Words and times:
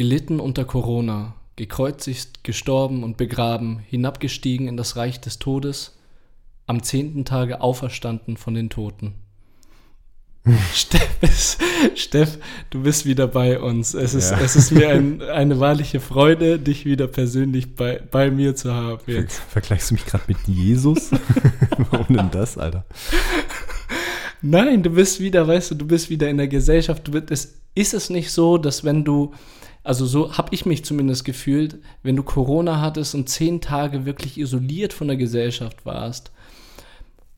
gelitten 0.00 0.40
unter 0.40 0.64
Corona, 0.64 1.34
gekreuzigt, 1.56 2.42
gestorben 2.42 3.04
und 3.04 3.18
begraben, 3.18 3.80
hinabgestiegen 3.80 4.66
in 4.66 4.78
das 4.78 4.96
Reich 4.96 5.20
des 5.20 5.38
Todes, 5.38 5.98
am 6.66 6.82
zehnten 6.82 7.26
Tage 7.26 7.60
auferstanden 7.60 8.38
von 8.38 8.54
den 8.54 8.70
Toten. 8.70 9.12
Steff, 10.72 11.58
Steff, 11.96 12.38
du 12.70 12.82
bist 12.82 13.04
wieder 13.04 13.26
bei 13.26 13.60
uns. 13.60 13.92
Es 13.92 14.14
ist, 14.14 14.30
ja. 14.30 14.40
es 14.40 14.56
ist 14.56 14.70
mir 14.70 14.88
ein, 14.88 15.20
eine 15.34 15.60
wahrliche 15.60 16.00
Freude, 16.00 16.58
dich 16.58 16.86
wieder 16.86 17.06
persönlich 17.06 17.74
bei, 17.76 18.00
bei 18.10 18.30
mir 18.30 18.56
zu 18.56 18.72
haben. 18.72 19.02
Jetzt. 19.06 19.38
Vergleichst 19.50 19.90
du 19.90 19.96
mich 19.96 20.06
gerade 20.06 20.24
mit 20.28 20.38
Jesus? 20.46 21.10
Warum 21.90 22.16
denn 22.16 22.30
das, 22.30 22.56
Alter? 22.56 22.86
Nein, 24.40 24.82
du 24.82 24.88
bist 24.88 25.20
wieder, 25.20 25.46
weißt 25.46 25.72
du, 25.72 25.74
du 25.74 25.86
bist 25.86 26.08
wieder 26.08 26.30
in 26.30 26.38
der 26.38 26.48
Gesellschaft. 26.48 27.06
Du 27.06 27.12
bist, 27.12 27.30
es, 27.30 27.60
ist 27.74 27.92
es 27.92 28.08
nicht 28.08 28.30
so, 28.30 28.56
dass 28.56 28.82
wenn 28.82 29.04
du 29.04 29.34
also 29.82 30.06
so 30.06 30.36
habe 30.36 30.54
ich 30.54 30.66
mich 30.66 30.84
zumindest 30.84 31.24
gefühlt, 31.24 31.78
wenn 32.02 32.16
du 32.16 32.22
Corona 32.22 32.80
hattest 32.80 33.14
und 33.14 33.28
zehn 33.28 33.60
Tage 33.60 34.04
wirklich 34.04 34.38
isoliert 34.38 34.92
von 34.92 35.08
der 35.08 35.16
Gesellschaft 35.16 35.86
warst 35.86 36.32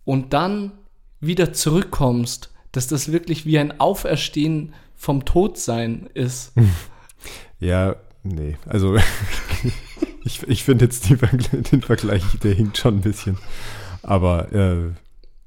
und 0.05 0.33
dann 0.33 0.73
wieder 1.20 1.52
zurückkommst, 1.52 2.50
dass 2.73 2.88
das 2.88 3.12
wirklich 3.12 3.47
wie 3.47 3.59
ein 3.59 3.78
Auferstehen 3.80 4.74
vom 4.97 5.24
Todsein 5.24 6.09
ist. 6.14 6.52
Ja, 7.60 7.95
nee, 8.24 8.56
also 8.66 8.97
ich, 10.24 10.42
ich 10.48 10.64
finde 10.64 10.86
jetzt 10.86 11.09
die, 11.09 11.14
den 11.14 11.80
Vergleich, 11.80 12.24
der 12.42 12.55
hinkt 12.55 12.77
schon 12.77 12.97
ein 12.97 13.00
bisschen. 13.02 13.38
Aber 14.02 14.52
äh, 14.52 14.91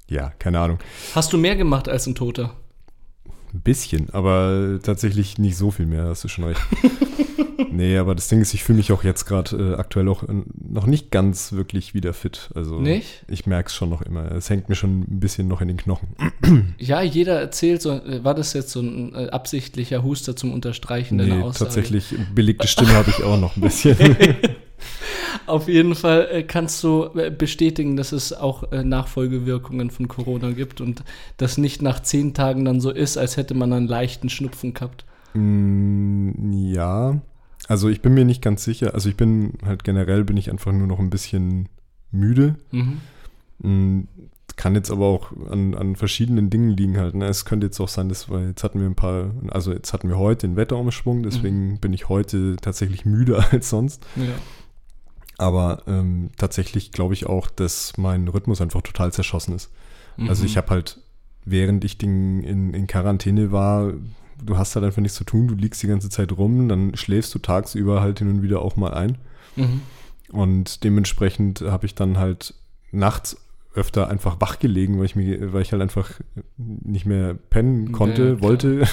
ja, 0.08 0.30
keine 0.38 0.60
Ahnung. 0.60 0.78
Hast 1.14 1.34
du 1.34 1.36
mehr 1.36 1.56
gemacht 1.56 1.90
als 1.90 2.06
ein 2.06 2.14
Toter? 2.14 2.56
Ein 3.56 3.62
bisschen, 3.62 4.10
aber 4.10 4.78
tatsächlich 4.82 5.38
nicht 5.38 5.56
so 5.56 5.70
viel 5.70 5.86
mehr, 5.86 6.04
hast 6.04 6.22
du 6.24 6.28
schon 6.28 6.44
recht. 6.44 6.60
nee, 7.72 7.96
aber 7.96 8.14
das 8.14 8.28
Ding 8.28 8.42
ist, 8.42 8.52
ich 8.52 8.62
fühle 8.62 8.76
mich 8.76 8.92
auch 8.92 9.02
jetzt 9.02 9.24
gerade 9.24 9.56
äh, 9.56 9.74
aktuell 9.76 10.08
auch 10.08 10.24
äh, 10.24 10.42
noch 10.68 10.84
nicht 10.84 11.10
ganz 11.10 11.52
wirklich 11.52 11.94
wieder 11.94 12.12
fit. 12.12 12.50
Also 12.54 12.78
nicht? 12.78 13.24
ich 13.28 13.46
merke 13.46 13.68
es 13.68 13.74
schon 13.74 13.88
noch 13.88 14.02
immer. 14.02 14.30
Es 14.30 14.50
hängt 14.50 14.68
mir 14.68 14.74
schon 14.74 15.00
ein 15.00 15.20
bisschen 15.20 15.48
noch 15.48 15.62
in 15.62 15.68
den 15.68 15.78
Knochen. 15.78 16.08
ja, 16.78 17.00
jeder 17.00 17.40
erzählt 17.40 17.80
so, 17.80 17.92
äh, 17.92 18.22
war 18.22 18.34
das 18.34 18.52
jetzt 18.52 18.72
so 18.72 18.80
ein 18.80 19.14
äh, 19.14 19.30
absichtlicher 19.30 20.02
Huster 20.02 20.36
zum 20.36 20.52
Unterstreichen 20.52 21.16
nee, 21.16 21.26
deiner 21.26 21.44
Aussage? 21.44 21.64
tatsächlich, 21.64 22.14
belegte 22.34 22.68
Stimme 22.68 22.92
habe 22.92 23.08
ich 23.08 23.24
auch 23.24 23.40
noch 23.40 23.56
ein 23.56 23.62
bisschen. 23.62 23.96
Auf 25.46 25.68
jeden 25.68 25.94
Fall 25.94 26.28
äh, 26.30 26.42
kannst 26.42 26.82
du 26.82 27.10
äh, 27.14 27.30
bestätigen, 27.30 27.96
dass 27.96 28.12
es 28.12 28.32
auch 28.32 28.72
äh, 28.72 28.84
Nachfolgewirkungen 28.84 29.90
von 29.90 30.08
Corona 30.08 30.50
gibt 30.50 30.80
und 30.80 31.02
das 31.36 31.58
nicht 31.58 31.82
nach 31.82 32.00
zehn 32.00 32.34
Tagen 32.34 32.64
dann 32.64 32.80
so 32.80 32.90
ist, 32.90 33.16
als 33.16 33.36
hätte 33.36 33.54
man 33.54 33.72
einen 33.72 33.88
leichten 33.88 34.28
Schnupfen 34.28 34.74
gehabt. 34.74 35.04
Mm, 35.34 36.52
ja, 36.52 37.20
also 37.68 37.88
ich 37.88 38.02
bin 38.02 38.14
mir 38.14 38.24
nicht 38.24 38.42
ganz 38.42 38.64
sicher. 38.64 38.94
Also 38.94 39.08
ich 39.08 39.16
bin 39.16 39.54
halt 39.64 39.84
generell 39.84 40.24
bin 40.24 40.36
ich 40.36 40.50
einfach 40.50 40.72
nur 40.72 40.86
noch 40.86 40.98
ein 40.98 41.10
bisschen 41.10 41.68
müde. 42.10 42.56
Mhm. 42.70 43.00
Mm, 43.58 44.08
kann 44.56 44.74
jetzt 44.74 44.90
aber 44.90 45.06
auch 45.06 45.32
an, 45.50 45.74
an 45.74 45.96
verschiedenen 45.96 46.48
Dingen 46.48 46.70
liegen 46.70 46.96
halt. 46.96 47.14
Ne? 47.14 47.26
Es 47.26 47.44
könnte 47.44 47.66
jetzt 47.66 47.78
auch 47.78 47.88
sein, 47.88 48.08
dass 48.08 48.30
wir, 48.30 48.48
jetzt 48.48 48.64
hatten 48.64 48.80
wir 48.80 48.86
ein 48.86 48.94
paar, 48.94 49.30
also 49.48 49.72
jetzt 49.72 49.92
hatten 49.92 50.08
wir 50.08 50.18
heute 50.18 50.48
den 50.48 50.56
Wetterumschwung, 50.56 51.22
deswegen 51.22 51.72
mhm. 51.72 51.78
bin 51.78 51.92
ich 51.92 52.08
heute 52.08 52.56
tatsächlich 52.56 53.04
müder 53.04 53.44
als 53.52 53.68
sonst. 53.68 54.04
Ja. 54.16 54.24
Aber 55.38 55.82
ähm, 55.86 56.30
tatsächlich 56.36 56.92
glaube 56.92 57.14
ich 57.14 57.26
auch, 57.26 57.48
dass 57.48 57.96
mein 57.98 58.26
Rhythmus 58.28 58.60
einfach 58.60 58.82
total 58.82 59.12
zerschossen 59.12 59.54
ist. 59.54 59.70
Mhm. 60.16 60.28
Also 60.28 60.44
ich 60.44 60.56
habe 60.56 60.70
halt, 60.70 61.00
während 61.44 61.84
ich 61.84 61.98
den, 61.98 62.42
in, 62.42 62.72
in 62.72 62.86
Quarantäne 62.86 63.52
war, 63.52 63.92
du 64.42 64.56
hast 64.56 64.74
halt 64.74 64.84
einfach 64.84 65.02
nichts 65.02 65.16
zu 65.16 65.24
tun, 65.24 65.48
du 65.48 65.54
liegst 65.54 65.82
die 65.82 65.88
ganze 65.88 66.08
Zeit 66.08 66.32
rum, 66.32 66.68
dann 66.68 66.96
schläfst 66.96 67.34
du 67.34 67.38
tagsüber 67.38 68.00
halt 68.00 68.18
hin 68.18 68.30
und 68.30 68.42
wieder 68.42 68.62
auch 68.62 68.76
mal 68.76 68.94
ein. 68.94 69.18
Mhm. 69.56 69.82
Und 70.30 70.84
dementsprechend 70.84 71.60
habe 71.60 71.86
ich 71.86 71.94
dann 71.94 72.18
halt 72.18 72.54
nachts 72.90 73.36
öfter 73.74 74.08
einfach 74.08 74.40
wach 74.40 74.58
gelegen, 74.58 74.98
weil 74.98 75.04
ich 75.04 75.16
mir, 75.16 75.52
weil 75.52 75.62
ich 75.62 75.72
halt 75.72 75.82
einfach 75.82 76.10
nicht 76.56 77.04
mehr 77.06 77.34
pennen 77.34 77.92
konnte, 77.92 78.30
ja, 78.30 78.40
wollte. 78.40 78.86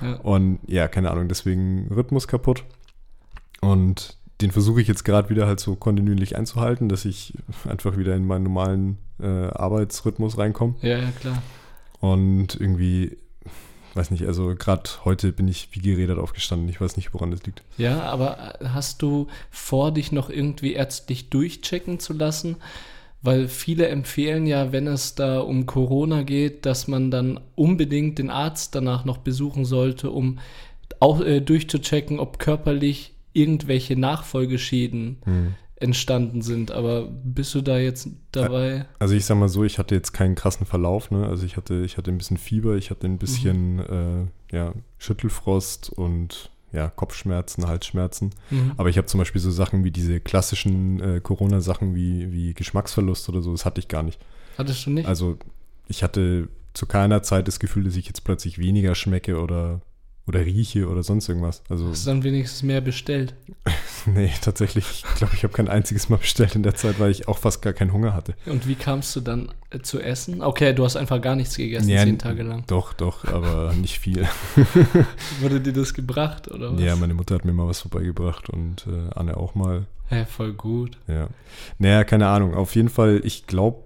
Ja. 0.00 0.14
Und 0.22 0.58
ja, 0.66 0.88
keine 0.88 1.10
Ahnung, 1.10 1.28
deswegen 1.28 1.88
Rhythmus 1.88 2.26
kaputt. 2.26 2.64
Und 3.60 4.16
den 4.40 4.50
versuche 4.50 4.80
ich 4.80 4.88
jetzt 4.88 5.04
gerade 5.04 5.28
wieder 5.28 5.46
halt 5.46 5.60
so 5.60 5.76
kontinuierlich 5.76 6.36
einzuhalten, 6.36 6.88
dass 6.88 7.04
ich 7.04 7.34
einfach 7.68 7.96
wieder 7.96 8.14
in 8.16 8.26
meinen 8.26 8.44
normalen 8.44 8.98
äh, 9.20 9.26
Arbeitsrhythmus 9.26 10.38
reinkomme. 10.38 10.74
Ja, 10.82 10.98
ja, 10.98 11.10
klar. 11.20 11.42
Und 12.00 12.58
irgendwie, 12.58 13.18
weiß 13.94 14.10
nicht, 14.10 14.26
also 14.26 14.54
gerade 14.56 14.88
heute 15.04 15.32
bin 15.32 15.48
ich 15.48 15.68
wie 15.72 15.80
geredet 15.80 16.18
aufgestanden. 16.18 16.68
Ich 16.68 16.80
weiß 16.80 16.96
nicht, 16.96 17.12
woran 17.12 17.30
das 17.30 17.42
liegt. 17.44 17.62
Ja, 17.76 18.02
aber 18.02 18.54
hast 18.64 19.02
du 19.02 19.28
vor, 19.50 19.92
dich 19.92 20.12
noch 20.12 20.30
irgendwie 20.30 20.72
ärztlich 20.72 21.28
durchchecken 21.28 22.00
zu 22.00 22.14
lassen? 22.14 22.56
Weil 23.22 23.48
viele 23.48 23.88
empfehlen 23.88 24.46
ja, 24.46 24.72
wenn 24.72 24.86
es 24.86 25.14
da 25.14 25.40
um 25.40 25.66
Corona 25.66 26.22
geht, 26.22 26.64
dass 26.64 26.88
man 26.88 27.10
dann 27.10 27.38
unbedingt 27.54 28.18
den 28.18 28.30
Arzt 28.30 28.74
danach 28.74 29.04
noch 29.04 29.18
besuchen 29.18 29.66
sollte, 29.66 30.10
um 30.10 30.38
auch 31.00 31.20
äh, 31.20 31.40
durchzuchecken, 31.40 32.18
ob 32.18 32.38
körperlich 32.38 33.12
irgendwelche 33.32 33.96
Nachfolgeschäden 33.96 35.18
hm. 35.24 35.54
entstanden 35.76 36.42
sind. 36.42 36.70
Aber 36.70 37.06
bist 37.06 37.54
du 37.54 37.60
da 37.60 37.78
jetzt 37.78 38.08
dabei? 38.32 38.86
Also 38.98 39.14
ich 39.14 39.24
sag 39.24 39.38
mal 39.38 39.48
so, 39.48 39.64
ich 39.64 39.78
hatte 39.78 39.94
jetzt 39.94 40.12
keinen 40.12 40.34
krassen 40.34 40.66
Verlauf. 40.66 41.10
Ne? 41.10 41.26
Also 41.26 41.46
ich 41.46 41.56
hatte, 41.56 41.82
ich 41.84 41.96
hatte 41.96 42.10
ein 42.10 42.18
bisschen 42.18 42.36
Fieber, 42.36 42.76
ich 42.76 42.90
hatte 42.90 43.06
ein 43.06 43.18
bisschen 43.18 43.76
mhm. 43.76 44.30
äh, 44.50 44.56
ja, 44.56 44.74
Schüttelfrost 44.98 45.90
und 45.90 46.50
ja, 46.72 46.88
Kopfschmerzen, 46.88 47.66
Halsschmerzen. 47.66 48.30
Mhm. 48.50 48.72
Aber 48.76 48.88
ich 48.88 48.96
habe 48.96 49.06
zum 49.06 49.18
Beispiel 49.18 49.40
so 49.40 49.50
Sachen 49.50 49.84
wie 49.84 49.90
diese 49.90 50.20
klassischen 50.20 51.00
äh, 51.00 51.20
Corona-Sachen 51.20 51.94
wie, 51.94 52.32
wie 52.32 52.54
Geschmacksverlust 52.54 53.28
oder 53.28 53.42
so, 53.42 53.52
das 53.52 53.64
hatte 53.64 53.80
ich 53.80 53.88
gar 53.88 54.02
nicht. 54.02 54.20
Hattest 54.56 54.86
du 54.86 54.90
nicht? 54.90 55.08
Also 55.08 55.38
ich 55.88 56.02
hatte 56.02 56.48
zu 56.74 56.86
keiner 56.86 57.22
Zeit 57.22 57.48
das 57.48 57.58
Gefühl, 57.58 57.84
dass 57.84 57.96
ich 57.96 58.06
jetzt 58.06 58.22
plötzlich 58.24 58.58
weniger 58.58 58.94
schmecke 58.94 59.40
oder 59.40 59.80
oder 60.26 60.44
rieche 60.44 60.88
oder 60.88 61.02
sonst 61.02 61.28
irgendwas. 61.28 61.62
Also, 61.68 61.88
Hast 61.88 62.06
du 62.06 62.10
dann 62.10 62.22
wenigstens 62.22 62.62
mehr 62.62 62.80
bestellt? 62.80 63.34
nee, 64.06 64.30
tatsächlich. 64.40 64.84
Ich 64.88 65.14
glaube, 65.16 65.34
ich 65.34 65.42
habe 65.42 65.52
kein 65.52 65.68
einziges 65.68 66.08
Mal 66.08 66.16
bestellt 66.16 66.54
in 66.54 66.62
der 66.62 66.74
Zeit, 66.74 67.00
weil 67.00 67.10
ich 67.10 67.26
auch 67.26 67.38
fast 67.38 67.62
gar 67.62 67.72
keinen 67.72 67.92
Hunger 67.92 68.14
hatte. 68.14 68.34
Und 68.46 68.68
wie 68.68 68.74
kamst 68.76 69.14
du 69.16 69.20
dann 69.20 69.52
äh, 69.70 69.80
zu 69.80 70.00
essen? 70.00 70.42
Okay, 70.42 70.72
du 70.72 70.84
hast 70.84 70.96
einfach 70.96 71.20
gar 71.20 71.34
nichts 71.34 71.56
gegessen, 71.56 71.88
ja, 71.88 72.04
zehn 72.04 72.18
Tage 72.18 72.42
lang. 72.42 72.64
Doch, 72.68 72.92
doch, 72.92 73.24
aber 73.24 73.72
nicht 73.80 73.98
viel. 73.98 74.28
Wurde 75.40 75.60
dir 75.60 75.72
das 75.72 75.94
gebracht 75.94 76.50
oder 76.50 76.74
was? 76.74 76.80
Ja, 76.80 76.96
meine 76.96 77.14
Mutter 77.14 77.34
hat 77.34 77.44
mir 77.44 77.52
mal 77.52 77.66
was 77.66 77.80
vorbeigebracht 77.80 78.50
und 78.50 78.86
äh, 78.86 79.10
Anne 79.14 79.36
auch 79.36 79.54
mal. 79.54 79.86
Ja, 80.10 80.24
voll 80.26 80.52
gut. 80.52 80.98
Ja. 81.06 81.28
Naja, 81.78 82.04
keine 82.04 82.28
Ahnung. 82.28 82.54
Auf 82.54 82.74
jeden 82.74 82.88
Fall, 82.88 83.20
ich 83.24 83.46
glaube, 83.46 83.84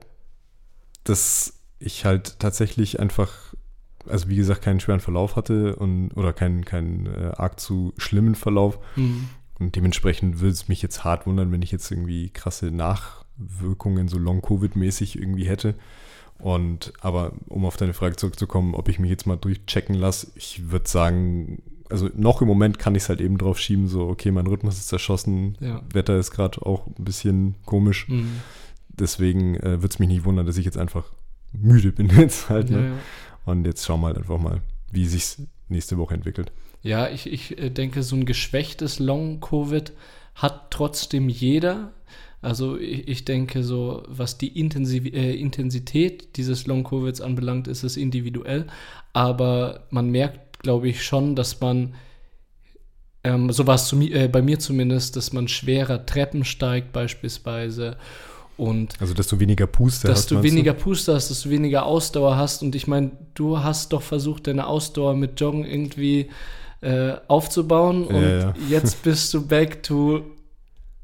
dass 1.05 1.55
ich 1.79 2.05
halt 2.05 2.39
tatsächlich 2.41 2.99
einfach 2.99 3.44
also 4.09 4.29
wie 4.29 4.37
gesagt, 4.37 4.63
keinen 4.63 4.81
schweren 4.81 5.01
Verlauf 5.01 5.37
hatte 5.37 5.77
und 5.77 6.11
oder 6.17 6.33
keinen, 6.33 6.65
keinen 6.65 7.07
äh, 7.07 7.33
arg 7.37 7.61
zu 7.61 7.93
schlimmen 7.97 8.35
Verlauf. 8.35 8.79
Mhm. 8.97 9.29
Und 9.59 9.77
dementsprechend 9.77 10.41
würde 10.41 10.53
es 10.53 10.69
mich 10.69 10.83
jetzt 10.83 11.05
hart 11.05 11.27
wundern, 11.27 11.53
wenn 11.53 11.63
ich 11.63 11.71
jetzt 11.71 11.91
irgendwie 11.91 12.31
krasse 12.31 12.71
Nachwirkungen, 12.71 14.09
so 14.09 14.19
Long-Covid-mäßig 14.19 15.19
irgendwie 15.19 15.47
hätte. 15.47 15.75
Und 16.39 16.93
aber 17.01 17.33
um 17.49 17.65
auf 17.65 17.77
deine 17.77 17.95
Frage 17.95 18.17
zurückzukommen, 18.17 18.75
ob 18.75 18.89
ich 18.89 18.99
mich 18.99 19.11
jetzt 19.11 19.27
mal 19.27 19.37
durchchecken 19.37 19.95
lasse, 19.95 20.29
ich 20.35 20.71
würde 20.71 20.89
sagen, 20.89 21.63
also 21.89 22.11
noch 22.15 22.43
im 22.43 22.49
Moment 22.49 22.79
kann 22.79 22.95
ich 22.95 23.05
es 23.05 23.09
halt 23.09 23.21
eben 23.21 23.39
drauf 23.39 23.59
schieben, 23.59 23.87
so, 23.87 24.09
okay, 24.09 24.31
mein 24.31 24.47
Rhythmus 24.47 24.79
ist 24.79 24.89
zerschossen, 24.89 25.57
ja. 25.61 25.83
Wetter 25.93 26.19
ist 26.19 26.33
gerade 26.33 26.65
auch 26.67 26.87
ein 26.87 27.05
bisschen 27.05 27.55
komisch. 27.65 28.09
Mhm. 28.09 28.41
Deswegen 28.89 29.55
äh, 29.57 29.83
würde 29.83 29.89
es 29.89 29.99
mich 29.99 30.09
nicht 30.09 30.25
wundern, 30.25 30.47
dass 30.47 30.57
ich 30.57 30.65
jetzt 30.65 30.79
einfach 30.79 31.13
müde 31.53 31.93
bin 31.93 32.09
jetzt 32.19 32.49
halt. 32.49 32.71
Ne? 32.71 32.79
Ja, 32.79 32.85
ja. 32.85 32.93
Und 33.45 33.67
jetzt 33.67 33.85
schauen 33.85 34.01
wir 34.01 34.09
halt 34.09 34.19
einfach 34.19 34.39
mal, 34.39 34.61
wie 34.91 35.07
sich 35.07 35.37
nächste 35.69 35.99
Woche 35.99 36.15
entwickelt. 36.15 36.53
Ja, 36.83 37.09
ich, 37.09 37.31
ich 37.31 37.59
äh, 37.59 37.71
denke, 37.71 38.03
so 38.03 38.17
ein 38.17 38.27
geschwächtes 38.27 38.99
Long-Covid 38.99 39.93
hat 40.35 40.71
trotzdem 40.71 41.29
jeder. 41.29 41.93
Also 42.43 42.77
ich, 42.79 43.09
ich 43.09 43.25
denke, 43.25 43.65
so 43.65 44.03
was 44.07 44.37
die 44.37 44.59
Intensiv 44.59 45.07
äh, 45.07 45.35
Intensität 45.35 46.37
dieses 46.37 46.67
Long-Covids 46.67 47.23
anbelangt, 47.23 47.69
ist 47.69 47.85
es 47.85 47.97
individuell. 47.97 48.67
Aber 49.15 49.87
man 49.91 50.11
merkt, 50.11 50.63
glaube 50.63 50.89
ich, 50.89 51.05
schon, 51.05 51.37
dass 51.37 51.61
man, 51.61 51.95
ähm, 53.23 53.51
so 53.51 53.67
war 53.67 53.77
es 53.77 53.91
äh, 53.95 54.29
bei 54.29 54.43
mir 54.43 54.59
zumindest, 54.59 55.17
dass 55.17 55.33
man 55.33 55.49
schwerer 55.49 56.05
Treppen 56.05 56.45
steigt 56.45 56.93
beispielsweise 56.93 57.97
und 58.57 59.01
also, 59.01 59.15
dass 59.15 59.27
du 59.27 59.41
weniger 59.41 59.67
Puste 59.67 60.09
dass 60.09 60.19
hast. 60.19 60.31
Dass 60.31 60.39
du 60.39 60.43
weniger 60.43 60.75
du? 60.75 60.81
Puste 60.81 61.15
hast, 61.15 61.31
dass 61.31 61.43
du 61.43 61.51
weniger 61.51 61.87
Ausdauer 61.87 62.37
hast. 62.37 62.63
Und 62.63 62.75
ich 62.75 62.87
meine, 62.87 63.13
du 63.35 63.59
hast 63.59 63.93
doch 63.93 64.03
versucht, 64.03 64.47
deine 64.47 64.67
Ausdauer 64.67 65.15
mit 65.15 65.41
Joggen 65.41 65.65
irgendwie 65.65 66.31
äh, 66.81 67.15
aufzubauen. 67.27 68.07
Und 68.07 68.23
ja, 68.23 68.39
ja. 68.39 68.55
jetzt 68.69 69.03
bist 69.03 69.35
du 69.35 69.47
back 69.47 69.83
to 69.83 70.23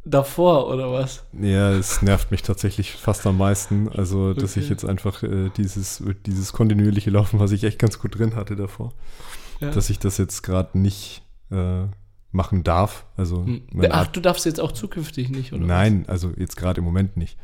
davor, 0.05 0.69
oder 0.69 0.93
was? 0.93 1.25
Ja, 1.32 1.73
es 1.73 2.02
nervt 2.02 2.31
mich 2.31 2.43
tatsächlich 2.43 2.93
fast 2.93 3.26
am 3.26 3.38
meisten. 3.38 3.88
Also, 3.88 4.32
dass 4.32 4.53
okay. 4.53 4.61
ich 4.61 4.69
jetzt 4.69 4.85
einfach 4.85 5.23
äh, 5.25 5.50
dieses, 5.56 6.03
dieses 6.26 6.53
kontinuierliche 6.53 7.11
Laufen, 7.11 7.41
was 7.41 7.50
ich 7.50 7.64
echt 7.64 7.79
ganz 7.79 7.99
gut 7.99 8.19
drin 8.19 8.37
hatte 8.37 8.55
davor, 8.55 8.93
ja. 9.61 9.70
dass 9.70 9.91
ich 9.91 9.99
das 9.99 10.19
jetzt 10.19 10.43
gerade 10.43 10.79
nicht. 10.79 11.23
Äh, 11.50 11.87
machen 12.32 12.62
darf. 12.65 13.06
Also 13.17 13.44
Hm. 13.44 13.62
Ach, 13.91 14.06
du 14.06 14.21
darfst 14.21 14.44
jetzt 14.47 14.61
auch 14.61 14.73
zukünftig 14.73 15.31
nicht, 15.31 15.53
oder? 15.53 15.65
nein, 15.67 16.05
also 16.06 16.31
jetzt 16.37 16.56
gerade 16.56 16.79
im 16.79 16.85
Moment 16.85 17.17
nicht. 17.17 17.37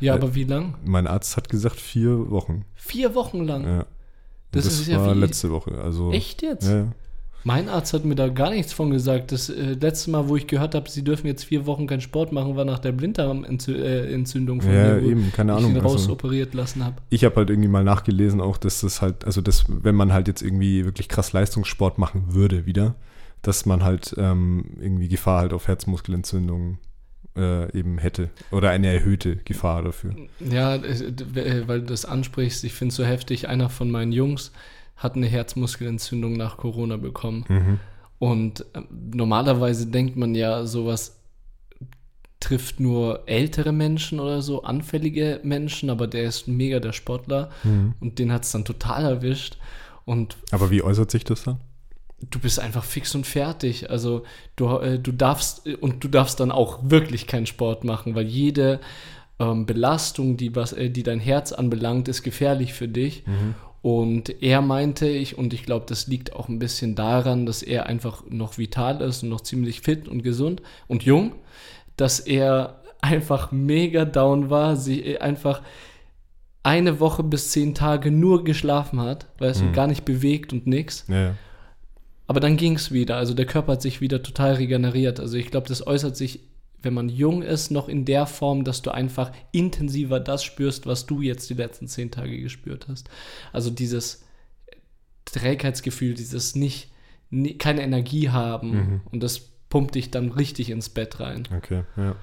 Ja, 0.00 0.14
Äh, 0.14 0.16
aber 0.18 0.34
wie 0.34 0.44
lang? 0.44 0.74
Mein 0.84 1.06
Arzt 1.06 1.36
hat 1.36 1.48
gesagt 1.48 1.76
vier 1.80 2.30
Wochen. 2.30 2.64
Vier 2.74 3.14
Wochen 3.14 3.44
lang. 3.44 3.64
Ja. 3.64 3.86
Das 4.50 4.64
das 4.64 4.80
ist 4.80 4.88
ja 4.88 5.00
war 5.00 5.14
wie- 5.14 5.20
letzte 5.20 5.50
Woche. 5.50 5.80
Also 5.80 6.12
Echt 6.12 6.42
jetzt? 6.42 6.64
Ja, 6.68 6.76
ja. 6.78 6.86
Mein 7.44 7.68
Arzt 7.68 7.92
hat 7.92 8.04
mir 8.04 8.14
da 8.14 8.28
gar 8.28 8.50
nichts 8.50 8.72
von 8.72 8.90
gesagt. 8.90 9.32
Das 9.32 9.48
äh, 9.48 9.72
letzte 9.72 10.10
Mal, 10.12 10.28
wo 10.28 10.36
ich 10.36 10.46
gehört 10.46 10.74
habe, 10.76 10.88
sie 10.88 11.02
dürfen 11.02 11.26
jetzt 11.26 11.44
vier 11.44 11.66
Wochen 11.66 11.86
keinen 11.88 12.00
Sport 12.00 12.30
machen, 12.32 12.54
war 12.54 12.64
nach 12.64 12.78
der 12.78 12.92
Blinddarmentzündung 12.92 14.60
von 14.62 14.72
ja, 14.72 14.94
mir, 14.94 15.02
eben, 15.02 15.32
keine 15.32 15.52
ich 15.52 15.58
Ahnung. 15.58 15.70
ihn 15.72 15.76
Also, 15.78 15.88
rausoperiert 15.88 16.54
lassen 16.54 16.84
habe. 16.84 16.96
ich 17.10 17.24
habe 17.24 17.36
halt 17.36 17.50
irgendwie 17.50 17.68
mal 17.68 17.84
nachgelesen, 17.84 18.40
auch 18.40 18.58
dass 18.58 18.80
das 18.82 19.02
halt, 19.02 19.24
also 19.24 19.40
dass, 19.40 19.64
wenn 19.68 19.94
man 19.94 20.12
halt 20.12 20.28
jetzt 20.28 20.42
irgendwie 20.42 20.84
wirklich 20.84 21.08
krass 21.08 21.32
Leistungssport 21.32 21.98
machen 21.98 22.26
würde 22.34 22.64
wieder, 22.66 22.94
dass 23.42 23.66
man 23.66 23.82
halt 23.84 24.14
ähm, 24.18 24.64
irgendwie 24.80 25.08
Gefahr 25.08 25.40
halt 25.40 25.52
auf 25.52 25.68
Herzmuskelentzündung 25.68 26.78
äh, 27.36 27.76
eben 27.76 27.98
hätte. 27.98 28.30
Oder 28.50 28.70
eine 28.70 28.88
erhöhte 28.88 29.36
Gefahr 29.36 29.82
dafür. 29.82 30.14
Ja, 30.38 30.76
äh, 30.76 31.66
weil 31.66 31.80
du 31.80 31.86
das 31.86 32.04
ansprichst, 32.04 32.64
ich 32.64 32.72
finde 32.72 32.90
es 32.92 32.96
so 32.96 33.04
heftig. 33.04 33.48
Einer 33.48 33.68
von 33.68 33.90
meinen 33.90 34.12
Jungs 34.12 34.52
hat 34.96 35.16
eine 35.16 35.26
Herzmuskelentzündung 35.26 36.34
nach 36.34 36.56
Corona 36.56 36.96
bekommen. 36.96 37.44
Mhm. 37.48 37.80
Und 38.18 38.60
äh, 38.74 38.82
normalerweise 39.12 39.86
denkt 39.86 40.16
man 40.16 40.34
ja, 40.34 40.64
sowas 40.66 41.18
trifft 42.38 42.80
nur 42.80 43.22
ältere 43.26 43.72
Menschen 43.72 44.18
oder 44.18 44.42
so, 44.42 44.64
anfällige 44.64 45.40
Menschen, 45.44 45.90
aber 45.90 46.08
der 46.08 46.24
ist 46.24 46.48
mega 46.48 46.80
der 46.80 46.92
Sportler 46.92 47.50
Mhm. 47.62 47.94
und 48.00 48.18
den 48.18 48.32
hat 48.32 48.42
es 48.44 48.50
dann 48.52 48.64
total 48.64 49.04
erwischt. 49.04 49.58
Und 50.04 50.36
Aber 50.50 50.70
wie 50.70 50.82
äußert 50.82 51.10
sich 51.10 51.22
das 51.24 51.44
dann? 51.44 51.60
Du 52.30 52.38
bist 52.38 52.60
einfach 52.60 52.84
fix 52.84 53.14
und 53.14 53.26
fertig. 53.26 53.90
Also 53.90 54.24
du, 54.56 54.76
äh, 54.78 54.98
du 54.98 55.12
darfst 55.12 55.66
äh, 55.66 55.74
und 55.74 56.02
du 56.04 56.08
darfst 56.08 56.40
dann 56.40 56.52
auch 56.52 56.78
wirklich 56.82 57.26
keinen 57.26 57.46
Sport 57.46 57.84
machen, 57.84 58.14
weil 58.14 58.26
jede 58.26 58.80
ähm, 59.38 59.66
Belastung, 59.66 60.36
die 60.36 60.54
was, 60.54 60.72
äh, 60.72 60.90
die 60.90 61.02
dein 61.02 61.20
Herz 61.20 61.52
anbelangt, 61.52 62.08
ist 62.08 62.22
gefährlich 62.22 62.74
für 62.74 62.88
dich. 62.88 63.24
Und 63.82 64.42
er 64.42 64.62
meinte 64.62 65.08
ich, 65.08 65.36
und 65.36 65.52
ich 65.52 65.64
glaube, 65.64 65.86
das 65.88 66.06
liegt 66.06 66.34
auch 66.34 66.48
ein 66.48 66.60
bisschen 66.60 66.94
daran, 66.94 67.46
dass 67.46 67.64
er 67.64 67.86
einfach 67.86 68.22
noch 68.28 68.56
vital 68.56 69.00
ist 69.00 69.24
und 69.24 69.28
noch 69.28 69.40
ziemlich 69.40 69.80
fit 69.80 70.06
und 70.06 70.22
gesund 70.22 70.62
und 70.86 71.02
jung, 71.02 71.32
dass 71.96 72.20
er 72.20 72.80
einfach 73.00 73.50
mega 73.50 74.04
down 74.04 74.50
war, 74.50 74.76
sie 74.76 75.00
äh, 75.00 75.18
einfach 75.18 75.62
eine 76.62 77.00
Woche 77.00 77.24
bis 77.24 77.50
zehn 77.50 77.74
Tage 77.74 78.12
nur 78.12 78.44
geschlafen 78.44 79.00
hat, 79.00 79.26
weißt 79.38 79.62
du, 79.62 79.72
gar 79.72 79.88
nicht 79.88 80.04
bewegt 80.04 80.52
und 80.52 80.68
nix. 80.68 81.04
Ja, 81.08 81.20
ja. 81.20 81.34
Aber 82.32 82.40
dann 82.40 82.56
ging 82.56 82.76
es 82.76 82.90
wieder. 82.92 83.16
Also 83.18 83.34
der 83.34 83.44
Körper 83.44 83.72
hat 83.72 83.82
sich 83.82 84.00
wieder 84.00 84.22
total 84.22 84.54
regeneriert. 84.54 85.20
Also 85.20 85.36
ich 85.36 85.50
glaube, 85.50 85.68
das 85.68 85.86
äußert 85.86 86.16
sich, 86.16 86.40
wenn 86.80 86.94
man 86.94 87.10
jung 87.10 87.42
ist, 87.42 87.70
noch 87.70 87.90
in 87.90 88.06
der 88.06 88.24
Form, 88.24 88.64
dass 88.64 88.80
du 88.80 88.90
einfach 88.90 89.32
intensiver 89.50 90.18
das 90.18 90.42
spürst, 90.42 90.86
was 90.86 91.04
du 91.04 91.20
jetzt 91.20 91.50
die 91.50 91.54
letzten 91.54 91.88
zehn 91.88 92.10
Tage 92.10 92.40
gespürt 92.40 92.86
hast. 92.88 93.10
Also 93.52 93.68
dieses 93.68 94.24
Trägheitsgefühl, 95.26 96.14
dieses 96.14 96.54
nicht, 96.54 96.90
ni- 97.28 97.58
keine 97.58 97.82
Energie 97.82 98.30
haben 98.30 99.02
und 99.12 99.22
das 99.22 99.40
pumpt 99.68 99.94
dich 99.94 100.10
dann 100.10 100.32
richtig 100.32 100.70
ins 100.70 100.88
Bett 100.88 101.20
rein. 101.20 101.46
Okay, 101.54 101.82
ja. 101.98 102.16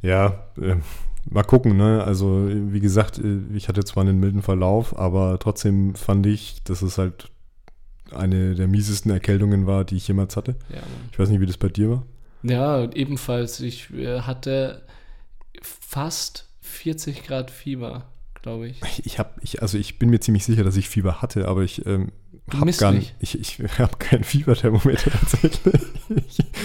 Ja, 0.00 0.46
äh, 0.58 0.76
mal 1.28 1.42
gucken, 1.42 1.76
ne? 1.76 2.02
Also, 2.02 2.48
wie 2.48 2.80
gesagt, 2.80 3.18
äh, 3.18 3.40
ich 3.54 3.68
hatte 3.68 3.84
zwar 3.84 4.04
einen 4.04 4.20
milden 4.20 4.40
Verlauf, 4.40 4.98
aber 4.98 5.38
trotzdem 5.38 5.94
fand 5.96 6.24
ich, 6.26 6.62
dass 6.64 6.80
es 6.80 6.96
halt 6.96 7.28
eine 8.12 8.54
der 8.54 8.68
miesesten 8.68 9.10
Erkältungen 9.10 9.66
war, 9.66 9.84
die 9.84 9.96
ich 9.96 10.08
jemals 10.08 10.36
hatte. 10.36 10.56
Ja. 10.68 10.82
Ich 11.12 11.18
weiß 11.18 11.28
nicht, 11.28 11.40
wie 11.40 11.46
das 11.46 11.56
bei 11.56 11.68
dir 11.68 11.90
war. 11.90 12.06
ja 12.42 12.90
ebenfalls. 12.92 13.60
Ich 13.60 13.92
äh, 13.92 14.20
hatte 14.20 14.82
fast 15.62 16.48
40 16.60 17.24
Grad 17.24 17.50
Fieber, 17.50 18.06
glaube 18.42 18.68
ich. 18.68 18.80
Ich 19.04 19.18
habe, 19.18 19.30
ich, 19.42 19.62
also 19.62 19.78
ich 19.78 19.98
bin 19.98 20.10
mir 20.10 20.20
ziemlich 20.20 20.44
sicher, 20.44 20.64
dass 20.64 20.76
ich 20.76 20.88
Fieber 20.88 21.22
hatte, 21.22 21.48
aber 21.48 21.62
ich 21.62 21.84
ähm, 21.86 22.12
Du 22.50 22.64
misst 22.64 22.80
gar 22.80 22.92
nicht. 22.92 23.14
ich, 23.20 23.38
ich 23.38 23.58
habe 23.78 23.96
kein 23.98 24.24
Fieberthermometer 24.24 25.10
tatsächlich. 25.20 25.82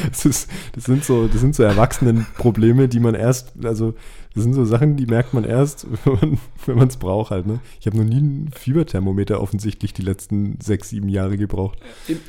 das, 0.09 0.25
ist, 0.25 0.49
das 0.73 0.83
sind 0.85 1.03
so, 1.03 1.27
das 1.27 1.41
sind 1.41 1.55
so 1.55 1.63
Erwachsenenprobleme, 1.63 2.87
die 2.87 2.99
man 2.99 3.15
erst, 3.15 3.53
also 3.63 3.93
das 4.33 4.43
sind 4.43 4.53
so 4.53 4.65
Sachen, 4.65 4.95
die 4.95 5.05
merkt 5.05 5.33
man 5.33 5.43
erst, 5.43 5.85
wenn 6.65 6.75
man 6.77 6.87
es 6.87 6.97
braucht 6.97 7.31
halt. 7.31 7.45
Ne? 7.47 7.59
Ich 7.79 7.85
habe 7.87 7.97
noch 7.97 8.05
nie 8.05 8.19
ein 8.21 8.51
Fieberthermometer 8.55 9.41
offensichtlich 9.41 9.93
die 9.93 10.01
letzten 10.01 10.59
sechs, 10.61 10.89
sieben 10.89 11.09
Jahre 11.09 11.37
gebraucht. 11.37 11.77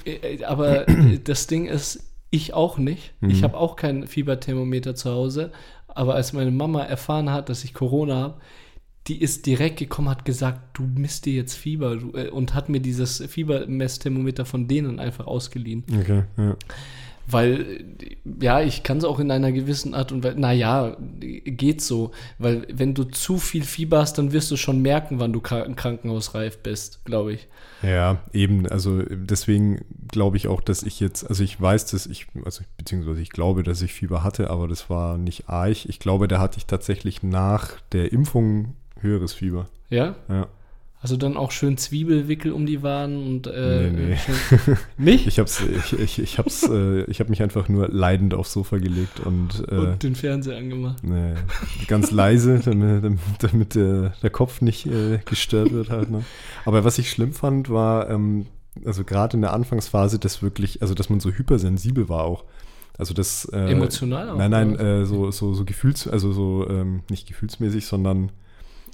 Äh, 0.05 0.11
äh, 0.11 0.45
Aber 0.45 0.87
das 1.25 1.47
Ding 1.47 1.67
ist, 1.67 2.01
ich 2.31 2.53
auch 2.53 2.79
nicht. 2.79 3.15
Ich 3.21 3.41
Mhm. 3.41 3.45
habe 3.45 3.57
auch 3.57 3.77
kein 3.77 4.07
Fieberthermometer 4.07 4.95
zu 4.95 5.11
Hause. 5.11 5.53
Aber 5.89 6.17
als 6.17 6.33
meine 6.33 6.51
Mama 6.51 6.83
erfahren 6.83 7.31
hat, 7.31 7.49
dass 7.49 7.63
ich 7.63 7.73
Corona 7.75 8.17
habe, 8.17 8.35
die 9.07 9.21
ist 9.21 9.47
direkt 9.47 9.79
gekommen, 9.79 10.09
hat 10.09 10.25
gesagt, 10.25 10.79
du 10.79 10.85
misst 10.85 11.27
dir 11.27 11.35
jetzt 11.35 11.55
Fieber 11.55 11.97
du, 11.97 12.17
äh, 12.17 12.31
und 12.31 12.55
hat 12.55 12.69
mir 12.69 12.81
dieses 12.81 13.23
Fiebermessthermometer 13.23 14.45
von 14.45 14.67
denen 14.67 14.99
einfach 14.99 15.27
ausgeliehen. 15.27 15.85
Okay, 16.01 16.25
ja. 16.37 16.57
Weil, 17.27 17.85
ja, 18.41 18.61
ich 18.61 18.83
kann 18.83 18.99
es 18.99 19.05
auch 19.05 19.19
in 19.19 19.31
einer 19.31 19.51
gewissen 19.51 19.95
Art 19.95 20.13
und 20.13 20.23
Weise, 20.23 20.39
naja, 20.39 20.97
geht 21.21 21.81
so. 21.81 22.11
Weil 22.39 22.67
wenn 22.71 22.93
du 22.93 23.05
zu 23.05 23.39
viel 23.39 23.63
Fieber 23.65 24.01
hast, 24.01 24.19
dann 24.19 24.33
wirst 24.33 24.51
du 24.51 24.57
schon 24.57 24.83
merken, 24.83 25.21
wann 25.21 25.33
du 25.33 25.41
krank 25.41 25.75
krankenhausreif 25.75 26.59
bist, 26.59 27.03
glaube 27.07 27.33
ich. 27.33 27.49
Ja, 27.83 28.19
eben, 28.35 28.67
also 28.67 29.03
deswegen 29.09 29.85
glaube 30.09 30.37
ich 30.37 30.49
auch, 30.49 30.61
dass 30.61 30.83
ich 30.83 31.01
jetzt, 31.01 31.27
also 31.27 31.43
ich 31.43 31.59
weiß, 31.59 31.87
dass 31.87 32.07
ich, 32.07 32.27
also 32.45 32.63
beziehungsweise 32.77 33.23
ich 33.23 33.31
glaube, 33.31 33.63
dass 33.63 33.81
ich 33.81 33.95
Fieber 33.95 34.23
hatte, 34.23 34.51
aber 34.51 34.69
das 34.69 34.91
war 34.91 35.17
nicht 35.17 35.49
arg. 35.49 35.87
Ich 35.87 35.99
glaube, 36.01 36.29
da 36.29 36.41
hatte 36.41 36.59
ich 36.59 36.67
tatsächlich 36.67 37.23
nach 37.23 37.81
der 37.93 38.13
Impfung 38.13 38.75
höheres 39.05 39.33
Fieber. 39.33 39.69
Ja? 39.91 40.17
Ja. 40.29 40.49
Also 41.01 41.19
dann 41.19 41.37
auch 41.37 41.51
schön 41.51 41.77
Zwiebelwickel 41.77 42.51
um 42.51 42.65
die 42.65 42.83
Waden 42.83 43.27
und 43.27 43.47
äh, 43.47 43.91
Nee, 43.91 44.17
nee. 44.17 44.77
nicht? 44.97 45.27
Ich 45.27 45.39
hab's, 45.39 45.61
ich, 45.63 45.93
ich, 45.99 46.19
ich 46.19 46.39
hab's, 46.39 46.67
äh, 46.67 47.03
ich 47.03 47.21
habe 47.21 47.29
mich 47.29 47.43
einfach 47.43 47.69
nur 47.69 47.89
leidend 47.89 48.33
aufs 48.33 48.55
Sofa 48.55 48.79
gelegt 48.79 49.21
und, 49.21 49.65
äh, 49.71 49.75
und 49.75 50.03
den 50.03 50.15
Fernseher 50.15 50.57
angemacht. 50.57 51.05
nee, 51.05 51.35
ganz 51.89 52.11
leise, 52.11 52.59
damit, 52.65 53.05
damit, 53.05 53.21
damit 53.41 53.75
der, 53.75 54.15
der 54.23 54.31
Kopf 54.31 54.63
nicht 54.63 54.87
äh, 54.87 55.19
gestört 55.27 55.73
wird 55.73 55.91
halt. 55.91 56.11
Ne? 56.11 56.25
Aber 56.65 56.85
was 56.85 56.97
ich 56.97 57.11
schlimm 57.11 57.35
fand, 57.35 57.69
war, 57.69 58.09
ähm, 58.09 58.47
also 58.87 59.05
gerade 59.05 59.37
in 59.37 59.43
der 59.43 59.53
Anfangsphase, 59.53 60.19
dass 60.19 60.43
wirklich, 60.43 60.81
also 60.81 60.95
dass 60.95 61.11
man 61.11 61.21
so 61.21 61.31
hypersensibel 61.31 62.09
war 62.09 62.25
auch. 62.25 62.45
Also 62.97 63.13
das 63.13 63.45
äh, 63.53 63.59
Emotional 63.73 64.31
auch, 64.31 64.39
Nein, 64.39 64.51
nein, 64.51 64.77
äh, 64.77 65.05
so, 65.05 65.31
so, 65.31 65.53
so 65.53 65.67
gefühls, 65.67 66.09
also 66.09 66.33
so 66.33 66.67
ähm, 66.71 67.03
nicht 67.11 67.29
gefühlsmäßig, 67.29 67.85
sondern 67.85 68.33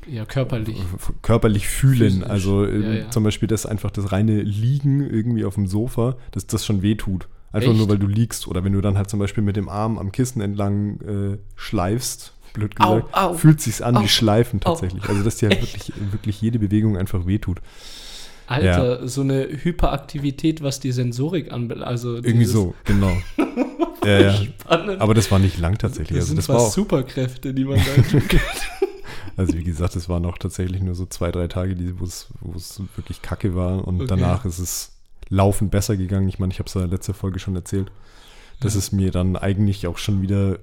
Ja, 0.06 0.24
körperlich. 0.24 0.78
f- 0.96 1.12
körperlich 1.22 1.68
fühlen. 1.68 1.98
Physisch. 2.12 2.24
Also 2.30 2.64
ähm, 2.66 2.82
Ja, 2.82 2.92
ja. 2.92 3.10
zum 3.10 3.24
Beispiel 3.24 3.48
das 3.48 3.66
einfach 3.66 3.90
das 3.90 4.12
reine 4.12 4.40
Liegen 4.42 5.00
irgendwie 5.00 5.44
auf 5.44 5.54
dem 5.54 5.66
Sofa, 5.66 6.16
dass 6.32 6.46
das 6.46 6.64
schon 6.64 6.82
wehtut. 6.82 7.28
Einfach 7.52 7.70
Echt? 7.70 7.78
nur, 7.78 7.88
weil 7.88 7.98
du 7.98 8.06
liegst. 8.06 8.46
Oder 8.48 8.62
wenn 8.64 8.72
du 8.72 8.80
dann 8.80 8.96
halt 8.96 9.10
zum 9.10 9.18
Beispiel 9.18 9.42
mit 9.42 9.56
dem 9.56 9.68
Arm 9.68 9.98
am 9.98 10.12
Kissen 10.12 10.40
entlang 10.40 11.00
äh, 11.00 11.38
schleifst, 11.56 12.32
blöd 12.54 12.74
Au, 12.80 12.96
gesagt, 13.00 13.14
au, 13.16 13.34
fühlt 13.34 13.60
sich's 13.60 13.82
an 13.82 13.96
au, 13.96 14.02
wie 14.02 14.08
Schleifen 14.08 14.60
au. 14.64 14.70
tatsächlich. 14.70 15.04
Also 15.08 15.22
dass 15.22 15.36
dir 15.36 15.48
halt 15.50 15.60
wirklich, 15.62 15.92
wirklich 16.12 16.40
jede 16.40 16.58
Bewegung 16.58 16.96
einfach 16.96 17.26
wehtut. 17.26 17.60
Alter, 18.46 19.06
so 19.06 19.20
eine 19.20 19.46
Hyperaktivität, 19.48 20.60
was 20.62 20.80
die 20.80 20.90
Sensorik 20.90 21.52
anbelangt. 21.52 21.86
Also 21.88 22.16
Irgendwie 22.16 22.44
so, 22.46 22.74
genau. 22.84 23.16
ja, 24.04 24.20
ja. 24.20 24.34
Spannend. 24.34 25.00
Aber 25.00 25.14
das 25.14 25.30
war 25.30 25.38
nicht 25.38 25.58
lang 25.60 25.78
tatsächlich. 25.78 26.18
das 26.18 26.24
Also 26.24 26.26
sind 26.28 26.38
das 26.38 26.48
war 26.48 26.56
fast 26.56 26.66
auch, 26.68 26.72
Superkräfte, 26.74 27.54
die 27.54 27.64
man 27.64 27.76
da 27.78 27.94
entwickelt. 27.94 28.42
Also 29.36 29.54
wie 29.54 29.64
gesagt, 29.64 29.96
es 29.96 30.08
waren 30.08 30.24
auch 30.26 30.38
tatsächlich 30.38 30.82
nur 30.82 30.94
so 30.94 31.06
zwei, 31.06 31.30
drei 31.32 31.48
Tage, 31.48 31.74
die- 31.74 31.98
wo 31.98 32.04
es 32.04 32.28
wo 32.40 32.56
es 32.56 32.80
wirklich 32.96 33.22
kacke 33.22 33.54
war. 33.54 33.86
Und 33.86 33.96
Okay. 34.02 34.06
danach 34.08 34.44
ist 34.44 34.58
es 34.58 34.92
laufend 35.28 35.70
besser 35.70 35.96
gegangen. 35.96 36.28
Ich 36.28 36.38
meine, 36.38 36.52
ich 36.52 36.58
habe 36.58 36.66
es 36.68 36.74
ja 36.74 36.84
letzte 36.84 37.14
Folge 37.14 37.38
schon 37.38 37.54
erzählt, 37.56 37.90
dass 38.60 38.74
Ja. 38.74 38.78
es 38.80 38.92
mir 38.92 39.10
dann 39.10 39.36
eigentlich 39.36 39.86
auch 39.86 39.98
schon 39.98 40.22
wieder 40.22 40.58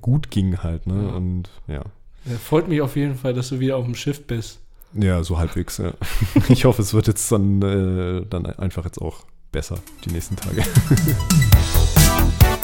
gut 0.00 0.30
ging 0.30 0.58
halt. 0.58 0.86
Ne? 0.86 1.02
Ja. 1.08 1.14
Und 1.14 1.50
ja. 1.66 1.82
Ja, 2.26 2.36
freut 2.36 2.68
mich 2.68 2.80
auf 2.82 2.96
jeden 2.96 3.14
Fall, 3.16 3.32
dass 3.34 3.48
du 3.48 3.60
wieder 3.60 3.76
auf 3.76 3.84
dem 3.86 3.94
Schiff 3.94 4.26
bist. 4.26 4.60
Ja, 4.92 5.22
so 5.24 5.38
halbwegs. 5.38 5.78
Ja. 5.78 5.92
Ich 6.48 6.64
hoffe, 6.64 6.82
es 6.82 6.92
wird 6.94 7.06
jetzt 7.06 7.30
dann, 7.32 7.62
äh, 7.62 8.26
dann 8.28 8.44
einfach 8.46 8.84
jetzt 8.84 9.00
auch 9.00 9.24
besser 9.52 9.78
die 10.04 10.10
nächsten 10.10 10.36
Tage. 10.36 10.62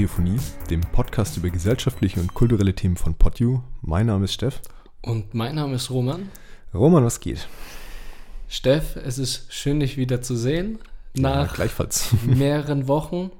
Stereophonie, 0.00 0.40
dem 0.70 0.80
Podcast 0.80 1.36
über 1.36 1.50
gesellschaftliche 1.50 2.20
und 2.20 2.32
kulturelle 2.32 2.74
Themen 2.74 2.96
von 2.96 3.14
PodU. 3.14 3.60
Mein 3.82 4.06
Name 4.06 4.24
ist 4.24 4.32
Steff. 4.32 4.62
Und 5.02 5.34
mein 5.34 5.56
Name 5.56 5.74
ist 5.74 5.90
Roman. 5.90 6.30
Roman, 6.72 7.04
was 7.04 7.20
geht? 7.20 7.46
Steff, 8.48 8.96
es 8.96 9.18
ist 9.18 9.52
schön, 9.52 9.80
dich 9.80 9.98
wieder 9.98 10.22
zu 10.22 10.36
sehen. 10.36 10.78
Nach 11.14 11.58
ja, 11.58 11.68
mehreren 12.26 12.88
Wochen. 12.88 13.30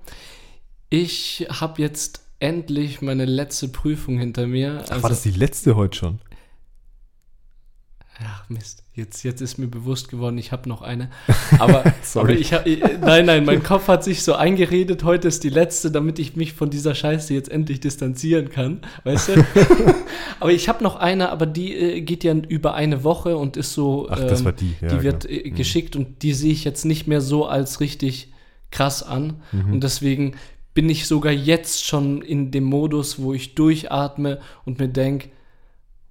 Ich 0.91 1.47
habe 1.49 1.81
jetzt 1.81 2.27
endlich 2.41 3.01
meine 3.01 3.25
letzte 3.25 3.69
Prüfung 3.69 4.19
hinter 4.19 4.47
mir. 4.47 4.81
Also, 4.81 4.93
Ach, 4.93 5.03
war 5.05 5.11
das 5.11 5.23
die 5.23 5.31
letzte 5.31 5.77
heute 5.77 5.97
schon? 5.97 6.21
Ach 8.23 8.47
Mist, 8.51 8.85
jetzt, 9.01 9.25
jetzt 9.25 9.41
ist 9.41 9.59
mir 9.59 9.67
bewusst 9.67 10.09
geworden, 10.09 10.39
ich 10.39 10.53
habe 10.53 10.69
noch 10.69 10.83
eine. 10.83 11.11
Aber, 11.59 11.85
aber 12.15 12.31
ich 12.31 12.53
habe, 12.53 12.79
nein, 13.01 13.27
nein, 13.27 13.45
mein 13.45 13.63
Kopf 13.63 13.89
hat 13.89 14.05
sich 14.05 14.23
so 14.23 14.35
eingeredet, 14.35 15.05
heute 15.05 15.29
ist 15.29 15.43
die 15.43 15.49
letzte, 15.49 15.91
damit 15.91 16.19
ich 16.19 16.37
mich 16.37 16.53
von 16.53 16.71
dieser 16.71 16.95
Scheiße 16.95 17.35
jetzt 17.35 17.51
endlich 17.51 17.81
distanzieren 17.81 18.51
kann, 18.51 18.81
weißt 19.05 19.29
du? 19.29 19.45
aber 20.41 20.53
ich 20.53 20.69
habe 20.69 20.83
noch 20.85 20.97
eine, 20.97 21.31
aber 21.31 21.47
die 21.47 21.75
äh, 21.75 22.01
geht 22.01 22.25
ja 22.25 22.35
über 22.35 22.75
eine 22.75 23.05
Woche 23.05 23.37
und 23.37 23.57
ist 23.57 23.75
so, 23.75 24.09
Ach, 24.09 24.21
das 24.21 24.41
ähm, 24.41 24.45
war 24.47 24.53
die, 24.53 24.75
ja, 24.81 24.89
die 24.89 25.03
wird 25.03 25.27
genau. 25.27 25.41
äh, 25.41 25.51
geschickt 25.51 25.97
mhm. 25.97 26.03
und 26.03 26.23
die 26.23 26.33
sehe 26.33 26.53
ich 26.53 26.65
jetzt 26.65 26.85
nicht 26.85 27.07
mehr 27.07 27.21
so 27.21 27.47
als 27.47 27.81
richtig 27.81 28.33
krass 28.71 29.03
an 29.03 29.43
mhm. 29.53 29.75
und 29.75 29.85
deswegen 29.85 30.35
bin 30.73 30.89
ich 30.89 31.07
sogar 31.07 31.33
jetzt 31.33 31.85
schon 31.85 32.23
in 32.23 32.53
dem 32.53 32.65
Modus, 32.65 33.21
wo 33.21 33.35
ich 33.35 33.55
durchatme 33.55 34.41
und 34.65 34.79
mir 34.79 34.89
denke, 34.89 35.31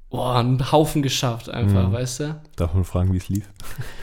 boah, 0.10 0.38
einen 0.38 0.72
Haufen 0.72 1.02
geschafft 1.02 1.50
einfach, 1.50 1.88
mhm. 1.90 1.94
weißt 1.94 2.20
du? 2.22 2.42
Darf 2.56 2.74
man 2.74 2.84
fragen, 2.84 3.14
wie 3.14 3.18
es 3.18 3.30
lief? 3.30 3.50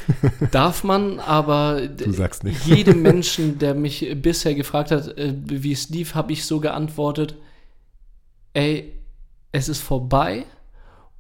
Darf 0.53 0.85
man, 0.85 1.19
aber 1.19 1.89
du 1.89 2.13
sagst 2.13 2.45
nicht. 2.45 2.65
jedem 2.67 3.03
Menschen, 3.03 3.59
der 3.59 3.75
mich 3.75 4.07
bisher 4.23 4.55
gefragt 4.55 4.91
hat, 4.91 5.19
äh, 5.19 5.35
wie 5.45 5.73
es 5.73 5.89
lief, 5.89 6.15
habe 6.15 6.33
ich 6.33 6.45
so 6.45 6.61
geantwortet, 6.61 7.35
ey, 8.55 8.93
es 9.53 9.69
ist 9.69 9.81
vorbei 9.81 10.45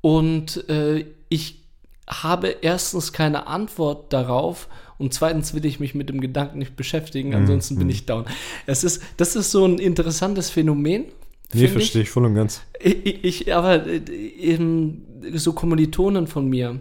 und 0.00 0.68
äh, 0.68 1.04
ich 1.28 1.64
habe 2.08 2.48
erstens 2.62 3.12
keine 3.12 3.48
Antwort 3.48 4.12
darauf 4.12 4.68
und 4.98 5.12
zweitens 5.12 5.52
will 5.52 5.64
ich 5.66 5.80
mich 5.80 5.94
mit 5.94 6.08
dem 6.08 6.20
Gedanken 6.20 6.58
nicht 6.58 6.76
beschäftigen, 6.76 7.30
mhm, 7.30 7.36
ansonsten 7.36 7.74
mm, 7.74 7.78
bin 7.78 7.90
ich 7.90 8.06
down. 8.06 8.24
Es 8.66 8.84
ist, 8.84 9.02
das 9.16 9.34
ist 9.34 9.50
so 9.50 9.66
ein 9.66 9.78
interessantes 9.78 10.50
Phänomen, 10.50 11.06
Nee, 11.52 11.68
verstehe 11.68 12.02
ich 12.02 12.10
voll 12.10 12.24
und 12.24 12.34
ganz. 12.34 12.62
Ich, 12.80 13.24
ich 13.24 13.54
aber 13.54 13.86
eben 13.86 15.22
äh, 15.22 15.38
so 15.38 15.52
Kommilitonen 15.52 16.26
von 16.26 16.48
mir, 16.48 16.80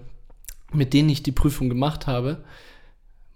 mit 0.74 0.94
denen 0.94 1.10
ich 1.10 1.24
die 1.24 1.32
Prüfung 1.32 1.70
gemacht 1.70 2.08
habe, 2.08 2.44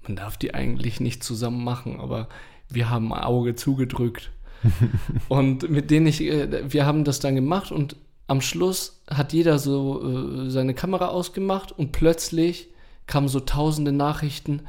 man 0.04 0.16
darf 0.16 0.38
die 0.38 0.54
eigentlich 0.54 1.00
nicht 1.00 1.24
zusammen 1.24 1.64
machen, 1.64 2.00
aber 2.00 2.30
wir 2.70 2.90
haben 2.90 3.14
ein 3.14 3.24
Auge 3.24 3.56
zugedrückt. 3.56 4.32
und 5.30 5.70
mit 5.70 5.92
denen 5.92 6.08
ich, 6.08 6.22
äh, 6.22 6.72
wir 6.72 6.86
haben 6.86 7.04
das 7.04 7.20
dann 7.20 7.36
gemacht 7.36 7.72
und 7.72 7.96
am 8.28 8.42
Schluss 8.42 9.02
hat 9.10 9.34
jeder 9.34 9.58
so 9.58 10.46
äh, 10.46 10.50
seine 10.50 10.74
Kamera 10.74 11.08
ausgemacht 11.08 11.72
und 11.72 11.92
plötzlich 11.92 12.70
kamen 13.08 13.28
so 13.28 13.40
tausende 13.40 13.92
Nachrichten. 13.92 14.62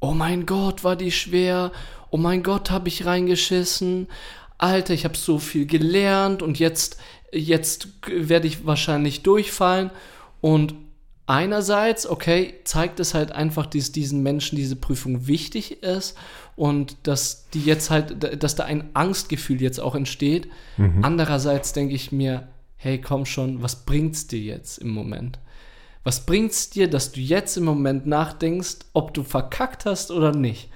Oh 0.00 0.12
mein 0.12 0.46
Gott, 0.46 0.82
war 0.82 0.96
die 0.96 1.12
schwer. 1.12 1.70
Oh 2.10 2.16
mein 2.16 2.42
Gott, 2.42 2.70
habe 2.70 2.88
ich 2.88 3.06
reingeschissen. 3.06 4.08
Alter, 4.58 4.94
ich 4.94 5.04
habe 5.04 5.16
so 5.16 5.38
viel 5.38 5.66
gelernt 5.66 6.42
und 6.42 6.58
jetzt, 6.58 6.98
jetzt 7.32 7.88
werde 8.06 8.46
ich 8.46 8.66
wahrscheinlich 8.66 9.22
durchfallen. 9.22 9.90
Und 10.40 10.74
einerseits, 11.26 12.06
okay, 12.06 12.54
zeigt 12.64 13.00
es 13.00 13.14
halt 13.14 13.32
einfach, 13.32 13.66
dass 13.66 13.92
diesen 13.92 14.22
Menschen 14.22 14.56
diese 14.56 14.76
Prüfung 14.76 15.26
wichtig 15.26 15.82
ist 15.82 16.16
und 16.56 16.96
dass 17.04 17.48
die 17.50 17.62
jetzt 17.62 17.90
halt, 17.90 18.42
dass 18.42 18.54
da 18.54 18.64
ein 18.64 18.90
Angstgefühl 18.94 19.60
jetzt 19.60 19.80
auch 19.80 19.94
entsteht. 19.94 20.48
Mhm. 20.76 21.04
Andererseits 21.04 21.72
denke 21.72 21.94
ich 21.94 22.12
mir, 22.12 22.48
hey, 22.76 23.00
komm 23.00 23.26
schon, 23.26 23.62
was 23.62 23.84
bringt's 23.84 24.26
dir 24.26 24.40
jetzt 24.40 24.78
im 24.78 24.90
Moment? 24.90 25.38
Was 26.04 26.26
bringt's 26.26 26.68
dir, 26.68 26.88
dass 26.88 27.12
du 27.12 27.20
jetzt 27.20 27.56
im 27.56 27.64
Moment 27.64 28.06
nachdenkst, 28.06 28.80
ob 28.92 29.14
du 29.14 29.22
verkackt 29.22 29.86
hast 29.86 30.10
oder 30.10 30.32
nicht? 30.32 30.68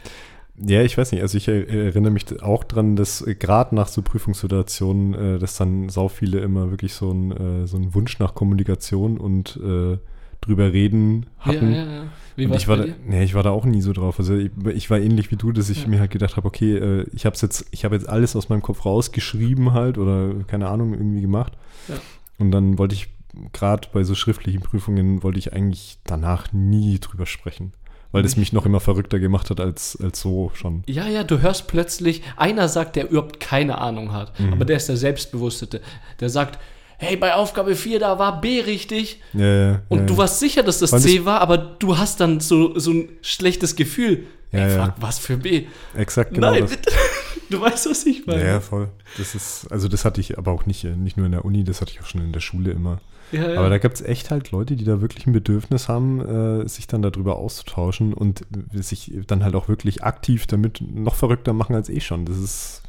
Ja, 0.60 0.82
ich 0.82 0.98
weiß 0.98 1.12
nicht. 1.12 1.22
Also 1.22 1.38
ich 1.38 1.48
erinnere 1.48 2.12
mich 2.12 2.42
auch 2.42 2.64
dran, 2.64 2.96
dass 2.96 3.24
gerade 3.38 3.74
nach 3.74 3.88
so 3.88 4.02
Prüfungssituationen, 4.02 5.14
äh, 5.14 5.38
dass 5.38 5.56
dann 5.56 5.88
sau 5.88 6.08
viele 6.08 6.40
immer 6.40 6.70
wirklich 6.70 6.94
so, 6.94 7.10
ein, 7.10 7.32
äh, 7.32 7.66
so 7.66 7.76
einen 7.76 7.94
Wunsch 7.94 8.18
nach 8.18 8.34
Kommunikation 8.34 9.18
und 9.18 9.56
äh, 9.62 9.98
drüber 10.40 10.72
reden 10.72 11.26
hatten. 11.38 11.72
Ja, 11.72 11.84
ja, 11.84 11.92
ja. 11.92 12.02
Wie 12.36 12.46
und 12.46 12.54
ich 12.54 12.68
war, 12.68 12.76
da, 12.76 12.86
nee, 13.04 13.24
ich 13.24 13.34
war 13.34 13.42
da 13.42 13.50
auch 13.50 13.64
nie 13.64 13.82
so 13.82 13.92
drauf. 13.92 14.18
Also 14.18 14.36
ich, 14.36 14.50
ich 14.74 14.90
war 14.90 14.98
ähnlich 14.98 15.30
wie 15.30 15.36
du, 15.36 15.52
dass 15.52 15.70
ich 15.70 15.82
ja. 15.82 15.88
mir 15.88 16.00
halt 16.00 16.10
gedacht 16.10 16.36
habe, 16.36 16.46
okay, 16.46 16.76
äh, 16.76 17.06
ich 17.12 17.26
habe 17.26 17.36
jetzt, 17.40 17.66
ich 17.70 17.84
habe 17.84 17.96
jetzt 17.96 18.08
alles 18.08 18.36
aus 18.36 18.48
meinem 18.48 18.62
Kopf 18.62 18.84
rausgeschrieben 18.84 19.72
halt 19.72 19.98
oder 19.98 20.32
keine 20.46 20.68
Ahnung 20.68 20.92
irgendwie 20.92 21.20
gemacht. 21.20 21.52
Ja. 21.88 21.96
Und 22.38 22.52
dann 22.52 22.78
wollte 22.78 22.94
ich 22.94 23.08
gerade 23.52 23.88
bei 23.92 24.04
so 24.04 24.14
schriftlichen 24.14 24.60
Prüfungen 24.60 25.22
wollte 25.22 25.38
ich 25.38 25.52
eigentlich 25.52 25.98
danach 26.04 26.52
nie 26.52 26.98
drüber 26.98 27.26
sprechen 27.26 27.72
weil 28.12 28.22
das 28.22 28.36
mich 28.36 28.52
noch 28.52 28.66
immer 28.66 28.80
verrückter 28.80 29.18
gemacht 29.18 29.50
hat 29.50 29.60
als, 29.60 29.98
als 30.02 30.20
so 30.20 30.50
schon. 30.54 30.82
Ja, 30.86 31.06
ja, 31.06 31.24
du 31.24 31.40
hörst 31.40 31.68
plötzlich, 31.68 32.22
einer 32.36 32.68
sagt, 32.68 32.96
der 32.96 33.10
überhaupt 33.10 33.40
keine 33.40 33.78
Ahnung 33.78 34.12
hat, 34.12 34.38
mhm. 34.40 34.52
aber 34.52 34.64
der 34.64 34.78
ist 34.78 34.88
der 34.88 34.96
Selbstbewusste, 34.96 35.80
der 36.20 36.28
sagt, 36.30 36.58
hey, 36.98 37.16
bei 37.16 37.34
Aufgabe 37.34 37.74
4, 37.76 38.00
da 38.00 38.18
war 38.18 38.40
B 38.40 38.60
richtig. 38.60 39.20
Ja, 39.32 39.46
ja, 39.46 39.82
und 39.88 40.00
ja, 40.00 40.04
du 40.06 40.16
warst 40.16 40.40
sicher, 40.40 40.62
dass 40.62 40.78
das 40.78 40.90
C 41.02 41.24
war, 41.24 41.40
aber 41.40 41.58
du 41.58 41.96
hast 41.96 42.20
dann 42.20 42.40
so, 42.40 42.78
so 42.78 42.92
ein 42.92 43.08
schlechtes 43.22 43.76
Gefühl. 43.76 44.26
Ja, 44.50 44.60
hey, 44.60 44.78
fuck, 44.78 44.94
was 44.98 45.18
für 45.18 45.36
B? 45.36 45.66
Exakt, 45.94 46.34
genau. 46.34 46.52
Nein, 46.52 46.62
das. 46.62 46.94
du 47.50 47.60
weißt, 47.60 47.90
was 47.90 48.06
ich 48.06 48.26
meine. 48.26 48.44
Ja, 48.44 48.60
voll. 48.60 48.88
Das 49.18 49.34
ist, 49.34 49.70
also 49.70 49.88
das 49.88 50.04
hatte 50.04 50.20
ich 50.20 50.38
aber 50.38 50.52
auch 50.52 50.66
nicht, 50.66 50.84
nicht 50.84 51.16
nur 51.16 51.26
in 51.26 51.32
der 51.32 51.44
Uni, 51.44 51.64
das 51.64 51.80
hatte 51.80 51.92
ich 51.92 52.00
auch 52.00 52.06
schon 52.06 52.22
in 52.22 52.32
der 52.32 52.40
Schule 52.40 52.70
immer. 52.70 53.00
Ja, 53.32 53.50
ja. 53.50 53.58
Aber 53.58 53.68
da 53.68 53.78
gibt 53.78 53.94
es 53.94 54.02
echt 54.02 54.30
halt 54.30 54.50
Leute, 54.50 54.76
die 54.76 54.84
da 54.84 55.00
wirklich 55.00 55.26
ein 55.26 55.32
Bedürfnis 55.32 55.88
haben, 55.88 56.20
äh, 56.62 56.68
sich 56.68 56.86
dann 56.86 57.02
darüber 57.02 57.36
auszutauschen 57.36 58.14
und 58.14 58.46
sich 58.72 59.12
dann 59.26 59.44
halt 59.44 59.54
auch 59.54 59.68
wirklich 59.68 60.02
aktiv 60.02 60.46
damit 60.46 60.80
noch 60.80 61.14
verrückter 61.14 61.52
machen 61.52 61.74
als 61.74 61.88
eh 61.88 62.00
schon. 62.00 62.24
Das 62.24 62.38
ist 62.38 62.82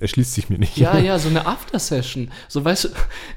erschließt 0.00 0.34
sich 0.34 0.48
mir 0.48 0.58
nicht. 0.58 0.76
Ja, 0.76 0.98
ja, 0.98 1.18
so 1.18 1.28
eine 1.28 1.46
After-Session. 1.46 2.30
So 2.48 2.64
weißt 2.64 2.84
du, 2.84 2.88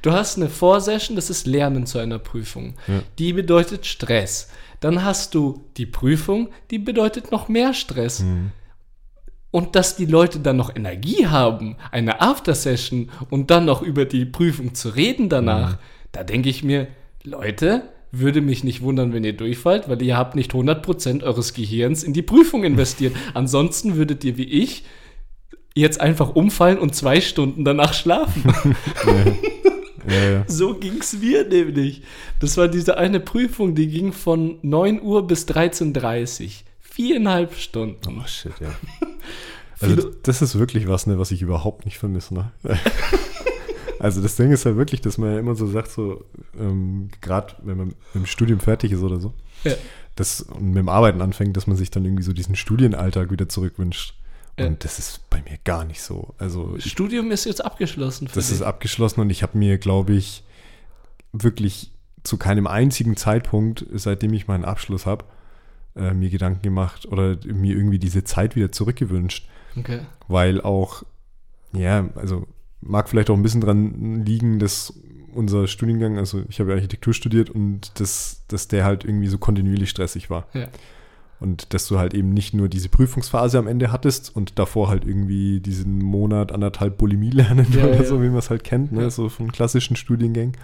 du 0.02 0.12
hast 0.12 0.38
eine 0.38 0.50
Vorsession, 0.50 1.16
das 1.16 1.30
ist 1.30 1.48
Lernen 1.48 1.86
zu 1.86 2.00
einer 2.00 2.20
Prüfung. 2.20 2.76
Ja. 2.88 3.02
Die 3.20 3.34
bedeutet 3.34 3.86
Stress. 3.86 4.50
Dann 4.80 5.04
hast 5.04 5.34
du 5.36 5.66
die 5.78 5.86
Prüfung, 5.86 6.50
die 6.72 6.80
bedeutet 6.80 7.32
noch 7.32 7.48
mehr 7.50 7.74
Stress. 7.74 8.22
Mhm. 8.22 8.52
Und 9.50 9.76
dass 9.76 9.96
die 9.96 10.06
Leute 10.06 10.40
dann 10.40 10.58
noch 10.58 10.76
Energie 10.76 11.28
haben, 11.28 11.78
eine 11.92 12.22
After-Session 12.22 13.10
und 13.30 13.50
dann 13.50 13.66
noch 13.66 13.82
über 13.82 14.06
die 14.06 14.26
Prüfung 14.26 14.76
zu 14.76 14.90
reden 14.90 15.30
danach. 15.30 15.74
Mhm 15.74 15.97
da 16.12 16.24
denke 16.24 16.50
ich 16.50 16.64
mir, 16.64 16.88
Leute, 17.24 17.84
würde 18.12 18.42
mich 18.42 18.64
nicht 18.64 18.82
wundern, 18.82 19.14
wenn 19.14 19.24
ihr 19.24 19.34
durchfallt, 19.34 19.90
weil 19.90 20.02
ihr 20.02 20.18
habt 20.18 20.36
nicht 20.36 20.54
100% 20.54 21.24
eures 21.24 21.54
Gehirns 21.54 22.04
in 22.04 22.14
die 22.14 22.22
Prüfung 22.22 22.64
investiert. 22.64 23.16
Ansonsten 23.34 23.96
würdet 23.96 24.24
ihr 24.24 24.38
wie 24.38 24.46
ich 24.46 24.84
jetzt 25.76 26.02
einfach 26.02 26.36
umfallen 26.36 26.80
und 26.80 26.96
zwei 26.96 27.22
Stunden 27.22 27.64
danach 27.64 27.94
schlafen. 27.94 28.44
ja. 29.06 29.34
Ja, 30.08 30.30
ja. 30.30 30.44
So 30.48 30.74
ging 30.74 31.00
es 31.02 31.20
mir 31.20 31.46
nämlich. 31.48 32.02
Das 32.40 32.56
war 32.58 32.68
diese 32.68 32.98
eine 32.98 33.20
Prüfung, 33.20 33.76
die 33.76 33.88
ging 33.88 34.14
von 34.14 34.58
9 34.62 35.02
Uhr 35.02 35.28
bis 35.28 35.46
13.30 35.48 36.44
Uhr. 36.44 36.50
Viereinhalb 36.80 37.56
Stunden. 37.56 38.22
Oh 38.22 38.28
shit, 38.28 38.54
ja. 38.60 38.74
Also 39.80 40.10
das 40.24 40.42
ist 40.42 40.58
wirklich 40.58 40.88
was, 40.88 41.06
ne, 41.06 41.20
was 41.20 41.30
ich 41.30 41.44
überhaupt 41.44 41.86
nicht 41.86 42.00
vermisse. 42.00 42.34
Ne? 42.34 42.52
Also 44.00 44.22
das 44.22 44.36
Ding 44.36 44.52
ist 44.52 44.64
ja 44.64 44.76
wirklich, 44.76 45.02
dass 45.02 45.18
man 45.18 45.34
ja 45.34 45.40
immer 45.40 45.56
so 45.56 45.68
sagt, 45.68 45.92
so 45.92 46.26
ähm, 46.60 47.10
gerade 47.22 47.56
wenn 47.64 47.78
man 47.78 47.88
mit 47.88 47.98
dem 48.16 48.26
Studium 48.26 48.60
fertig 48.60 48.92
ist 48.92 49.02
oder 49.02 49.20
so, 49.20 49.34
ja. 49.64 49.74
das, 50.16 50.42
und 50.42 50.70
mit 50.70 50.78
dem 50.78 50.90
Arbeiten 50.90 51.22
anfängt, 51.22 51.58
dass 51.58 51.68
man 51.68 51.78
sich 51.78 51.92
dann 51.92 52.06
irgendwie 52.06 52.24
so 52.24 52.34
diesen 52.34 52.56
Studienalltag 52.56 53.32
wieder 53.32 53.50
zurückwünscht. 53.50 54.14
Und 54.58 54.66
ja. 54.66 54.76
das 54.80 54.98
ist 54.98 55.30
bei 55.30 55.42
mir 55.42 55.58
gar 55.64 55.86
nicht 55.86 56.02
so. 56.02 56.34
Also 56.38 56.76
Studium 56.80 57.32
ist 57.32 57.46
jetzt 57.46 57.64
abgeschlossen. 57.64 58.28
Für 58.28 58.36
das 58.36 58.48
dich. 58.48 58.58
ist 58.58 58.62
abgeschlossen 58.64 59.22
und 59.22 59.30
ich 59.30 59.44
habe 59.44 59.58
mir, 59.58 59.78
glaube 59.78 60.14
ich, 60.14 60.44
wirklich 61.32 61.92
zu 62.24 62.38
keinem 62.38 62.68
einzigen 62.68 63.16
Zeitpunkt, 63.16 63.86
seitdem 63.94 64.34
ich 64.34 64.48
meinen 64.48 64.66
Abschluss 64.66 65.06
habe, 65.06 65.26
äh, 65.96 66.14
mir 66.14 66.30
Gedanken 66.30 66.62
gemacht 66.62 67.06
oder 67.06 67.38
mir 67.46 67.76
irgendwie 67.76 68.00
diese 68.00 68.24
Zeit 68.24 68.56
wieder 68.56 68.72
zurückgewünscht. 68.72 69.48
Okay. 69.78 70.02
Weil 70.28 70.62
auch, 70.62 71.04
ja, 71.74 72.10
also 72.16 72.48
mag 72.82 73.10
vielleicht 73.10 73.30
auch 73.30 73.36
ein 73.36 73.44
bisschen 73.44 73.62
dran 73.62 74.24
liegen, 74.26 74.60
dass 74.60 74.94
unser 75.34 75.68
Studiengang, 75.68 76.18
also 76.18 76.44
ich 76.50 76.60
habe 76.60 76.72
ja 76.72 76.76
Architektur 76.76 77.14
studiert 77.14 77.50
und 77.50 78.00
dass, 78.00 78.44
dass 78.48 78.68
der 78.68 78.86
halt 78.86 79.06
irgendwie 79.06 79.28
so 79.28 79.38
kontinuierlich 79.38 79.90
stressig 79.90 80.30
war. 80.30 80.48
Ja. 80.54 80.68
Und 81.40 81.76
dass 81.76 81.88
du 81.88 82.00
halt 82.00 82.16
eben 82.16 82.34
nicht 82.34 82.56
nur 82.56 82.68
diese 82.68 82.90
Prüfungsphase 82.90 83.60
am 83.60 83.68
Ende 83.68 83.92
hattest 83.92 84.36
und 84.36 84.58
davor 84.58 84.90
halt 84.90 85.06
irgendwie 85.06 85.60
diesen 85.60 86.00
Monat, 86.00 86.52
anderthalb 86.52 86.98
Bulimie 86.98 87.30
lernen 87.30 87.68
ja, 87.72 87.86
oder 87.86 87.98
ja. 87.98 88.04
so, 88.04 88.22
wie 88.24 88.30
man 88.30 88.40
es 88.40 88.50
halt 88.50 88.64
kennt, 88.64 88.92
ne? 88.92 89.12
so 89.12 89.30
von 89.30 89.52
klassischen 89.52 89.96
Studiengängen. 89.96 90.58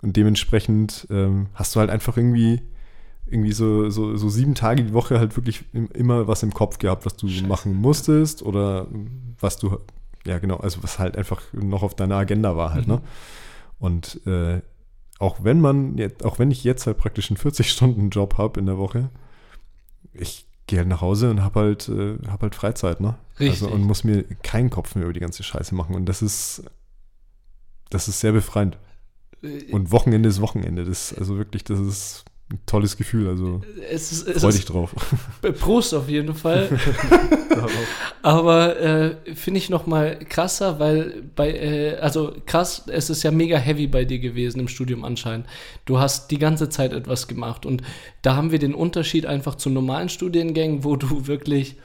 Und 0.00 0.16
dementsprechend 0.16 1.06
ähm, 1.10 1.46
hast 1.54 1.74
du 1.76 1.80
halt 1.80 1.90
einfach 1.90 2.16
irgendwie 2.16 2.62
irgendwie 3.26 3.52
so, 3.52 3.88
so, 3.88 4.16
so 4.16 4.28
sieben 4.28 4.54
Tage 4.54 4.84
die 4.84 4.92
Woche 4.92 5.18
halt 5.18 5.36
wirklich 5.36 5.64
immer 5.72 6.28
was 6.28 6.42
im 6.42 6.52
Kopf 6.52 6.78
gehabt, 6.78 7.06
was 7.06 7.16
du 7.16 7.26
Scheiße. 7.26 7.46
machen 7.46 7.74
musstest 7.74 8.42
oder 8.42 8.86
was 9.40 9.56
du 9.56 9.78
ja 10.26 10.38
genau, 10.38 10.56
also 10.56 10.82
was 10.82 10.98
halt 10.98 11.16
einfach 11.16 11.42
noch 11.52 11.82
auf 11.82 11.94
deiner 11.94 12.16
Agenda 12.16 12.56
war 12.56 12.72
halt, 12.72 12.86
ne? 12.86 12.96
mhm. 12.96 13.00
ne? 13.00 13.08
Und 13.78 14.26
äh, 14.26 14.62
auch 15.18 15.42
wenn 15.42 15.60
man 15.60 15.98
jetzt, 15.98 16.24
auch 16.24 16.38
wenn 16.38 16.50
ich 16.50 16.64
jetzt 16.64 16.86
halt 16.86 16.98
praktisch 16.98 17.30
einen 17.30 17.38
40-Stunden-Job 17.38 18.38
habe 18.38 18.60
in 18.60 18.66
der 18.66 18.78
Woche, 18.78 19.10
ich 20.12 20.46
gehe 20.66 20.78
halt 20.78 20.88
nach 20.88 21.00
Hause 21.00 21.30
und 21.30 21.42
habe 21.42 21.60
halt, 21.60 21.88
äh, 21.88 22.16
hab 22.28 22.42
halt 22.42 22.54
Freizeit, 22.54 23.00
ne? 23.00 23.16
Richtig. 23.38 23.62
Also, 23.62 23.74
und 23.74 23.82
muss 23.82 24.04
mir 24.04 24.24
keinen 24.42 24.70
Kopf 24.70 24.94
mehr 24.94 25.04
über 25.04 25.12
die 25.12 25.20
ganze 25.20 25.42
Scheiße 25.42 25.74
machen. 25.74 25.94
Und 25.94 26.06
das 26.06 26.22
ist, 26.22 26.64
das 27.90 28.08
ist 28.08 28.20
sehr 28.20 28.32
befreiend. 28.32 28.78
Äh, 29.42 29.72
und 29.72 29.92
Wochenende 29.92 30.28
ist 30.28 30.40
Wochenende. 30.40 30.84
Das 30.84 31.12
also 31.12 31.36
wirklich, 31.36 31.64
das 31.64 31.80
ist 31.80 32.24
ein 32.50 32.60
tolles 32.66 32.96
Gefühl. 32.96 33.28
Also 33.28 33.62
es 33.90 34.12
ist, 34.12 34.28
es 34.28 34.42
freu 34.42 34.52
dich 34.52 34.64
drauf. 34.64 34.94
Prost 35.60 35.94
auf 35.94 36.08
jeden 36.08 36.34
Fall. 36.34 36.68
Aber 38.22 38.78
äh, 38.80 39.16
finde 39.34 39.58
ich 39.58 39.70
noch 39.70 39.86
mal 39.86 40.18
krasser, 40.18 40.78
weil 40.78 41.22
bei, 41.34 41.52
äh, 41.52 41.96
also 41.96 42.34
krass, 42.46 42.84
es 42.86 43.08
ist 43.10 43.22
ja 43.22 43.30
mega 43.30 43.56
heavy 43.56 43.86
bei 43.86 44.04
dir 44.04 44.18
gewesen 44.18 44.60
im 44.60 44.68
Studium 44.68 45.04
anscheinend. 45.04 45.46
Du 45.86 45.98
hast 45.98 46.30
die 46.30 46.38
ganze 46.38 46.68
Zeit 46.68 46.92
etwas 46.92 47.28
gemacht 47.28 47.64
und 47.64 47.82
da 48.22 48.36
haben 48.36 48.50
wir 48.50 48.58
den 48.58 48.74
Unterschied 48.74 49.26
einfach 49.26 49.54
zu 49.54 49.70
normalen 49.70 50.08
Studiengängen, 50.08 50.84
wo 50.84 50.96
du 50.96 51.26
wirklich 51.26 51.76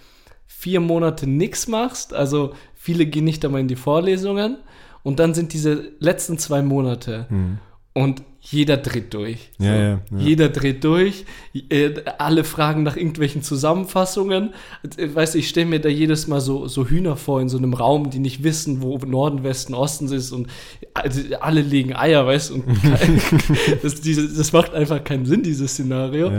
vier 0.46 0.82
Monate 0.82 1.26
nichts 1.26 1.68
machst. 1.68 2.14
Also 2.14 2.54
viele 2.76 3.06
gehen 3.06 3.24
nicht 3.24 3.46
einmal 3.46 3.62
in 3.62 3.70
die 3.70 3.78
Vorlesungen 3.78 4.58
und 5.04 5.20
dann 5.20 5.34
sind 5.34 5.54
diese 5.54 5.94
letzten 6.00 6.38
zwei 6.38 6.62
Monate. 6.62 7.28
Mhm. 7.30 7.60
Und 7.94 8.22
jeder 8.42 8.78
dreht 8.78 9.14
durch. 9.14 9.50
So. 9.58 9.66
Ja, 9.66 9.76
ja. 9.76 10.02
Jeder 10.18 10.50
dreht 10.50 10.84
durch. 10.84 11.26
Äh, 11.70 12.02
alle 12.18 12.44
fragen 12.44 12.84
nach 12.84 12.96
irgendwelchen 12.96 13.44
Zusammenfassungen. 13.44 14.54
Äh, 14.98 15.14
weißt 15.14 15.34
du, 15.34 15.40
ich 15.40 15.50
stelle 15.50 15.66
mir 15.66 15.80
da 15.80 15.90
jedes 15.90 16.28
Mal 16.28 16.40
so, 16.40 16.68
so 16.68 16.88
Hühner 16.88 17.18
vor 17.18 17.42
in 17.42 17.50
so 17.50 17.58
einem 17.58 17.74
Raum, 17.74 18.10
die 18.10 18.20
nicht 18.20 18.44
wissen, 18.44 18.82
wo 18.82 18.98
Norden, 19.00 19.44
Westen, 19.44 19.74
Osten 19.74 20.12
ist. 20.12 20.32
Und 20.32 20.48
also 20.94 21.22
alle 21.42 21.62
legen 21.62 21.94
Eier, 21.94 22.26
weißt 22.26 22.52
du. 22.52 22.54
Und 22.56 22.66
das, 23.84 24.02
das 24.02 24.54
macht 24.54 24.74
einfach 24.74 25.04
keinen 25.04 25.26
Sinn, 25.26 25.44
dieses 25.44 25.74
Szenario. 25.74 26.32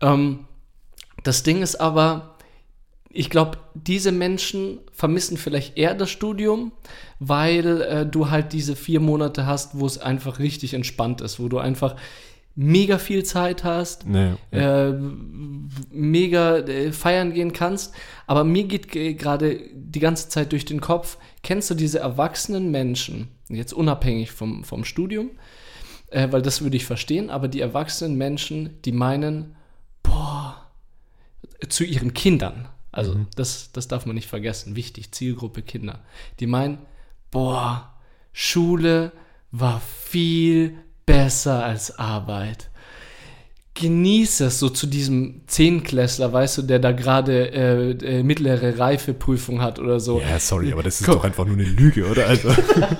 Ähm, 0.00 0.40
das 1.24 1.42
Ding 1.42 1.62
ist 1.62 1.80
aber, 1.80 2.35
ich 3.16 3.30
glaube, 3.30 3.58
diese 3.74 4.12
Menschen 4.12 4.80
vermissen 4.92 5.36
vielleicht 5.36 5.76
eher 5.76 5.94
das 5.94 6.10
Studium, 6.10 6.72
weil 7.18 7.80
äh, 7.80 8.06
du 8.06 8.30
halt 8.30 8.52
diese 8.52 8.76
vier 8.76 9.00
Monate 9.00 9.46
hast, 9.46 9.78
wo 9.78 9.86
es 9.86 9.98
einfach 9.98 10.38
richtig 10.38 10.74
entspannt 10.74 11.22
ist, 11.22 11.40
wo 11.40 11.48
du 11.48 11.58
einfach 11.58 11.96
mega 12.54 12.98
viel 12.98 13.24
Zeit 13.24 13.64
hast, 13.64 14.06
nee, 14.06 14.32
ja. 14.50 14.88
äh, 14.88 14.94
mega 15.90 16.58
äh, 16.58 16.92
feiern 16.92 17.32
gehen 17.32 17.52
kannst. 17.52 17.94
Aber 18.26 18.44
mir 18.44 18.64
geht 18.64 18.90
gerade 18.90 19.60
die 19.74 20.00
ganze 20.00 20.28
Zeit 20.28 20.52
durch 20.52 20.64
den 20.64 20.80
Kopf, 20.80 21.18
kennst 21.42 21.70
du 21.70 21.74
diese 21.74 21.98
erwachsenen 21.98 22.70
Menschen, 22.70 23.28
jetzt 23.48 23.72
unabhängig 23.72 24.32
vom, 24.32 24.64
vom 24.64 24.84
Studium, 24.84 25.30
äh, 26.10 26.28
weil 26.30 26.42
das 26.42 26.62
würde 26.62 26.76
ich 26.76 26.84
verstehen, 26.84 27.30
aber 27.30 27.48
die 27.48 27.60
erwachsenen 27.60 28.16
Menschen, 28.16 28.80
die 28.84 28.92
meinen, 28.92 29.56
boah, 30.02 30.70
zu 31.68 31.84
ihren 31.84 32.14
Kindern, 32.14 32.68
also 32.96 33.14
mhm. 33.14 33.26
das, 33.36 33.70
das 33.72 33.88
darf 33.88 34.06
man 34.06 34.14
nicht 34.14 34.28
vergessen. 34.28 34.74
Wichtig, 34.74 35.12
Zielgruppe 35.12 35.62
Kinder. 35.62 36.00
Die 36.40 36.46
meinen, 36.46 36.78
boah, 37.30 37.92
Schule 38.32 39.12
war 39.50 39.82
viel 40.04 40.78
besser 41.04 41.64
als 41.64 41.98
Arbeit. 41.98 42.70
Genieß 43.74 44.40
es 44.40 44.58
so 44.58 44.70
zu 44.70 44.86
diesem 44.86 45.42
Zehnklässler, 45.46 46.32
weißt 46.32 46.58
du, 46.58 46.62
der 46.62 46.78
da 46.78 46.92
gerade 46.92 47.52
äh, 47.52 47.90
äh, 47.90 48.22
mittlere 48.22 48.78
Reifeprüfung 48.78 49.60
hat 49.60 49.78
oder 49.78 50.00
so. 50.00 50.18
Ja, 50.18 50.38
sorry, 50.38 50.72
aber 50.72 50.82
das 50.82 51.02
ist 51.02 51.06
Komm. 51.06 51.16
doch 51.16 51.24
einfach 51.24 51.44
nur 51.44 51.56
eine 51.56 51.64
Lüge, 51.64 52.06
oder? 52.06 52.26
Also, 52.26 52.48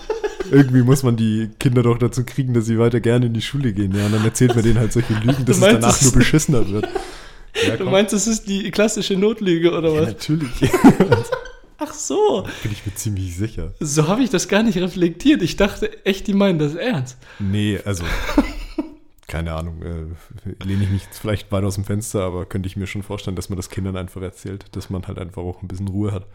irgendwie 0.51 0.83
muss 0.83 1.03
man 1.03 1.17
die 1.17 1.49
Kinder 1.59 1.83
doch 1.83 1.97
dazu 1.97 2.25
kriegen, 2.25 2.53
dass 2.53 2.67
sie 2.67 2.79
weiter 2.79 3.01
gerne 3.01 3.27
in 3.27 3.33
die 3.33 3.41
Schule 3.41 3.73
gehen. 3.73 3.95
Ja, 3.97 4.05
und 4.05 4.13
dann 4.13 4.25
erzählt 4.25 4.55
man 4.55 4.63
denen 4.63 4.79
halt 4.79 4.93
solche 4.93 5.15
Lügen, 5.15 5.47
dass 5.47 5.57
es 5.57 5.63
danach 5.63 6.03
nur 6.03 6.13
beschissener 6.13 6.69
wird. 6.69 6.87
Ja, 7.67 7.77
du 7.77 7.85
meinst, 7.85 8.13
das 8.13 8.27
ist 8.27 8.49
die 8.49 8.71
klassische 8.71 9.17
Notlüge 9.17 9.73
oder 9.73 9.93
was? 9.93 10.01
Ja, 10.01 10.07
natürlich. 10.07 10.51
Ach 11.79 11.93
so. 11.93 12.47
Bin 12.63 12.73
ich 12.73 12.87
mir 12.87 12.95
ziemlich 12.95 13.37
sicher. 13.37 13.75
So 13.81 14.09
habe 14.09 14.23
ich 14.23 14.31
das 14.31 14.49
gar 14.49 14.63
nicht 14.63 14.79
reflektiert. 14.79 15.43
Ich 15.43 15.57
dachte 15.57 16.05
echt, 16.05 16.27
die 16.27 16.33
meinen 16.33 16.59
das 16.59 16.75
ernst. 16.75 17.19
Nee, 17.39 17.79
also. 17.85 18.05
keine 19.27 19.53
Ahnung, 19.53 19.83
äh, 19.83 20.65
lehne 20.65 20.85
ich 20.85 20.91
mich 20.91 21.03
vielleicht 21.11 21.51
weit 21.53 21.65
aus 21.65 21.75
dem 21.75 21.85
Fenster, 21.85 22.23
aber 22.23 22.47
könnte 22.47 22.69
ich 22.69 22.77
mir 22.77 22.87
schon 22.87 23.03
vorstellen, 23.03 23.37
dass 23.37 23.49
man 23.49 23.57
das 23.57 23.69
Kindern 23.69 23.97
einfach 23.97 24.23
erzählt, 24.23 24.65
dass 24.73 24.89
man 24.89 25.07
halt 25.07 25.19
einfach 25.19 25.43
auch 25.43 25.63
ein 25.63 25.69
bisschen 25.69 25.89
Ruhe 25.89 26.13
hat. 26.13 26.27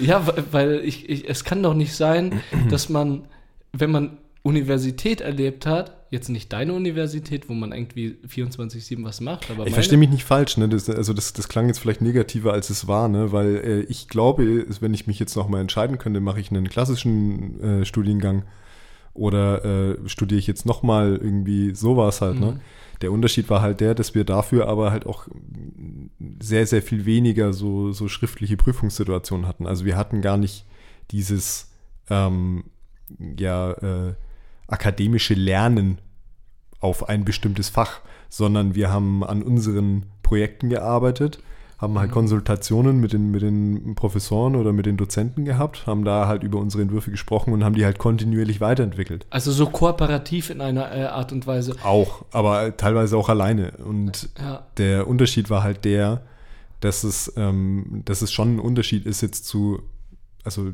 Ja, 0.00 0.26
weil 0.50 0.80
ich, 0.84 1.08
ich 1.08 1.28
es 1.28 1.44
kann 1.44 1.62
doch 1.62 1.74
nicht 1.74 1.94
sein, 1.94 2.40
dass 2.70 2.88
man, 2.88 3.28
wenn 3.72 3.90
man 3.90 4.18
Universität 4.42 5.20
erlebt 5.20 5.66
hat, 5.66 5.97
jetzt 6.10 6.28
nicht 6.28 6.52
deine 6.52 6.72
Universität, 6.72 7.48
wo 7.48 7.54
man 7.54 7.72
irgendwie 7.72 8.16
24-7 8.26 9.04
was 9.04 9.20
macht, 9.20 9.50
aber. 9.50 9.66
Ich 9.66 9.74
verstehe 9.74 9.98
mich 9.98 10.10
nicht 10.10 10.24
falsch, 10.24 10.56
ne? 10.56 10.68
Das, 10.68 10.88
also 10.88 11.12
das, 11.12 11.32
das 11.32 11.48
klang 11.48 11.66
jetzt 11.68 11.78
vielleicht 11.78 12.00
negativer, 12.00 12.52
als 12.52 12.70
es 12.70 12.88
war, 12.88 13.08
ne? 13.08 13.32
Weil 13.32 13.56
äh, 13.56 13.80
ich 13.82 14.08
glaube, 14.08 14.66
wenn 14.80 14.94
ich 14.94 15.06
mich 15.06 15.18
jetzt 15.18 15.36
nochmal 15.36 15.60
entscheiden 15.60 15.98
könnte, 15.98 16.20
mache 16.20 16.40
ich 16.40 16.50
einen 16.50 16.68
klassischen 16.68 17.60
äh, 17.62 17.84
Studiengang 17.84 18.44
oder 19.14 19.64
äh, 19.64 20.08
studiere 20.08 20.38
ich 20.38 20.46
jetzt 20.46 20.64
nochmal 20.64 21.16
irgendwie 21.16 21.74
sowas 21.74 22.20
halt, 22.20 22.40
ne? 22.40 22.46
mhm. 22.46 22.52
ne? 22.54 22.60
Der 23.00 23.12
Unterschied 23.12 23.48
war 23.48 23.62
halt 23.62 23.80
der, 23.80 23.94
dass 23.94 24.16
wir 24.16 24.24
dafür 24.24 24.68
aber 24.68 24.90
halt 24.90 25.06
auch 25.06 25.28
sehr, 26.40 26.66
sehr 26.66 26.82
viel 26.82 27.06
weniger 27.06 27.52
so, 27.52 27.92
so 27.92 28.08
schriftliche 28.08 28.56
Prüfungssituationen 28.56 29.46
hatten. 29.46 29.68
Also 29.68 29.84
wir 29.84 29.96
hatten 29.96 30.20
gar 30.20 30.36
nicht 30.36 30.66
dieses, 31.12 31.70
ähm, 32.10 32.64
ja, 33.38 33.70
äh, 33.72 34.14
akademische 34.68 35.34
Lernen 35.34 35.98
auf 36.80 37.08
ein 37.08 37.24
bestimmtes 37.24 37.68
Fach, 37.68 38.00
sondern 38.28 38.74
wir 38.74 38.90
haben 38.90 39.24
an 39.24 39.42
unseren 39.42 40.06
Projekten 40.22 40.68
gearbeitet, 40.68 41.40
haben 41.78 41.98
halt 41.98 42.10
mhm. 42.10 42.14
Konsultationen 42.14 43.00
mit 43.00 43.12
den, 43.12 43.30
mit 43.30 43.42
den 43.42 43.94
Professoren 43.94 44.56
oder 44.56 44.72
mit 44.72 44.86
den 44.86 44.96
Dozenten 44.96 45.44
gehabt, 45.44 45.86
haben 45.86 46.04
da 46.04 46.26
halt 46.26 46.42
über 46.42 46.58
unsere 46.58 46.82
Entwürfe 46.82 47.10
gesprochen 47.10 47.52
und 47.52 47.64
haben 47.64 47.74
die 47.74 47.84
halt 47.84 47.98
kontinuierlich 47.98 48.60
weiterentwickelt. 48.60 49.26
Also 49.30 49.52
so 49.52 49.66
kooperativ 49.66 50.50
in 50.50 50.60
einer 50.60 50.92
äh, 50.94 51.04
Art 51.04 51.32
und 51.32 51.46
Weise. 51.46 51.76
Auch, 51.84 52.24
aber 52.32 52.76
teilweise 52.76 53.16
auch 53.16 53.28
alleine. 53.28 53.72
Und 53.84 54.28
ja. 54.38 54.66
der 54.76 55.06
Unterschied 55.06 55.50
war 55.50 55.62
halt 55.62 55.84
der, 55.84 56.22
dass 56.80 57.04
es, 57.04 57.32
ähm, 57.36 58.02
dass 58.04 58.22
es 58.22 58.32
schon 58.32 58.56
ein 58.56 58.60
Unterschied 58.60 59.06
ist 59.06 59.20
jetzt 59.20 59.46
zu, 59.46 59.80
also 60.44 60.66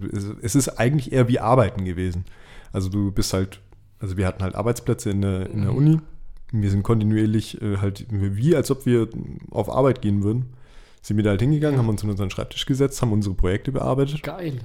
es 0.42 0.54
ist 0.54 0.68
eigentlich 0.80 1.12
eher 1.12 1.28
wie 1.28 1.38
Arbeiten 1.38 1.84
gewesen. 1.84 2.24
Also 2.72 2.88
du 2.88 3.12
bist 3.12 3.32
halt 3.32 3.60
also 4.04 4.18
wir 4.18 4.26
hatten 4.26 4.42
halt 4.42 4.54
Arbeitsplätze 4.54 5.10
in 5.10 5.22
der, 5.22 5.48
in 5.48 5.62
der 5.62 5.72
mhm. 5.72 5.78
Uni. 5.78 6.00
Wir 6.52 6.70
sind 6.70 6.82
kontinuierlich 6.82 7.60
äh, 7.62 7.78
halt 7.78 8.04
wie, 8.10 8.54
als 8.54 8.70
ob 8.70 8.84
wir 8.84 9.08
auf 9.50 9.70
Arbeit 9.70 10.02
gehen 10.02 10.22
würden. 10.22 10.52
Sind 11.00 11.16
wir 11.16 11.24
da 11.24 11.30
halt 11.30 11.40
hingegangen, 11.40 11.78
haben 11.78 11.88
uns 11.88 12.02
in 12.02 12.10
unseren 12.10 12.30
Schreibtisch 12.30 12.66
gesetzt, 12.66 13.00
haben 13.00 13.12
unsere 13.12 13.34
Projekte 13.34 13.72
bearbeitet. 13.72 14.22
Geil. 14.22 14.60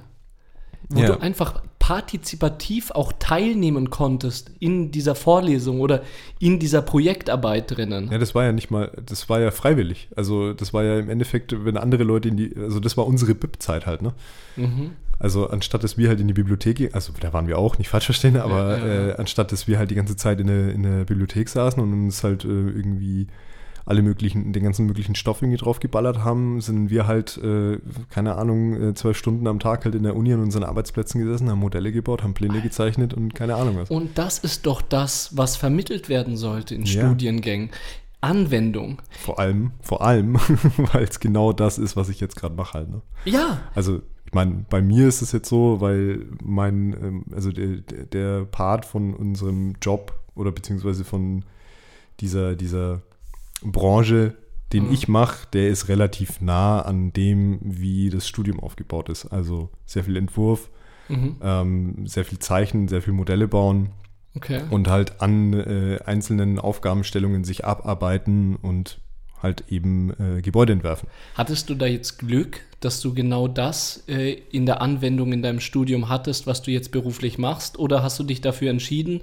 Wo 0.90 1.00
ja. 1.00 1.06
du 1.06 1.20
einfach 1.22 1.62
partizipativ 1.90 2.92
auch 2.92 3.12
teilnehmen 3.18 3.90
konntest 3.90 4.52
in 4.60 4.92
dieser 4.92 5.16
Vorlesung 5.16 5.80
oder 5.80 6.02
in 6.38 6.60
dieser 6.60 6.82
Projektarbeit 6.82 7.68
drinnen. 7.68 8.12
Ja, 8.12 8.18
das 8.18 8.32
war 8.32 8.44
ja 8.44 8.52
nicht 8.52 8.70
mal, 8.70 8.92
das 9.04 9.28
war 9.28 9.40
ja 9.40 9.50
freiwillig. 9.50 10.08
Also 10.14 10.52
das 10.52 10.72
war 10.72 10.84
ja 10.84 11.00
im 11.00 11.10
Endeffekt, 11.10 11.52
wenn 11.64 11.76
andere 11.76 12.04
Leute 12.04 12.28
in 12.28 12.36
die, 12.36 12.54
also 12.56 12.78
das 12.78 12.96
war 12.96 13.08
unsere 13.08 13.34
BIP-Zeit 13.34 13.86
halt, 13.86 14.02
ne? 14.02 14.12
Mhm. 14.54 14.92
Also 15.18 15.48
anstatt 15.50 15.82
dass 15.82 15.98
wir 15.98 16.08
halt 16.08 16.20
in 16.20 16.28
die 16.28 16.34
Bibliothek 16.34 16.76
gehen, 16.76 16.94
also 16.94 17.12
da 17.18 17.32
waren 17.32 17.48
wir 17.48 17.58
auch, 17.58 17.76
nicht 17.76 17.88
falsch 17.88 18.04
verstehen, 18.04 18.36
aber 18.36 18.78
ja, 18.78 18.86
ja, 18.86 18.86
ja. 18.86 19.08
Äh, 19.08 19.14
anstatt 19.16 19.50
dass 19.50 19.66
wir 19.66 19.76
halt 19.76 19.90
die 19.90 19.96
ganze 19.96 20.14
Zeit 20.14 20.38
in 20.38 20.46
der, 20.46 20.72
in 20.72 20.84
der 20.84 21.04
Bibliothek 21.06 21.48
saßen 21.48 21.82
und 21.82 21.92
uns 21.92 22.22
halt 22.22 22.44
äh, 22.44 22.46
irgendwie 22.46 23.26
alle 23.86 24.02
möglichen, 24.02 24.52
den 24.52 24.62
ganzen 24.62 24.86
möglichen 24.86 25.14
Stoff 25.14 25.42
irgendwie 25.42 25.58
drauf 25.58 25.80
geballert 25.80 26.18
haben, 26.18 26.60
sind 26.60 26.90
wir 26.90 27.06
halt, 27.06 27.38
äh, 27.38 27.78
keine 28.10 28.36
Ahnung, 28.36 28.90
äh, 28.90 28.94
zwölf 28.94 29.16
Stunden 29.16 29.46
am 29.46 29.58
Tag 29.58 29.84
halt 29.84 29.94
in 29.94 30.02
der 30.02 30.16
Uni 30.16 30.32
an 30.32 30.40
unseren 30.40 30.64
Arbeitsplätzen 30.64 31.20
gesessen, 31.20 31.50
haben 31.50 31.58
Modelle 31.58 31.92
gebaut, 31.92 32.22
haben 32.22 32.34
Pläne 32.34 32.60
gezeichnet 32.60 33.14
und 33.14 33.34
keine 33.34 33.56
Ahnung 33.56 33.76
was. 33.76 33.90
Und 33.90 34.18
das 34.18 34.38
ist 34.38 34.66
doch 34.66 34.82
das, 34.82 35.36
was 35.36 35.56
vermittelt 35.56 36.08
werden 36.08 36.36
sollte 36.36 36.74
in 36.74 36.86
Studiengängen. 36.86 37.70
Anwendung. 38.20 39.00
Vor 39.18 39.38
allem, 39.38 39.72
vor 39.80 40.02
allem, 40.02 40.34
weil 40.92 41.04
es 41.04 41.20
genau 41.20 41.52
das 41.52 41.78
ist, 41.78 41.96
was 41.96 42.08
ich 42.08 42.20
jetzt 42.20 42.36
gerade 42.36 42.54
mache 42.54 42.74
halt. 42.74 42.90
Ne? 42.90 43.00
Ja. 43.24 43.60
Also 43.74 44.02
ich 44.26 44.34
meine, 44.34 44.64
bei 44.68 44.80
mir 44.80 45.08
ist 45.08 45.22
es 45.22 45.32
jetzt 45.32 45.48
so, 45.48 45.80
weil 45.80 46.26
mein, 46.42 46.92
ähm, 47.02 47.24
also 47.34 47.50
der, 47.50 47.78
der 47.78 48.44
Part 48.44 48.84
von 48.84 49.14
unserem 49.14 49.74
Job 49.82 50.14
oder 50.36 50.52
beziehungsweise 50.52 51.04
von 51.04 51.44
dieser, 52.20 52.54
dieser 52.54 53.02
Branche, 53.62 54.34
den 54.72 54.86
mhm. 54.86 54.92
ich 54.92 55.08
mache, 55.08 55.46
der 55.52 55.68
ist 55.68 55.88
relativ 55.88 56.40
nah 56.40 56.80
an 56.80 57.12
dem, 57.12 57.58
wie 57.62 58.10
das 58.10 58.28
Studium 58.28 58.60
aufgebaut 58.60 59.08
ist. 59.08 59.26
Also 59.26 59.70
sehr 59.84 60.04
viel 60.04 60.16
Entwurf, 60.16 60.70
mhm. 61.08 61.36
ähm, 61.42 62.06
sehr 62.06 62.24
viel 62.24 62.38
Zeichnen, 62.38 62.88
sehr 62.88 63.02
viel 63.02 63.12
Modelle 63.12 63.48
bauen. 63.48 63.90
Okay. 64.36 64.60
Und 64.70 64.88
halt 64.88 65.20
an 65.20 65.52
äh, 65.54 65.98
einzelnen 66.04 66.60
Aufgabenstellungen 66.60 67.42
sich 67.42 67.64
abarbeiten 67.64 68.54
und 68.54 69.00
halt 69.42 69.64
eben 69.68 70.10
äh, 70.20 70.40
Gebäude 70.40 70.72
entwerfen. 70.72 71.08
Hattest 71.34 71.68
du 71.68 71.74
da 71.74 71.86
jetzt 71.86 72.18
Glück, 72.18 72.60
dass 72.78 73.00
du 73.00 73.12
genau 73.12 73.48
das 73.48 74.04
äh, 74.06 74.34
in 74.52 74.66
der 74.66 74.82
Anwendung 74.82 75.32
in 75.32 75.42
deinem 75.42 75.60
Studium 75.60 76.08
hattest, 76.08 76.46
was 76.46 76.62
du 76.62 76.70
jetzt 76.70 76.92
beruflich 76.92 77.38
machst? 77.38 77.78
Oder 77.78 78.04
hast 78.04 78.20
du 78.20 78.24
dich 78.24 78.40
dafür 78.40 78.70
entschieden 78.70 79.22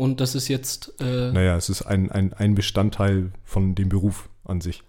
und 0.00 0.20
das 0.20 0.34
ist 0.34 0.48
jetzt. 0.48 0.94
Äh 0.98 1.30
naja, 1.30 1.56
es 1.56 1.68
ist 1.68 1.82
ein, 1.82 2.10
ein, 2.10 2.32
ein 2.32 2.54
Bestandteil 2.54 3.32
von 3.44 3.74
dem 3.74 3.90
Beruf 3.90 4.30
an 4.44 4.62
sich. 4.62 4.82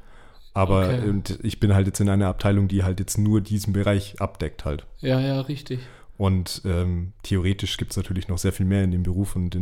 Aber 0.54 0.88
okay. 0.88 1.38
ich 1.44 1.60
bin 1.60 1.74
halt 1.74 1.88
jetzt 1.88 2.00
in 2.00 2.08
einer 2.08 2.28
Abteilung, 2.28 2.70
die 2.70 2.84
halt 2.84 3.00
jetzt 3.00 3.18
nur 3.18 3.42
diesen 3.42 3.74
Bereich 3.74 4.22
abdeckt 4.22 4.64
halt. 4.64 4.86
Ja, 5.00 5.20
ja, 5.20 5.42
richtig. 5.42 5.80
Und 6.22 6.62
ähm, 6.66 7.14
theoretisch 7.24 7.78
gibt 7.78 7.90
es 7.90 7.98
natürlich 7.98 8.28
noch 8.28 8.38
sehr 8.38 8.54
viel 8.54 8.68
mehr 8.68 8.84
in 8.84 8.92
dem 8.92 9.02
Beruf 9.02 9.36
und 9.36 9.58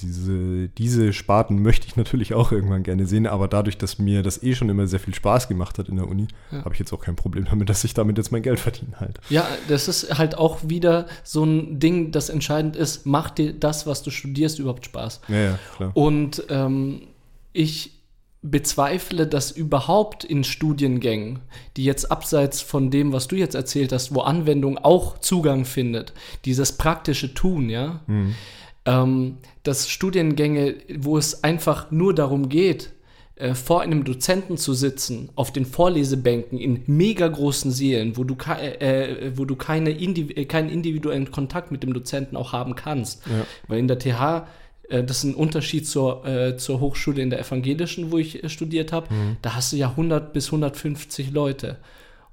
diese, 0.00 0.70
diese 0.70 1.12
Sparten 1.12 1.60
möchte 1.60 1.86
ich 1.86 1.96
natürlich 1.96 2.32
auch 2.32 2.50
irgendwann 2.50 2.82
gerne 2.82 3.04
sehen, 3.04 3.26
aber 3.26 3.46
dadurch, 3.46 3.76
dass 3.76 3.98
mir 3.98 4.22
das 4.22 4.42
eh 4.42 4.54
schon 4.54 4.70
immer 4.70 4.86
sehr 4.86 5.00
viel 5.00 5.12
Spaß 5.12 5.48
gemacht 5.48 5.78
hat 5.78 5.90
in 5.90 5.96
der 5.96 6.08
Uni, 6.08 6.26
ja. 6.50 6.64
habe 6.64 6.72
ich 6.72 6.78
jetzt 6.78 6.94
auch 6.94 7.02
kein 7.02 7.14
Problem 7.14 7.44
damit, 7.44 7.68
dass 7.68 7.84
ich 7.84 7.92
damit 7.92 8.16
jetzt 8.16 8.32
mein 8.32 8.40
Geld 8.40 8.58
verdiene 8.58 8.98
halt. 8.98 9.20
Ja, 9.28 9.46
das 9.68 9.86
ist 9.86 10.16
halt 10.16 10.38
auch 10.38 10.60
wieder 10.62 11.08
so 11.24 11.44
ein 11.44 11.78
Ding, 11.78 12.10
das 12.10 12.30
entscheidend 12.30 12.74
ist, 12.74 13.04
macht 13.04 13.36
dir 13.36 13.52
das, 13.52 13.86
was 13.86 14.02
du 14.02 14.10
studierst, 14.10 14.58
überhaupt 14.60 14.86
Spaß? 14.86 15.20
Ja, 15.28 15.36
ja, 15.36 15.58
klar. 15.76 15.90
Und 15.92 16.42
ähm, 16.48 17.02
ich 17.52 17.97
bezweifle, 18.42 19.26
dass 19.26 19.50
überhaupt 19.50 20.24
in 20.24 20.44
Studiengängen, 20.44 21.40
die 21.76 21.84
jetzt 21.84 22.10
abseits 22.10 22.60
von 22.60 22.90
dem, 22.90 23.12
was 23.12 23.26
du 23.26 23.36
jetzt 23.36 23.54
erzählt 23.54 23.92
hast, 23.92 24.14
wo 24.14 24.20
Anwendung 24.20 24.78
auch 24.78 25.18
Zugang 25.18 25.64
findet, 25.64 26.12
dieses 26.44 26.72
praktische 26.72 27.34
Tun, 27.34 27.68
ja, 27.68 28.00
mhm. 28.06 28.34
ähm, 28.84 29.38
dass 29.64 29.88
Studiengänge, 29.88 30.76
wo 30.98 31.18
es 31.18 31.42
einfach 31.42 31.90
nur 31.90 32.14
darum 32.14 32.48
geht, 32.48 32.92
äh, 33.38 33.54
vor 33.54 33.82
einem 33.82 34.04
Dozenten 34.04 34.56
zu 34.56 34.72
sitzen, 34.72 35.30
auf 35.34 35.52
den 35.52 35.66
Vorlesebänken 35.66 36.58
in 36.58 36.82
mega 36.86 37.26
großen 37.26 37.72
Seelen, 37.72 38.16
wo 38.16 38.22
du, 38.22 38.36
äh, 38.48 39.26
äh, 39.26 39.32
wo 39.36 39.44
du 39.44 39.56
keine 39.56 39.90
Indiv 39.90 40.32
keinen 40.48 40.70
individuellen 40.70 41.30
Kontakt 41.32 41.72
mit 41.72 41.82
dem 41.82 41.92
Dozenten 41.92 42.36
auch 42.36 42.52
haben 42.52 42.74
kannst. 42.74 43.26
Ja. 43.26 43.46
Weil 43.66 43.78
in 43.80 43.88
der 43.88 43.98
TH 43.98 44.08
äh, 44.10 44.42
das 44.88 45.18
ist 45.18 45.24
ein 45.24 45.34
Unterschied 45.34 45.86
zur, 45.86 46.26
äh, 46.26 46.56
zur 46.56 46.80
Hochschule 46.80 47.22
in 47.22 47.30
der 47.30 47.40
evangelischen, 47.40 48.10
wo 48.10 48.18
ich 48.18 48.42
äh, 48.42 48.48
studiert 48.48 48.92
habe. 48.92 49.12
Mhm. 49.12 49.36
Da 49.42 49.54
hast 49.54 49.72
du 49.72 49.76
ja 49.76 49.90
100 49.90 50.32
bis 50.32 50.46
150 50.46 51.30
Leute. 51.30 51.78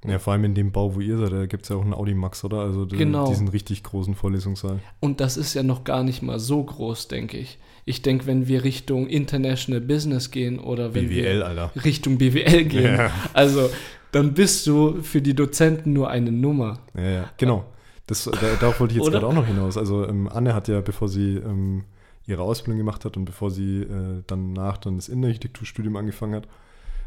Ja, 0.06 0.18
vor 0.18 0.32
allem 0.32 0.44
in 0.44 0.54
dem 0.54 0.72
Bau, 0.72 0.94
wo 0.94 1.00
ihr 1.00 1.18
seid, 1.18 1.32
da 1.32 1.46
gibt 1.46 1.64
es 1.64 1.68
ja 1.68 1.76
auch 1.76 1.82
einen 1.82 1.94
Audi 1.94 2.14
Max, 2.14 2.44
oder? 2.44 2.58
Also 2.58 2.86
genau. 2.86 3.28
diesen 3.28 3.48
richtig 3.48 3.82
großen 3.82 4.14
Vorlesungssaal. 4.14 4.80
Und 5.00 5.20
das 5.20 5.36
ist 5.36 5.54
ja 5.54 5.62
noch 5.62 5.84
gar 5.84 6.04
nicht 6.04 6.22
mal 6.22 6.38
so 6.38 6.62
groß, 6.62 7.08
denke 7.08 7.38
ich. 7.38 7.58
Ich 7.84 8.02
denke, 8.02 8.26
wenn 8.26 8.46
wir 8.48 8.64
Richtung 8.64 9.06
International 9.06 9.80
Business 9.80 10.30
gehen 10.30 10.58
oder 10.58 10.94
wenn 10.94 11.08
BWL, 11.08 11.38
wir 11.38 11.46
Alter. 11.46 11.70
Richtung 11.84 12.18
BWL 12.18 12.64
gehen, 12.64 12.96
ja. 12.96 13.10
also 13.32 13.70
dann 14.12 14.34
bist 14.34 14.66
du 14.66 15.02
für 15.02 15.22
die 15.22 15.34
Dozenten 15.34 15.92
nur 15.92 16.10
eine 16.10 16.32
Nummer. 16.32 16.80
Ja, 16.96 17.10
ja, 17.10 17.30
genau. 17.36 17.64
Das, 18.06 18.24
da, 18.24 18.32
darauf 18.60 18.78
wollte 18.80 18.94
ich 18.94 19.00
jetzt 19.00 19.10
gerade 19.10 19.26
auch 19.26 19.32
noch 19.32 19.46
hinaus. 19.46 19.76
Also 19.76 20.06
ähm, 20.06 20.28
Anne 20.28 20.54
hat 20.54 20.68
ja, 20.68 20.80
bevor 20.80 21.08
sie 21.08 21.36
ähm, 21.36 21.84
ihre 22.26 22.42
Ausbildung 22.42 22.78
gemacht 22.78 23.04
hat 23.04 23.16
und 23.16 23.24
bevor 23.24 23.50
sie 23.50 23.82
äh, 23.82 24.22
danach 24.26 24.78
dann 24.78 24.96
das 24.96 25.08
Innenarchitekturstudium 25.08 25.96
angefangen 25.96 26.34
hat, 26.34 26.48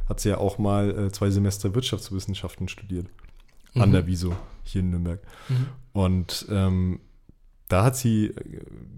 hat 0.07 0.19
sie 0.19 0.29
ja 0.29 0.37
auch 0.37 0.57
mal 0.57 0.89
äh, 0.97 1.11
zwei 1.11 1.29
Semester 1.29 1.75
Wirtschaftswissenschaften 1.75 2.67
studiert. 2.67 3.07
Mhm. 3.73 3.81
An 3.81 3.91
der 3.91 4.07
Wieso 4.07 4.35
hier 4.63 4.81
in 4.81 4.89
Nürnberg. 4.89 5.21
Mhm. 5.49 5.67
Und 5.93 6.45
ähm, 6.49 6.99
da 7.67 7.83
hat 7.83 7.95
sie 7.95 8.27
äh, 8.27 8.33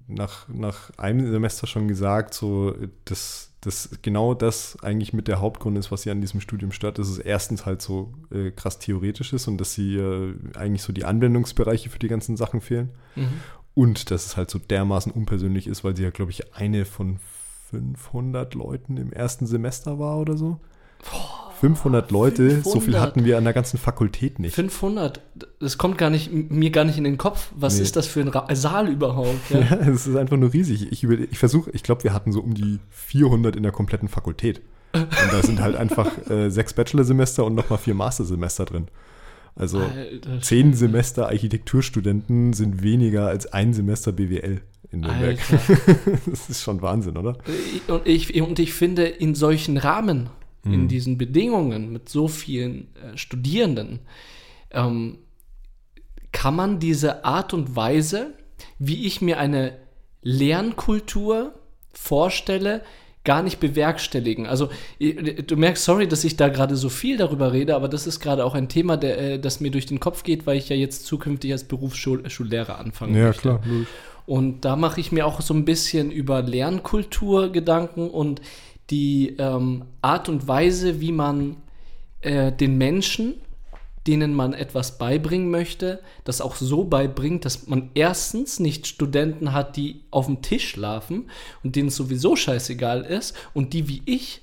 nach, 0.08 0.48
nach 0.48 0.92
einem 0.98 1.30
Semester 1.30 1.68
schon 1.68 1.88
gesagt, 1.88 2.34
so, 2.34 2.76
dass, 3.06 3.52
dass 3.62 3.90
genau 4.02 4.34
das 4.34 4.78
eigentlich 4.82 5.14
mit 5.14 5.28
der 5.28 5.42
Hauptgrund 5.42 5.78
ist, 5.78 5.92
was 5.92 6.04
sie 6.04 6.12
an 6.12 6.22
diesem 6.22 6.40
Studium 6.40 6.72
stört, 6.72 6.98
dass 6.98 7.10
es 7.10 7.20
erstens 7.20 7.66
halt 7.66 7.82
so 7.82 8.14
äh, 8.32 8.52
krass 8.52 8.80
theoretisch 8.80 9.34
ist 9.34 9.48
und 9.48 9.58
dass 9.58 9.74
sie 9.74 9.98
äh, 9.98 10.34
eigentlich 10.56 10.84
so 10.84 10.94
die 10.94 11.06
Anwendungsbereiche 11.06 11.90
für 11.90 12.00
die 12.00 12.08
ganzen 12.08 12.38
Sachen 12.38 12.62
fehlen. 12.62 12.90
Mhm. 13.16 13.42
Und 13.74 14.12
dass 14.12 14.26
es 14.26 14.38
halt 14.38 14.50
so 14.50 14.60
dermaßen 14.60 15.12
unpersönlich 15.12 15.68
ist, 15.68 15.84
weil 15.84 15.96
sie 15.96 16.04
ja, 16.04 16.10
glaube 16.10 16.32
ich, 16.32 16.56
eine 16.56 16.86
von 16.86 17.20
500 17.70 18.54
Leuten 18.54 18.98
im 18.98 19.14
ersten 19.14 19.48
Semester 19.48 19.98
war 19.98 20.18
oder 20.18 20.36
so. 20.38 20.60
Boah, 21.10 21.52
500 21.62 22.10
Leute, 22.10 22.50
500. 22.50 22.66
so 22.66 22.80
viel 22.80 23.00
hatten 23.00 23.24
wir 23.24 23.38
an 23.38 23.44
der 23.44 23.54
ganzen 23.54 23.78
Fakultät 23.78 24.40
nicht. 24.40 24.56
500, 24.56 25.22
das 25.60 25.78
kommt 25.78 26.00
gar 26.00 26.10
nicht, 26.10 26.32
mir 26.32 26.72
gar 26.72 26.84
nicht 26.84 26.98
in 26.98 27.04
den 27.04 27.20
Kopf. 27.20 27.52
Was 27.56 27.76
nee. 27.76 27.84
ist 27.84 27.96
das 27.96 28.08
für 28.08 28.20
ein 28.20 28.30
Ra 28.30 28.48
Saal 28.56 28.90
überhaupt? 28.90 29.40
Ja, 29.52 29.60
ja 29.60 29.76
es 29.78 30.08
ist 30.08 30.16
einfach 30.16 30.38
nur 30.38 30.52
riesig. 30.52 30.92
Ich, 30.92 31.04
ich 31.04 31.38
versuche, 31.38 31.70
ich 31.72 31.84
glaube, 31.84 32.04
wir 32.04 32.14
hatten 32.14 32.32
so 32.32 32.42
um 32.42 32.56
die 32.56 32.80
400 32.90 33.56
in 33.56 33.64
der 33.64 33.72
kompletten 33.72 34.08
Fakultät. 34.08 34.62
Und 34.94 35.08
da 35.32 35.42
sind 35.44 35.62
halt 35.62 35.76
einfach 35.76 36.10
äh, 36.30 36.50
sechs 36.50 36.74
Bachelorsemester 36.74 37.46
und 37.46 37.54
nochmal 37.56 37.78
vier 37.78 37.94
Mastersemester 37.94 38.66
drin. 38.66 38.88
Also 39.56 39.80
Alter, 39.80 40.42
zehn 40.42 40.74
Semester 40.74 41.28
Architekturstudenten 41.28 42.54
sind 42.54 42.84
weniger 42.84 43.28
als 43.28 43.52
ein 43.52 43.74
Semester 43.74 44.12
BWL 44.12 44.62
in 44.92 45.02
Nürnberg. 45.02 45.40
das 46.26 46.50
ist 46.50 46.62
schon 46.62 46.82
Wahnsinn, 46.82 47.18
oder? 47.18 47.38
Und 47.88 48.08
ich, 48.08 48.42
und 48.42 48.60
ich 48.60 48.74
finde, 48.74 49.06
in 49.06 49.36
solchen 49.36 49.78
Rahmen, 49.78 50.30
hm. 50.64 50.74
in 50.74 50.88
diesen 50.88 51.18
Bedingungen 51.18 51.92
mit 51.92 52.10
so 52.10 52.28
vielen 52.28 52.88
äh, 52.96 53.18
Studierenden, 53.18 54.00
ähm, 54.72 55.18
kann 56.32 56.56
man 56.56 56.80
diese 56.80 57.26
Art 57.26 57.54
und 57.54 57.76
Weise, 57.76 58.34
wie 58.80 59.06
ich 59.06 59.22
mir 59.22 59.38
eine 59.38 59.78
Lernkultur 60.22 61.54
vorstelle, 61.94 62.84
gar 63.24 63.44
nicht 63.44 63.60
bewerkstelligen. 63.60 64.48
Also 64.48 64.70
du 65.00 65.56
merkst, 65.56 65.84
sorry, 65.84 66.08
dass 66.08 66.24
ich 66.24 66.38
da 66.38 66.50
gerade 66.50 66.76
so 66.76 66.90
viel 66.90 67.18
darüber 67.18 67.54
rede, 67.54 67.76
aber 67.76 67.88
das 67.88 68.08
ist 68.08 68.20
gerade 68.20 68.44
auch 68.44 68.56
ein 68.56 68.68
Thema, 68.68 68.98
der, 68.98 69.20
äh, 69.20 69.40
das 69.40 69.60
mir 69.60 69.72
durch 69.72 69.86
den 69.86 70.00
Kopf 70.00 70.24
geht, 70.24 70.48
weil 70.48 70.58
ich 70.58 70.70
ja 70.70 70.76
jetzt 70.76 71.06
zukünftig 71.06 71.52
als 71.52 71.64
Berufsschullehrer 71.66 72.80
anfangen 72.80 73.16
ja, 73.16 73.28
möchte. 73.28 73.50
Ja, 73.50 73.58
klar. 73.58 73.72
Logisch. 73.72 73.88
Und 74.26 74.66
da 74.66 74.76
mache 74.76 75.02
ich 75.02 75.12
mir 75.12 75.26
auch 75.26 75.42
so 75.42 75.54
ein 75.54 75.66
bisschen 75.66 76.12
über 76.12 76.42
Lernkultur 76.42 77.52
Gedanken 77.52 78.10
und 78.10 78.42
die 78.90 79.36
ähm, 79.38 79.86
Art 80.02 80.30
und 80.30 80.48
Weise, 80.48 81.02
wie 81.02 81.12
man 81.12 81.58
äh, 82.22 82.52
den 82.52 82.78
Menschen 82.78 83.36
denen 84.08 84.34
man 84.34 84.54
etwas 84.54 84.98
beibringen 84.98 85.52
möchte, 85.52 86.00
das 86.24 86.42
auch 86.42 86.56
so 86.56 86.84
beibringt, 86.84 87.46
dass 87.46 87.68
man 87.68 87.92
erstens 87.94 88.60
nicht 88.60 88.88
Studenten 88.88 89.54
hat, 89.54 89.78
die 89.78 90.02
auf 90.10 90.26
dem 90.26 90.42
Tisch 90.42 90.70
schlafen 90.70 91.30
und 91.64 91.76
denen 91.76 91.90
es 91.90 91.96
sowieso 91.96 92.36
scheißegal 92.36 93.04
ist 93.04 93.36
und 93.54 93.74
die 93.74 93.88
wie 93.88 94.02
ich 94.06 94.42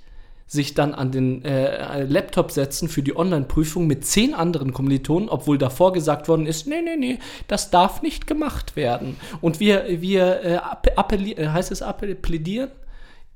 sich 0.48 0.72
dann 0.72 0.94
an 0.94 1.12
den 1.12 1.44
äh, 1.44 2.04
Laptop 2.04 2.50
setzen 2.50 2.88
für 2.88 3.02
die 3.02 3.14
Online-Prüfung 3.14 3.86
mit 3.86 4.06
zehn 4.06 4.32
anderen 4.32 4.72
Kommilitonen, 4.72 5.28
obwohl 5.28 5.58
davor 5.58 5.92
gesagt 5.92 6.26
worden 6.26 6.46
ist, 6.46 6.66
nee, 6.66 6.80
nee, 6.80 6.96
nee, 6.96 7.18
das 7.48 7.70
darf 7.70 8.00
nicht 8.00 8.26
gemacht 8.26 8.74
werden. 8.74 9.18
Und 9.42 9.60
wir, 9.60 10.00
wir 10.00 10.42
äh, 10.42 10.54
appellieren, 10.96 11.52
heißt 11.52 11.70
es 11.70 11.82
appellieren? 11.82 12.70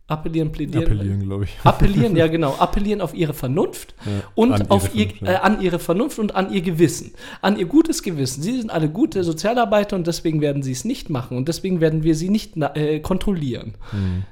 Appellieren, 0.07 0.53
plädieren. 0.53 0.85
Appellieren, 0.85 1.21
glaube 1.23 1.45
ich. 1.45 1.57
Appellieren, 1.65 2.17
ja 2.17 2.27
genau. 2.29 2.55
Appellieren 2.55 3.01
auf 3.01 3.15
ihre 3.15 3.35
Vernunft 3.35 3.95
ja, 4.05 4.23
und 4.35 4.71
auf 4.71 4.95
ihre 4.95 5.13
ihr, 5.21 5.29
äh, 5.29 5.37
an 5.37 5.61
ihre 5.61 5.79
Vernunft 5.79 6.19
und 6.19 6.35
an 6.35 6.53
ihr 6.53 6.63
Gewissen. 6.63 7.13
An 7.41 7.59
ihr 7.59 7.67
gutes 7.67 8.03
Gewissen. 8.03 8.43
Sie 8.43 8.59
sind 8.59 8.71
alle 8.71 8.89
gute 8.89 9.25
Sozialarbeiter 9.25 9.97
und 9.97 10.07
deswegen 10.07 10.41
werden 10.41 10.63
sie 10.63 10.73
es 10.73 10.85
nicht 10.85 11.11
machen 11.11 11.37
und 11.37 11.49
deswegen 11.49 11.81
werden 11.81 12.03
wir 12.03 12.15
sie 12.15 12.29
nicht 12.29 12.57
äh, 12.57 13.01
kontrollieren. 13.01 13.75
Hm. 13.91 14.25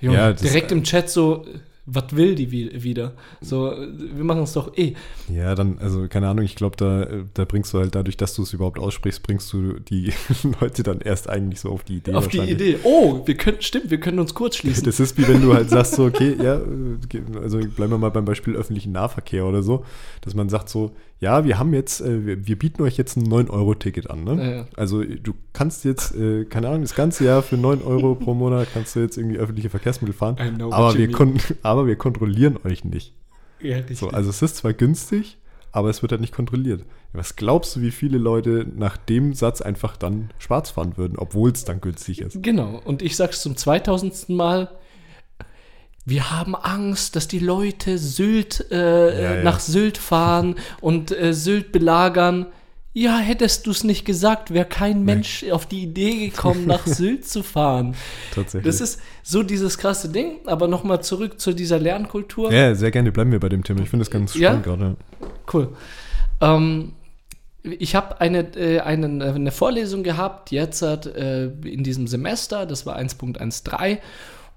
Junge, 0.00 0.16
ja, 0.16 0.32
direkt 0.32 0.72
im 0.72 0.82
Chat 0.84 1.10
so, 1.10 1.44
was 1.94 2.16
will 2.16 2.34
die 2.34 2.50
wieder? 2.50 3.12
So, 3.40 3.72
wir 3.72 4.24
machen 4.24 4.42
es 4.42 4.52
doch 4.52 4.76
eh. 4.76 4.94
Ja, 5.28 5.54
dann, 5.54 5.78
also 5.78 6.08
keine 6.08 6.28
Ahnung, 6.28 6.44
ich 6.44 6.56
glaube, 6.56 6.76
da, 6.76 7.06
da 7.34 7.44
bringst 7.44 7.72
du 7.72 7.78
halt 7.78 7.94
dadurch, 7.94 8.16
dass 8.16 8.34
du 8.34 8.42
es 8.42 8.52
überhaupt 8.52 8.78
aussprichst, 8.78 9.22
bringst 9.22 9.52
du 9.52 9.78
die 9.78 10.12
Leute 10.60 10.82
dann 10.82 11.00
erst 11.00 11.28
eigentlich 11.28 11.60
so 11.60 11.70
auf 11.70 11.84
die 11.84 11.98
Idee. 11.98 12.14
Auf 12.14 12.28
die 12.28 12.38
Idee. 12.38 12.78
Oh, 12.84 13.22
wir 13.26 13.36
können, 13.36 13.60
stimmt, 13.60 13.90
wir 13.90 14.00
können 14.00 14.18
uns 14.18 14.34
kurz 14.34 14.56
schließen. 14.56 14.84
Das 14.84 15.00
ist 15.00 15.18
wie 15.18 15.28
wenn 15.28 15.42
du 15.42 15.54
halt 15.54 15.70
sagst, 15.70 15.94
so, 15.94 16.04
okay, 16.04 16.36
ja, 16.42 16.60
also 17.40 17.58
bleiben 17.58 17.92
wir 17.92 17.98
mal 17.98 18.10
beim 18.10 18.24
Beispiel 18.24 18.54
öffentlichen 18.56 18.92
Nahverkehr 18.92 19.44
oder 19.44 19.62
so, 19.62 19.84
dass 20.22 20.34
man 20.34 20.48
sagt 20.48 20.68
so, 20.68 20.92
ja, 21.22 21.44
wir 21.44 21.56
haben 21.56 21.72
jetzt, 21.72 22.00
äh, 22.00 22.26
wir, 22.26 22.48
wir, 22.48 22.58
bieten 22.58 22.82
euch 22.82 22.96
jetzt 22.96 23.16
ein 23.16 23.28
9-Euro-Ticket 23.28 24.10
an. 24.10 24.24
Ne? 24.24 24.44
Ja, 24.44 24.50
ja. 24.56 24.66
Also 24.76 25.04
du 25.04 25.34
kannst 25.52 25.84
jetzt, 25.84 26.16
äh, 26.16 26.44
keine 26.46 26.66
Ahnung, 26.66 26.82
das 26.82 26.96
ganze 26.96 27.24
Jahr 27.24 27.42
für 27.42 27.56
9 27.56 27.80
Euro 27.82 28.16
pro 28.16 28.34
Monat 28.34 28.66
kannst 28.74 28.96
du 28.96 29.00
jetzt 29.00 29.16
irgendwie 29.16 29.38
öffentliche 29.38 29.70
Verkehrsmittel 29.70 30.14
fahren, 30.14 30.36
aber 30.72 30.98
wir, 30.98 31.08
aber 31.62 31.86
wir 31.86 31.94
kontrollieren 31.94 32.58
euch 32.64 32.84
nicht. 32.84 33.14
Ja, 33.60 33.76
so, 33.92 34.08
also 34.08 34.30
es 34.30 34.42
ist 34.42 34.56
zwar 34.56 34.72
günstig, 34.72 35.38
aber 35.70 35.90
es 35.90 36.02
wird 36.02 36.10
halt 36.10 36.20
nicht 36.20 36.34
kontrolliert. 36.34 36.84
Was 37.12 37.36
glaubst 37.36 37.76
du, 37.76 37.82
wie 37.82 37.92
viele 37.92 38.18
Leute 38.18 38.66
nach 38.74 38.96
dem 38.96 39.32
Satz 39.32 39.60
einfach 39.60 39.96
dann 39.96 40.30
schwarz 40.38 40.70
fahren 40.70 40.96
würden, 40.96 41.18
obwohl 41.18 41.52
es 41.52 41.64
dann 41.64 41.80
günstig 41.80 42.20
ist? 42.20 42.42
Genau, 42.42 42.80
und 42.84 43.00
ich 43.00 43.14
sag's 43.14 43.42
zum 43.42 43.56
2000. 43.56 44.28
Mal, 44.30 44.72
wir 46.04 46.30
haben 46.30 46.54
Angst, 46.56 47.14
dass 47.16 47.28
die 47.28 47.38
Leute 47.38 47.98
Sylt 47.98 48.66
äh, 48.70 49.22
ja, 49.22 49.34
ja. 49.36 49.42
nach 49.42 49.60
Sylt 49.60 49.98
fahren 49.98 50.56
und 50.80 51.10
äh, 51.16 51.32
Sylt 51.32 51.70
belagern. 51.72 52.46
ja, 52.92 53.18
hättest 53.18 53.66
du 53.66 53.70
es 53.70 53.84
nicht 53.84 54.04
gesagt, 54.04 54.52
wäre 54.52 54.66
kein 54.66 55.04
Mensch 55.04 55.44
auf 55.50 55.66
die 55.66 55.82
Idee 55.84 56.28
gekommen, 56.28 56.66
nach 56.66 56.86
Sylt 56.86 57.26
zu 57.28 57.42
fahren. 57.42 57.94
Tatsächlich. 58.34 58.64
Das 58.64 58.80
ist 58.80 59.00
so 59.22 59.42
dieses 59.42 59.78
krasse 59.78 60.08
Ding, 60.08 60.40
aber 60.46 60.66
nochmal 60.68 61.02
zurück 61.02 61.40
zu 61.40 61.52
dieser 61.52 61.78
Lernkultur. 61.78 62.52
Ja, 62.52 62.74
sehr 62.74 62.90
gerne 62.90 63.12
bleiben 63.12 63.30
wir 63.32 63.40
bei 63.40 63.48
dem 63.48 63.62
Thema. 63.62 63.80
Ich 63.82 63.88
finde 63.90 64.04
das 64.04 64.10
ganz 64.10 64.34
Ja? 64.34 64.50
spannend 64.50 64.64
gerade. 64.64 64.96
Cool. 65.52 65.76
Ähm, 66.40 66.92
ich 67.62 67.94
habe 67.94 68.20
eine, 68.20 68.40
äh, 68.56 68.80
einen, 68.80 69.20
äh, 69.20 69.26
eine 69.26 69.52
Vorlesung 69.52 70.02
gehabt, 70.02 70.50
jetzt 70.50 70.82
äh, 70.82 71.44
in 71.44 71.84
diesem 71.84 72.08
Semester, 72.08 72.66
das 72.66 72.86
war 72.86 72.98
1.13. 72.98 73.98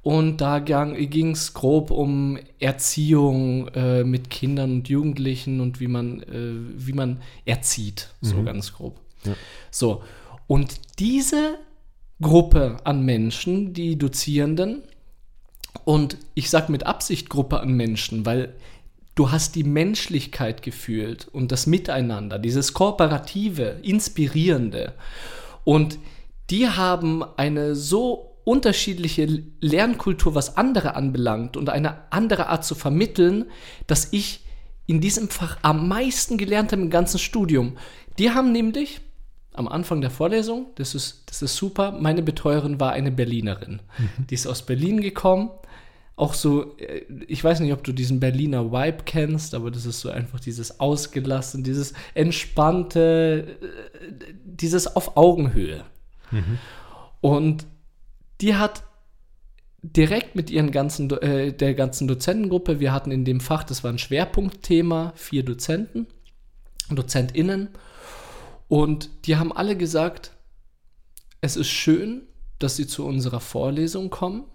Und 0.06 0.38
da 0.40 0.60
ging 0.60 1.32
es 1.32 1.56
grob 1.56 1.90
um 1.90 2.38
Erziehung 2.60 3.70
äh, 3.70 4.04
mit 4.04 4.30
Kindern 4.30 4.74
und 4.74 4.88
Jugendlichen 4.88 5.60
und 5.60 5.80
wie 5.80 5.88
man, 5.88 6.22
äh, 6.22 6.54
wie 6.78 6.94
man 6.94 7.24
erzieht, 7.44 8.10
so 8.22 8.44
ganz 8.44 8.72
grob. 8.72 9.00
Ja. 9.24 9.34
So, 9.72 10.04
und 10.46 11.00
diese 11.00 11.58
Gruppe 12.22 12.78
an 12.84 13.04
Menschen, 13.04 13.74
die 13.74 13.98
Dozierenden, 13.98 14.84
und 15.86 16.18
ich 16.36 16.52
sage 16.52 16.72
mit 16.72 16.86
Absicht 16.86 17.28
Gruppe 17.28 17.60
an 17.60 17.74
Menschen, 17.74 18.28
weil 18.28 18.54
du 19.16 19.32
hast 19.32 19.56
die 19.56 19.64
Menschlichkeit 19.64 20.62
gefühlt 20.62 21.28
und 21.30 21.52
das 21.52 21.66
Miteinander, 21.66 22.38
dieses 22.38 22.74
Kooperative, 22.74 23.80
Inspirierende. 23.82 24.94
Und 25.64 25.98
die 26.52 26.70
haben 26.70 27.24
eine 27.38 27.74
so 27.74 28.35
unterschiedliche 28.46 29.44
Lernkultur, 29.60 30.36
was 30.36 30.56
andere 30.56 30.96
anbelangt 30.96 31.58
und 31.58 31.70
eine 31.70 32.12
andere 32.12 32.48
Art 32.48 32.64
zu 32.64 32.76
vermitteln, 32.76 33.46
dass 33.88 34.14
ich 34.14 34.46
in 34.86 35.02
diesem 35.02 35.30
Fach 35.30 35.58
am 35.64 35.88
meisten 35.88 36.38
gelernt 36.38 36.72
habe 36.72 36.84
im 36.84 36.90
ganzen 36.90 37.20
Studium. 37.20 37.78
Die 38.20 38.32
haben 38.32 38.52
nämlich 38.52 39.02
am 39.54 39.68
Anfang 39.68 40.02
der 40.02 40.12
Vorlesung, 40.12 40.68
das 40.76 40.96
ist, 40.96 41.24
das 41.28 41.42
ist 41.42 41.56
super, 41.56 41.92
meine 41.92 42.22
Betreuerin 42.22 42.80
war 42.80 42.92
eine 42.92 43.12
Berlinerin. 43.12 43.82
Die 44.30 44.36
ist 44.36 44.48
aus 44.48 44.66
Berlin 44.66 45.02
gekommen. 45.02 45.50
Auch 46.18 46.34
so, 46.34 46.78
äh, 46.78 47.02
ich 47.28 47.44
weiß 47.44 47.60
nicht, 47.60 47.74
ob 47.74 47.84
du 47.84 47.92
diesen 47.92 48.20
Berliner 48.20 48.72
Vibe 48.72 49.04
kennst, 49.06 49.54
aber 49.54 49.70
das 49.70 49.86
ist 49.86 50.00
so 50.00 50.10
einfach 50.10 50.40
dieses 50.40 50.80
Ausgelassen, 50.80 51.64
dieses 51.64 51.94
entspannte, 52.14 53.58
äh, 53.62 54.34
dieses 54.46 54.96
auf 54.96 55.18
Augenhöhe. 55.18 55.84
Und 57.22 57.66
die 58.42 58.56
hat 58.56 58.84
direkt 59.82 60.36
mit 60.36 60.50
ihren 60.50 60.72
ganzen, 60.72 61.10
äh, 61.12 61.54
der 61.54 61.74
ganzen 61.74 62.08
Dozentengruppe, 62.08 62.80
wir 62.80 62.92
hatten 62.92 63.12
in 63.12 63.26
dem 63.26 63.40
Fach, 63.40 63.64
das 63.64 63.84
war 63.84 63.92
ein 63.92 64.00
Schwerpunktthema, 64.00 65.14
vier 65.16 65.44
Dozenten, 65.44 66.08
DozentInnen, 66.90 67.70
und 68.68 69.10
die 69.26 69.36
haben 69.36 69.54
alle 69.54 69.78
gesagt, 69.78 70.32
es 71.42 71.56
ist 71.56 71.68
schön, 71.68 72.24
dass 72.60 72.76
sie 72.76 72.88
zu 72.88 73.06
unserer 73.06 73.40
Vorlesung 73.40 74.10
kommen. 74.10 74.46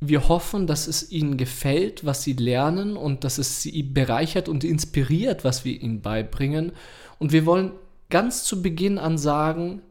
Wir 0.00 0.28
hoffen, 0.28 0.66
dass 0.66 0.86
es 0.86 1.10
ihnen 1.10 1.36
gefällt, 1.36 2.04
was 2.04 2.22
sie 2.22 2.34
lernen 2.34 2.96
und 2.96 3.24
dass 3.24 3.38
es 3.38 3.62
sie 3.62 3.82
bereichert 3.82 4.48
und 4.48 4.64
inspiriert, 4.64 5.44
was 5.44 5.64
wir 5.64 5.80
ihnen 5.80 6.00
beibringen. 6.00 6.72
Und 7.18 7.32
wir 7.32 7.46
wollen 7.46 7.72
ganz 8.10 8.44
zu 8.44 8.62
Beginn 8.62 8.98
an 8.98 9.18
sagen, 9.18 9.82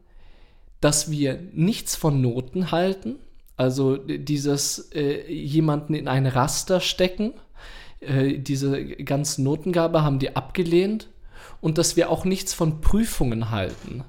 dass 0.84 1.10
wir 1.10 1.40
nichts 1.54 1.96
von 1.96 2.20
Noten 2.20 2.70
halten, 2.70 3.16
also 3.56 3.96
dieses 3.96 4.90
äh, 4.92 5.32
jemanden 5.32 5.94
in 5.94 6.08
ein 6.08 6.26
Raster 6.26 6.80
stecken, 6.80 7.32
äh, 8.00 8.38
diese 8.38 8.84
ganze 8.84 9.42
Notengabe 9.42 10.02
haben 10.02 10.18
die 10.18 10.36
abgelehnt 10.36 11.08
und 11.62 11.78
dass 11.78 11.96
wir 11.96 12.10
auch 12.10 12.26
nichts 12.26 12.52
von 12.52 12.82
Prüfungen 12.82 13.50
halten. 13.50 14.04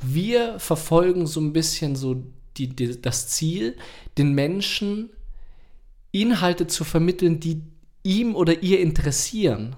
Wir 0.00 0.58
verfolgen 0.58 1.26
so 1.26 1.40
ein 1.40 1.52
bisschen 1.52 1.96
so 1.96 2.22
die, 2.56 2.68
die, 2.68 3.02
das 3.02 3.28
Ziel, 3.28 3.76
den 4.16 4.32
Menschen 4.32 5.10
Inhalte 6.12 6.66
zu 6.66 6.84
vermitteln, 6.84 7.40
die 7.40 7.62
ihm 8.04 8.34
oder 8.34 8.62
ihr 8.62 8.80
interessieren. 8.80 9.76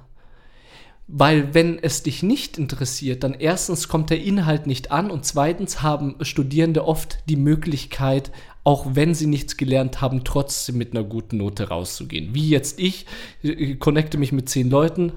Weil 1.10 1.54
wenn 1.54 1.78
es 1.78 2.02
dich 2.02 2.22
nicht 2.22 2.58
interessiert, 2.58 3.24
dann 3.24 3.32
erstens 3.32 3.88
kommt 3.88 4.10
der 4.10 4.20
Inhalt 4.20 4.66
nicht 4.66 4.92
an 4.92 5.10
und 5.10 5.24
zweitens 5.24 5.80
haben 5.80 6.16
Studierende 6.20 6.84
oft 6.84 7.20
die 7.30 7.36
Möglichkeit, 7.36 8.30
auch 8.62 8.84
wenn 8.92 9.14
sie 9.14 9.26
nichts 9.26 9.56
gelernt 9.56 10.02
haben, 10.02 10.22
trotzdem 10.22 10.76
mit 10.76 10.92
einer 10.92 11.04
guten 11.04 11.38
Note 11.38 11.68
rauszugehen. 11.68 12.34
Wie 12.34 12.50
jetzt 12.50 12.78
ich, 12.78 13.06
äh, 13.42 13.76
connecte 13.76 14.18
mich 14.18 14.32
mit 14.32 14.50
zehn 14.50 14.68
Leuten 14.68 15.12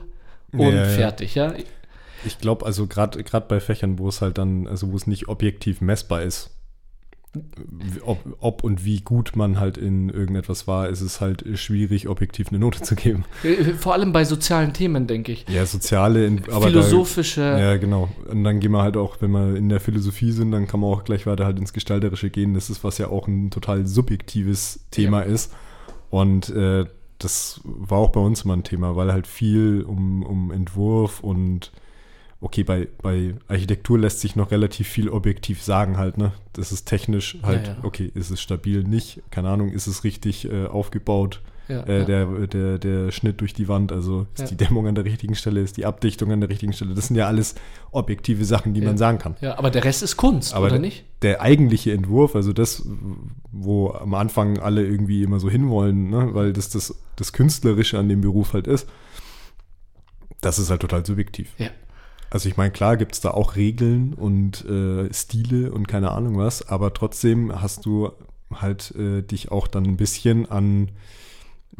und 0.54 0.74
Ja, 0.74 0.86
fertig, 0.86 1.36
ja. 1.36 1.54
Ich 2.24 2.38
glaube, 2.38 2.66
also 2.66 2.88
gerade 2.88 3.22
gerade 3.24 3.48
bei 3.50 3.60
Fächern, 3.60 4.00
wo 4.00 4.08
es 4.08 4.22
halt 4.22 4.38
dann, 4.38 4.68
also 4.68 4.94
wo 4.94 4.96
es 4.96 5.08
nicht 5.08 5.28
objektiv 5.28 5.82
messbar 5.82 6.22
ist, 6.22 6.52
ob, 8.06 8.20
ob 8.40 8.64
und 8.64 8.84
wie 8.84 9.00
gut 9.00 9.36
man 9.36 9.60
halt 9.60 9.78
in 9.78 10.10
irgendetwas 10.10 10.68
war, 10.68 10.90
ist 10.90 11.00
es 11.00 11.22
halt 11.22 11.46
schwierig, 11.58 12.10
objektiv 12.10 12.50
eine 12.50 12.60
Note 12.60 12.82
zu 12.82 12.96
geben. 12.96 13.24
Äh, 13.44 13.74
Vor 13.74 13.94
allem 13.94 14.12
bei 14.12 14.26
sozialen 14.26 14.74
Themen, 14.74 15.08
denke 15.08 15.32
ich. 15.32 15.46
Ja, 15.48 15.66
soziale, 15.66 16.42
aber 16.52 16.68
Philosophische. 16.68 17.42
Da, 17.42 17.60
ja, 17.60 17.78
genau. 17.78 18.10
Und 18.30 18.44
dann 18.44 18.60
gehen 18.60 18.72
wir 18.72 18.82
halt 18.82 18.98
auch, 18.98 19.18
wenn 19.22 19.32
wir 19.32 19.56
in 19.56 19.70
der 19.70 19.80
Philosophie 19.80 20.32
sind, 20.32 20.52
dann 20.52 20.68
kann 20.68 20.82
man 20.82 20.92
auch 20.92 21.06
gleich 21.06 21.26
weiter 21.26 21.46
halt 21.46 21.58
ins 21.58 21.72
Gestalterische 21.72 22.30
gehen. 22.30 22.54
Das 22.54 22.70
ist, 22.70 22.84
was 22.84 22.98
ja 22.98 23.08
auch 23.08 23.28
ein 23.28 23.50
total 23.50 23.88
subjektives 23.88 24.82
Thema 24.92 25.22
ist. 25.22 25.54
Und 26.10 26.50
äh, 26.50 26.86
das 27.18 27.62
war 27.64 28.00
auch 28.00 28.10
bei 28.10 28.20
uns 28.20 28.44
immer 28.44 28.56
ein 28.56 28.64
Thema, 28.64 28.96
weil 28.96 29.14
halt 29.14 29.28
viel 29.28 29.84
um, 29.88 30.24
um 30.24 30.52
Entwurf 30.52 31.22
und 31.22 31.72
okay, 32.42 32.64
bei, 32.64 32.88
bei 33.02 33.36
Architektur 33.48 33.98
lässt 34.00 34.20
sich 34.20 34.36
noch 34.36 34.52
relativ 34.52 34.88
viel 34.88 35.10
objektiv 35.10 35.62
sagen 35.62 35.98
halt, 35.98 36.18
ne? 36.18 36.34
Das 36.54 36.72
ist 36.72 36.86
technisch 36.86 37.38
halt, 37.44 37.68
Ja, 37.68 37.74
ja. 37.74 37.80
okay, 37.84 38.12
ist 38.14 38.32
es 38.32 38.42
stabil, 38.42 38.84
nicht, 38.84 39.22
keine 39.32 39.50
Ahnung, 39.50 39.70
ist 39.72 39.88
es 39.88 40.04
richtig 40.04 40.52
äh, 40.52 40.66
aufgebaut, 40.66 41.42
Ja, 41.68 41.84
äh, 41.84 42.04
der, 42.04 42.26
der, 42.48 42.80
der 42.80 43.12
Schnitt 43.12 43.40
durch 43.42 43.54
die 43.54 43.68
Wand, 43.68 43.92
also 43.92 44.26
ist 44.36 44.50
die 44.50 44.58
Dämmung 44.58 44.88
an 44.88 44.96
der 44.96 45.06
richtigen 45.06 45.36
Stelle, 45.36 45.62
ist 45.62 45.78
die 45.78 45.86
Abdichtung 45.86 46.32
an 46.32 46.42
der 46.42 46.50
richtigen 46.50 46.74
Stelle. 46.74 46.96
Das 46.96 47.08
sind 47.08 47.16
ja 47.16 47.28
alles 47.28 47.54
objektive 47.92 48.44
Sachen, 48.44 48.74
die 48.74 48.82
man 48.82 48.98
sagen 48.98 49.20
kann. 49.20 49.36
ja, 49.40 49.58
aber 49.58 49.70
der 49.70 49.84
Rest 49.84 50.02
ist 50.02 50.18
Kunst, 50.18 50.54
Aber 50.56 50.66
oder 50.66 50.74
der, 50.74 50.82
nicht? 50.82 51.06
der 51.22 51.42
eigentliche 51.42 51.94
Entwurf, 51.94 52.36
also 52.36 52.52
das, 52.54 52.84
wo 53.52 53.92
am 53.92 54.16
Anfang 54.16 54.58
alle 54.58 54.84
irgendwie 54.84 55.22
immer 55.24 55.40
so 55.40 55.50
hinwollen, 55.50 56.10
ne, 56.10 56.30
weil 56.34 56.54
das, 56.54 56.70
das 56.72 56.96
das 57.18 57.34
Künstlerische 57.34 58.00
an 58.00 58.10
dem 58.10 58.22
Beruf 58.22 58.54
halt 58.54 58.66
ist, 58.68 58.90
das 60.42 60.58
ist 60.58 60.72
halt 60.72 60.82
total 60.82 61.06
subjektiv. 61.06 61.54
Ja. 61.60 61.70
Also 62.32 62.48
ich 62.48 62.56
meine, 62.56 62.72
klar 62.72 62.98
gibt 62.98 63.14
es 63.14 63.22
da 63.22 63.32
auch 63.32 63.58
Regeln 63.58 64.14
und 64.14 64.66
äh, 64.66 65.14
Stile 65.14 65.72
und 65.72 65.88
keine 65.88 66.12
Ahnung 66.12 66.38
was, 66.38 66.68
aber 66.68 66.94
trotzdem 66.94 67.62
hast 67.62 67.86
du 67.86 68.12
halt 68.54 68.96
äh, 68.96 69.22
dich 69.22 69.52
auch 69.52 69.68
dann 69.68 69.86
ein 69.86 69.98
bisschen 69.98 70.50
an 70.50 70.92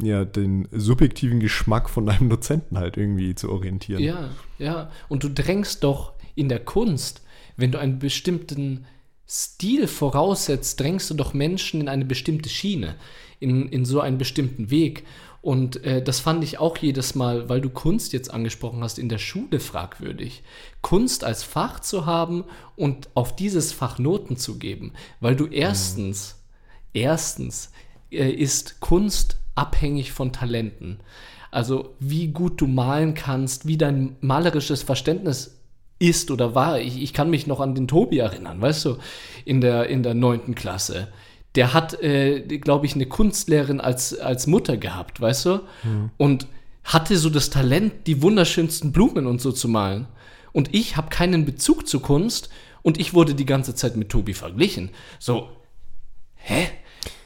ja, 0.00 0.24
den 0.24 0.68
subjektiven 0.70 1.40
Geschmack 1.40 1.88
von 1.88 2.06
deinem 2.06 2.28
Dozenten 2.28 2.78
halt 2.78 2.96
irgendwie 2.96 3.34
zu 3.34 3.50
orientieren. 3.50 4.02
Ja, 4.02 4.28
ja. 4.58 4.90
Und 5.08 5.24
du 5.24 5.30
drängst 5.30 5.84
doch 5.84 6.12
in 6.34 6.48
der 6.48 6.60
Kunst, 6.60 7.22
wenn 7.56 7.72
du 7.72 7.78
einen 7.78 7.98
bestimmten 7.98 8.86
Stil 9.26 9.86
voraussetzt, 9.86 10.80
drängst 10.80 11.08
du 11.08 11.14
doch 11.14 11.32
Menschen 11.32 11.80
in 11.80 11.88
eine 11.88 12.04
bestimmte 12.04 12.50
Schiene, 12.50 12.96
in, 13.40 13.68
in 13.68 13.86
so 13.86 14.00
einen 14.00 14.18
bestimmten 14.18 14.70
Weg. 14.70 15.04
Und 15.42 15.84
äh, 15.84 16.00
das 16.00 16.20
fand 16.20 16.44
ich 16.44 16.58
auch 16.58 16.76
jedes 16.76 17.16
Mal, 17.16 17.48
weil 17.48 17.60
du 17.60 17.68
Kunst 17.68 18.12
jetzt 18.12 18.32
angesprochen 18.32 18.82
hast, 18.82 18.98
in 18.98 19.08
der 19.08 19.18
Schule 19.18 19.58
fragwürdig. 19.58 20.44
Kunst 20.82 21.24
als 21.24 21.42
Fach 21.42 21.80
zu 21.80 22.06
haben 22.06 22.44
und 22.76 23.08
auf 23.14 23.34
dieses 23.34 23.72
Fach 23.72 23.98
Noten 23.98 24.36
zu 24.36 24.58
geben, 24.58 24.92
weil 25.18 25.34
du 25.34 25.46
erstens, 25.46 26.36
erstens 26.94 27.72
äh, 28.12 28.30
ist 28.30 28.78
Kunst 28.78 29.38
abhängig 29.56 30.12
von 30.12 30.32
Talenten. 30.32 31.00
Also 31.50 31.96
wie 31.98 32.28
gut 32.28 32.60
du 32.60 32.68
malen 32.68 33.14
kannst, 33.14 33.66
wie 33.66 33.76
dein 33.76 34.16
malerisches 34.20 34.84
Verständnis 34.84 35.58
ist 35.98 36.30
oder 36.30 36.54
war. 36.54 36.80
Ich, 36.80 37.02
ich 37.02 37.12
kann 37.12 37.30
mich 37.30 37.48
noch 37.48 37.60
an 37.60 37.74
den 37.74 37.88
Tobi 37.88 38.18
erinnern, 38.18 38.60
weißt 38.60 38.84
du, 38.84 38.96
in 39.44 39.60
der, 39.60 39.88
in 39.88 40.04
der 40.04 40.14
neunten 40.14 40.54
Klasse. 40.54 41.08
Der 41.54 41.74
hat, 41.74 42.02
äh, 42.02 42.40
glaube 42.40 42.86
ich, 42.86 42.94
eine 42.94 43.06
Kunstlehrerin 43.06 43.80
als, 43.80 44.18
als 44.18 44.46
Mutter 44.46 44.76
gehabt, 44.76 45.20
weißt 45.20 45.46
du? 45.46 45.60
Und 46.16 46.46
hatte 46.84 47.16
so 47.16 47.30
das 47.30 47.50
Talent, 47.50 48.06
die 48.06 48.22
wunderschönsten 48.22 48.92
Blumen 48.92 49.26
und 49.26 49.40
so 49.40 49.52
zu 49.52 49.68
malen. 49.68 50.06
Und 50.52 50.74
ich 50.74 50.96
habe 50.96 51.08
keinen 51.08 51.44
Bezug 51.44 51.86
zur 51.86 52.02
Kunst 52.02 52.50
und 52.82 52.98
ich 52.98 53.14
wurde 53.14 53.34
die 53.34 53.46
ganze 53.46 53.74
Zeit 53.74 53.96
mit 53.96 54.08
Tobi 54.08 54.34
verglichen. 54.34 54.90
So, 55.18 55.48
hä? 56.34 56.68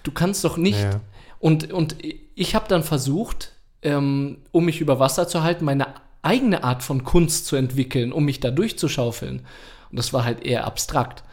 Du 0.02 0.12
kannst 0.12 0.44
doch 0.44 0.56
nicht. 0.56 0.80
Ja. 0.80 1.00
Und, 1.40 1.72
und 1.72 1.96
ich 2.34 2.54
habe 2.54 2.68
dann 2.68 2.82
versucht, 2.82 3.52
ähm, 3.82 4.38
um 4.52 4.64
mich 4.64 4.80
über 4.80 4.98
Wasser 4.98 5.26
zu 5.26 5.42
halten, 5.42 5.64
meine 5.64 5.86
eigene 6.22 6.64
Art 6.64 6.82
von 6.82 7.04
Kunst 7.04 7.46
zu 7.46 7.56
entwickeln, 7.56 8.12
um 8.12 8.24
mich 8.24 8.40
da 8.40 8.50
durchzuschaufeln. 8.50 9.46
Und 9.90 9.98
das 9.98 10.12
war 10.12 10.24
halt 10.24 10.44
eher 10.44 10.64
abstrakt. 10.64 11.24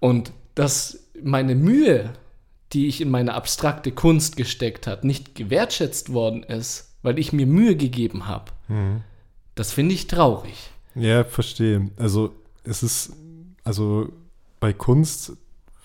Und 0.00 0.32
dass 0.54 1.01
meine 1.20 1.54
Mühe, 1.54 2.12
die 2.72 2.86
ich 2.86 3.00
in 3.00 3.10
meine 3.10 3.34
abstrakte 3.34 3.92
Kunst 3.92 4.36
gesteckt 4.36 4.86
hat, 4.86 5.04
nicht 5.04 5.34
gewertschätzt 5.34 6.12
worden 6.12 6.42
ist, 6.42 6.94
weil 7.02 7.18
ich 7.18 7.32
mir 7.32 7.46
Mühe 7.46 7.76
gegeben 7.76 8.26
habe, 8.26 8.52
das 9.54 9.72
finde 9.72 9.94
ich 9.94 10.06
traurig. 10.06 10.70
Ja, 10.94 11.24
verstehe. 11.24 11.90
Also 11.96 12.34
es 12.64 12.82
ist, 12.82 13.12
also 13.64 14.08
bei 14.60 14.72
Kunst, 14.72 15.32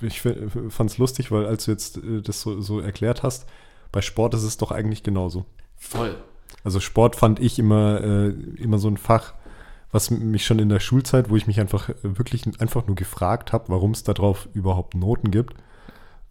ich 0.01 0.21
fand 0.21 0.91
es 0.91 0.97
lustig, 0.97 1.31
weil 1.31 1.45
als 1.45 1.65
du 1.65 1.71
jetzt 1.71 1.97
äh, 1.97 2.21
das 2.21 2.41
so, 2.41 2.61
so 2.61 2.79
erklärt 2.79 3.23
hast, 3.23 3.47
bei 3.91 4.01
Sport 4.01 4.33
ist 4.33 4.43
es 4.43 4.57
doch 4.57 4.71
eigentlich 4.71 5.03
genauso. 5.03 5.45
Voll. 5.77 6.15
Also 6.63 6.79
Sport 6.79 7.15
fand 7.15 7.39
ich 7.39 7.57
immer, 7.57 8.01
äh, 8.01 8.27
immer 8.61 8.77
so 8.77 8.89
ein 8.89 8.97
Fach, 8.97 9.33
was 9.97 10.11
mich 10.11 10.45
schon 10.45 10.59
in 10.59 10.69
der 10.69 10.79
Schulzeit, 10.79 11.31
wo 11.31 11.37
ich 11.37 11.47
mich 11.47 11.59
einfach 11.59 11.89
wirklich 12.03 12.43
einfach 12.61 12.85
nur 12.85 12.95
gefragt 12.95 13.51
habe, 13.51 13.69
warum 13.69 13.91
es 13.91 14.03
darauf 14.03 14.47
überhaupt 14.53 14.93
Noten 14.93 15.31
gibt, 15.31 15.55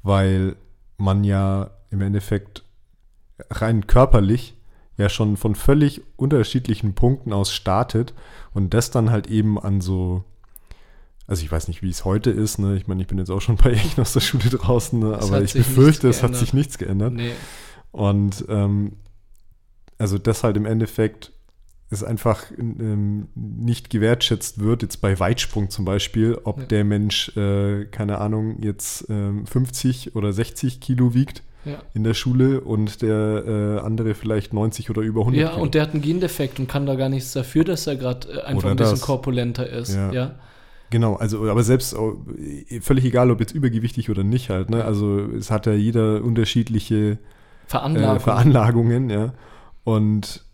weil 0.05 0.55
man 0.99 1.25
ja 1.25 1.71
im 1.91 2.01
Endeffekt 2.01 2.63
rein 3.51 3.89
körperlich 3.89 4.57
ja 4.97 5.09
schon 5.09 5.37
von 5.37 5.57
völlig 5.57 6.03
unterschiedlichen 6.15 6.95
Punkten 6.95 7.33
aus 7.33 7.53
startet 7.53 8.15
und 8.55 8.73
das 8.73 8.93
dann 8.93 9.11
halt 9.11 9.27
eben 9.27 9.59
an 9.59 9.81
so, 9.81 10.23
also 11.27 11.43
ich 11.43 11.51
weiß 11.51 11.67
nicht, 11.67 11.83
wie 11.83 11.91
es 11.91 12.05
heute 12.05 12.31
ist, 12.31 12.61
ne? 12.61 12.77
Ich 12.77 12.87
meine, 12.87 13.03
ich 13.03 13.09
bin 13.09 13.19
jetzt 13.19 13.31
auch 13.31 13.41
schon 13.41 13.57
paar 13.59 13.73
Jahre 13.73 14.01
aus 14.01 14.13
der 14.13 14.21
Schule 14.21 14.49
draußen, 14.49 14.97
ne? 15.01 15.19
aber 15.21 15.43
ich 15.43 15.55
befürchte, 15.55 16.09
es 16.09 16.23
hat 16.23 16.37
sich 16.37 16.55
nichts 16.55 16.79
geändert. 16.79 17.15
Nee. 17.15 17.33
Und 17.91 18.45
ähm, 18.49 18.93
also 19.99 20.19
das 20.19 20.45
halt 20.45 20.57
im 20.57 20.67
Endeffekt 20.67 21.33
es 21.89 22.03
einfach 22.03 22.45
ähm, 22.59 23.29
nicht 23.35 23.91
gewertschätzt 23.91 24.61
wird, 24.61 24.83
jetzt 24.83 25.01
bei 25.01 25.19
Weitsprung 25.19 25.71
zum 25.71 25.85
Beispiel, 25.85 26.39
ob 26.43 26.61
ja. 26.61 26.67
der 26.67 26.85
Mensch, 26.85 27.37
äh, 27.37 27.85
keine 27.87 28.19
Ahnung, 28.19 28.63
jetzt 28.63 29.09
äh, 29.09 29.33
50 29.45 30.17
oder 30.17 30.33
60 30.33 30.81
Kilo 30.81 31.15
wiegt 31.15 31.43
ja. 31.65 31.79
in 31.95 32.03
der 32.03 32.15
Schule 32.15 32.61
und 32.61 33.03
der 33.03 33.45
äh, 33.47 33.79
andere 33.85 34.15
vielleicht 34.15 34.53
90 34.53 34.91
oder 34.91 35.03
über 35.03 35.21
100 35.21 35.41
Ja, 35.41 35.51
Kilo. 35.51 35.63
und 35.63 35.75
der 35.75 35.83
hat 35.83 35.93
einen 35.93 36.03
Gendefekt 36.03 36.59
und 36.59 36.69
kann 36.69 36.87
da 36.87 36.97
gar 36.97 37.09
nichts 37.09 37.33
dafür, 37.33 37.63
dass 37.65 37.87
er 37.87 37.97
gerade 37.97 38.29
äh, 38.29 38.41
einfach 38.43 38.65
oder 38.65 38.71
ein 38.73 38.77
bisschen 38.77 38.95
das. 38.95 39.03
korpulenter 39.03 39.69
ist. 39.69 39.95
Ja. 39.95 40.13
ja. 40.13 40.35
Genau, 40.91 41.17
also 41.17 41.49
aber 41.51 41.65
selbst 41.65 41.97
völlig 42.81 43.05
egal, 43.05 43.33
ob 43.33 43.41
jetzt 43.41 43.53
übergewichtig 43.53 44.09
oder 44.09 44.23
nicht 44.23 44.51
halt, 44.51 44.71
ne? 44.71 44.85
Also 44.85 45.19
es 45.19 45.51
hat 45.51 45.67
ja 45.67 45.73
jeder 45.73 46.23
unterschiedliche 46.23 47.19
Veranlagungen, 47.67 48.17
äh, 48.17 48.21
Veranlagungen 48.21 49.11
ja. 49.11 49.33
Und 49.83 50.46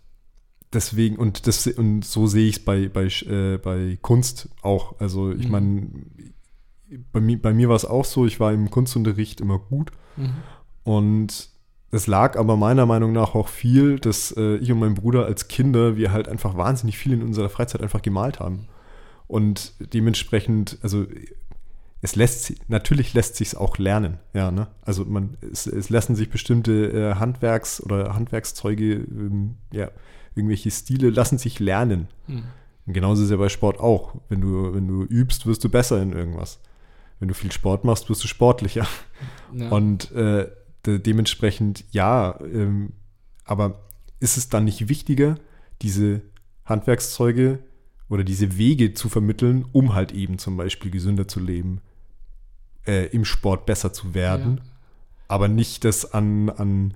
deswegen, 0.72 1.16
und, 1.16 1.46
das, 1.46 1.66
und 1.66 2.04
so 2.04 2.26
sehe 2.26 2.48
ich 2.48 2.56
es 2.56 2.64
bei, 2.64 2.88
bei, 2.88 3.06
äh, 3.06 3.58
bei 3.58 3.98
Kunst 4.00 4.48
auch. 4.62 4.98
Also 5.00 5.32
ich 5.32 5.46
mhm. 5.46 5.50
meine, 5.50 5.88
bei 7.12 7.20
mir, 7.20 7.40
bei 7.40 7.52
mir 7.52 7.68
war 7.68 7.76
es 7.76 7.84
auch 7.84 8.04
so, 8.04 8.26
ich 8.26 8.40
war 8.40 8.52
im 8.52 8.70
Kunstunterricht 8.70 9.40
immer 9.40 9.58
gut. 9.58 9.92
Mhm. 10.16 10.32
Und 10.84 11.48
es 11.90 12.06
lag 12.06 12.38
aber 12.38 12.56
meiner 12.56 12.86
Meinung 12.86 13.12
nach 13.12 13.34
auch 13.34 13.48
viel, 13.48 13.98
dass 13.98 14.34
äh, 14.36 14.56
ich 14.56 14.72
und 14.72 14.78
mein 14.78 14.94
Bruder 14.94 15.26
als 15.26 15.48
Kinder, 15.48 15.96
wir 15.96 16.10
halt 16.10 16.28
einfach 16.28 16.56
wahnsinnig 16.56 16.96
viel 16.96 17.12
in 17.12 17.22
unserer 17.22 17.50
Freizeit 17.50 17.82
einfach 17.82 18.02
gemalt 18.02 18.40
haben. 18.40 18.66
Und 19.26 19.74
dementsprechend, 19.92 20.78
also 20.82 21.06
es 22.00 22.16
lässt 22.16 22.54
natürlich 22.68 23.14
lässt 23.14 23.36
sich 23.36 23.48
es 23.48 23.54
auch 23.54 23.78
lernen, 23.78 24.18
ja, 24.34 24.50
ne? 24.50 24.68
Also 24.82 25.04
man, 25.04 25.36
es, 25.40 25.66
es 25.66 25.88
lassen 25.88 26.16
sich 26.16 26.30
bestimmte 26.30 26.72
äh, 26.92 27.14
Handwerks- 27.14 27.80
oder 27.80 28.14
Handwerkszeuge, 28.14 28.94
ähm, 28.94 29.54
ja, 29.70 29.90
irgendwelche 30.34 30.70
Stile 30.70 31.10
lassen 31.10 31.38
sich 31.38 31.60
lernen. 31.60 32.08
Mhm. 32.26 32.44
Und 32.86 32.94
genauso 32.94 33.22
ist 33.22 33.26
es 33.26 33.30
ja 33.30 33.36
bei 33.36 33.48
Sport 33.48 33.78
auch. 33.78 34.14
Wenn 34.28 34.40
du, 34.40 34.74
wenn 34.74 34.88
du 34.88 35.04
übst, 35.04 35.46
wirst 35.46 35.62
du 35.64 35.68
besser 35.68 36.02
in 36.02 36.12
irgendwas. 36.12 36.60
Wenn 37.20 37.28
du 37.28 37.34
viel 37.34 37.52
Sport 37.52 37.84
machst, 37.84 38.10
wirst 38.10 38.24
du 38.24 38.28
sportlicher. 38.28 38.86
Ja. 39.54 39.68
Und 39.68 40.10
äh, 40.12 40.50
de 40.84 40.98
dementsprechend 40.98 41.84
ja, 41.92 42.40
ähm, 42.40 42.94
aber 43.44 43.82
ist 44.18 44.36
es 44.36 44.48
dann 44.48 44.64
nicht 44.64 44.88
wichtiger, 44.88 45.36
diese 45.82 46.22
Handwerkszeuge 46.64 47.58
oder 48.08 48.24
diese 48.24 48.56
Wege 48.56 48.94
zu 48.94 49.08
vermitteln, 49.08 49.64
um 49.72 49.94
halt 49.94 50.12
eben 50.12 50.38
zum 50.38 50.56
Beispiel 50.56 50.90
gesünder 50.90 51.28
zu 51.28 51.40
leben, 51.40 51.80
äh, 52.86 53.06
im 53.06 53.24
Sport 53.24 53.66
besser 53.66 53.92
zu 53.92 54.14
werden, 54.14 54.56
ja. 54.56 54.62
aber 55.28 55.48
nicht 55.48 55.84
das 55.84 56.12
an, 56.12 56.50
an 56.50 56.94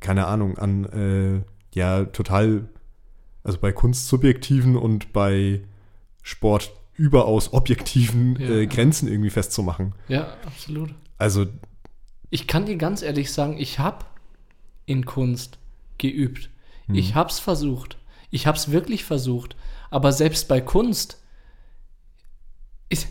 keine 0.00 0.26
Ahnung, 0.26 0.58
an 0.58 0.84
äh, 0.84 1.42
ja 1.74 2.04
total, 2.04 2.68
also 3.42 3.58
bei 3.58 3.72
Kunst 3.72 4.08
subjektiven 4.08 4.76
und 4.76 5.12
bei 5.12 5.62
Sport 6.22 6.72
überaus 6.94 7.52
objektiven 7.52 8.36
ja. 8.40 8.48
äh, 8.48 8.66
Grenzen 8.66 9.08
irgendwie 9.08 9.30
festzumachen. 9.30 9.94
Ja, 10.08 10.36
absolut. 10.44 10.94
Also. 11.16 11.46
Ich 12.30 12.46
kann 12.46 12.66
dir 12.66 12.76
ganz 12.76 13.02
ehrlich 13.02 13.32
sagen, 13.32 13.56
ich 13.58 13.78
habe 13.78 14.04
in 14.84 15.06
Kunst 15.06 15.58
geübt. 15.96 16.50
Hm. 16.86 16.94
Ich 16.94 17.14
habe 17.14 17.30
es 17.30 17.38
versucht. 17.38 17.96
Ich 18.30 18.46
habe 18.46 18.58
es 18.58 18.70
wirklich 18.70 19.04
versucht. 19.04 19.56
Aber 19.90 20.12
selbst 20.12 20.48
bei 20.48 20.60
Kunst, 20.60 21.22
ich, 22.88 23.06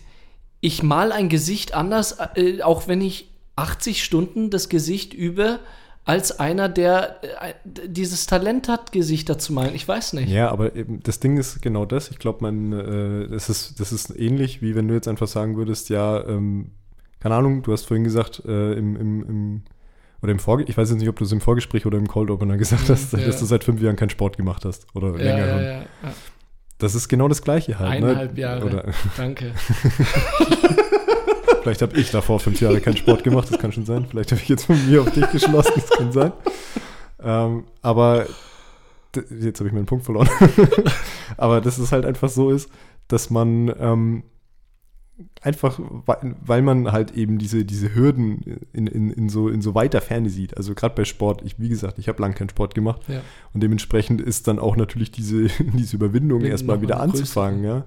ich 0.60 0.84
mal 0.84 1.12
ein 1.12 1.30
Gesicht 1.30 1.74
anders, 1.74 2.18
äh, 2.36 2.62
auch 2.62 2.88
wenn 2.88 3.02
ich 3.02 3.30
80 3.56 4.04
Stunden 4.04 4.50
das 4.50 4.70
Gesicht 4.70 5.14
übe, 5.14 5.60
als 6.08 6.40
einer, 6.40 6.70
der 6.70 7.18
äh, 7.22 7.54
dieses 7.66 8.26
Talent 8.28 8.70
hat, 8.70 8.94
Gesichter 8.94 9.38
zu 9.38 9.52
malen. 9.52 9.76
Ich 9.76 9.86
weiß 9.86 10.14
nicht. 10.14 10.30
Ja, 10.30 10.50
aber 10.50 10.72
das 10.72 11.20
Ding 11.20 11.36
ist 11.38 11.62
genau 11.62 11.86
das. 11.86 12.10
Ich 12.10 12.18
glaube, 12.18 12.40
man, 12.42 12.72
äh, 12.72 13.28
das, 13.28 13.50
ist, 13.50 13.80
das 13.82 13.92
ist 13.92 14.18
ähnlich, 14.18 14.62
wie 14.62 14.74
wenn 14.74 14.88
du 14.88 14.94
jetzt 14.94 15.10
einfach 15.10 15.28
sagen 15.28 15.58
würdest, 15.58 15.90
ja, 15.90 16.26
ähm, 16.26 16.72
keine 17.20 17.36
Ahnung, 17.36 17.62
du 17.62 17.74
hast 17.74 17.86
vorhin 17.86 18.06
gesagt, 18.06 18.42
äh, 18.46 18.74
im, 18.74 18.96
im, 18.96 19.30
im, 19.30 19.62
oder 20.22 20.32
im 20.32 20.40
Vorge 20.40 20.64
ich 20.64 20.78
weiß 20.78 20.90
jetzt 20.90 21.00
nicht, 21.00 21.10
ob 21.10 21.18
du 21.18 21.26
es 21.26 21.32
im 21.34 21.42
Vorgespräch 21.42 21.86
oder 21.86 21.98
im 21.98 22.08
Cold 22.08 22.32
Opener 22.32 22.56
gesagt 22.58 22.90
hast, 22.90 23.12
ja. 23.12 23.20
dass 23.20 23.40
du 23.40 23.46
seit 23.46 23.66
fünf 23.66 23.82
Jahren 23.82 23.98
keinen 23.98 24.10
Sport 24.10 24.38
gemacht 24.38 24.64
hast 24.64 24.88
oder 24.96 25.10
ja, 25.18 25.36
länger. 25.36 25.62
Ja. 25.62 25.82
Das 26.78 26.96
ist 26.96 27.10
genau 27.10 27.28
das 27.28 27.42
Gleiche 27.42 27.80
halt. 27.80 28.00
Ne? 28.00 28.08
Eineinhalb 28.08 28.34
ne? 28.34 28.40
Jahre. 28.40 28.66
Oder 28.66 28.86
Danke. 29.18 29.52
Vielleicht 31.68 31.82
habe 31.82 32.00
ich 32.00 32.12
davor 32.12 32.40
fünf 32.40 32.62
Jahre 32.62 32.80
keinen 32.80 32.96
Sport 32.96 33.26
gemacht, 33.26 33.52
das 33.52 33.60
kann 33.60 33.74
schon 33.74 33.86
sein. 33.86 34.06
Vielleicht 34.10 34.32
habe 34.32 34.42
ich 34.42 34.48
jetzt 34.48 34.68
von 34.68 34.90
mir 34.90 35.02
auf 35.02 35.12
dich 35.12 35.30
geschlossen, 35.32 35.74
das 35.76 35.90
kann 35.90 36.14
sein. 36.14 36.32
Ähm, 37.22 37.66
aber 37.82 38.26
jetzt 39.14 39.60
habe 39.60 39.68
ich 39.68 39.74
meinen 39.74 39.86
Punkt 39.86 40.06
verloren. 40.06 40.30
aber 41.38 41.60
dass 41.60 41.78
es 41.78 41.92
halt 41.92 42.06
einfach 42.06 42.30
so 42.30 42.52
ist, 42.52 42.70
dass 43.10 43.30
man 43.30 43.70
ähm, 43.82 44.24
einfach, 45.42 45.78
weil 46.08 46.62
man 46.62 46.94
halt 46.94 47.12
eben 47.18 47.38
diese, 47.38 47.66
diese 47.66 47.94
Hürden 47.94 48.62
in, 48.72 48.88
in, 48.88 49.12
in, 49.12 49.28
so, 49.28 49.50
in 49.50 49.62
so 49.62 49.76
weiter 49.76 50.00
Ferne 50.00 50.30
sieht. 50.30 50.56
Also 50.56 50.74
gerade 50.74 50.96
bei 50.96 51.04
Sport, 51.04 51.42
ich, 51.44 51.60
wie 51.60 51.68
gesagt, 51.68 52.00
ich 52.00 52.08
habe 52.08 52.22
lange 52.22 52.36
keinen 52.36 52.48
Sport 52.48 52.76
gemacht. 52.76 53.02
Ja. 53.10 53.20
Und 53.54 53.62
dementsprechend 53.62 54.22
ist 54.22 54.48
dann 54.48 54.58
auch 54.58 54.78
natürlich 54.78 55.12
diese, 55.12 55.48
diese 55.60 55.98
Überwindung 55.98 56.46
erstmal 56.46 56.82
wieder 56.82 57.02
anzufangen, 57.02 57.66
ja. 57.66 57.84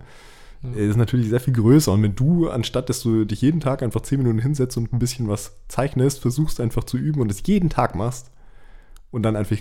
Ja. 0.63 0.71
ist 0.73 0.97
natürlich 0.97 1.29
sehr 1.29 1.41
viel 1.41 1.55
größer. 1.55 1.93
Und 1.93 2.03
wenn 2.03 2.15
du, 2.15 2.49
anstatt 2.49 2.89
dass 2.89 3.03
du 3.03 3.25
dich 3.25 3.41
jeden 3.41 3.61
Tag 3.61 3.83
einfach 3.83 4.03
zehn 4.03 4.19
Minuten 4.19 4.39
hinsetzt 4.39 4.77
und 4.77 4.93
ein 4.93 4.99
bisschen 4.99 5.29
was 5.29 5.53
zeichnest, 5.69 6.21
versuchst 6.21 6.61
einfach 6.61 6.85
zu 6.85 6.97
üben 6.97 7.21
und 7.21 7.31
es 7.31 7.43
jeden 7.47 7.71
Tag 7.71 7.95
machst 7.95 8.31
und 9.11 9.23
dann 9.23 9.37
einfach, 9.37 9.59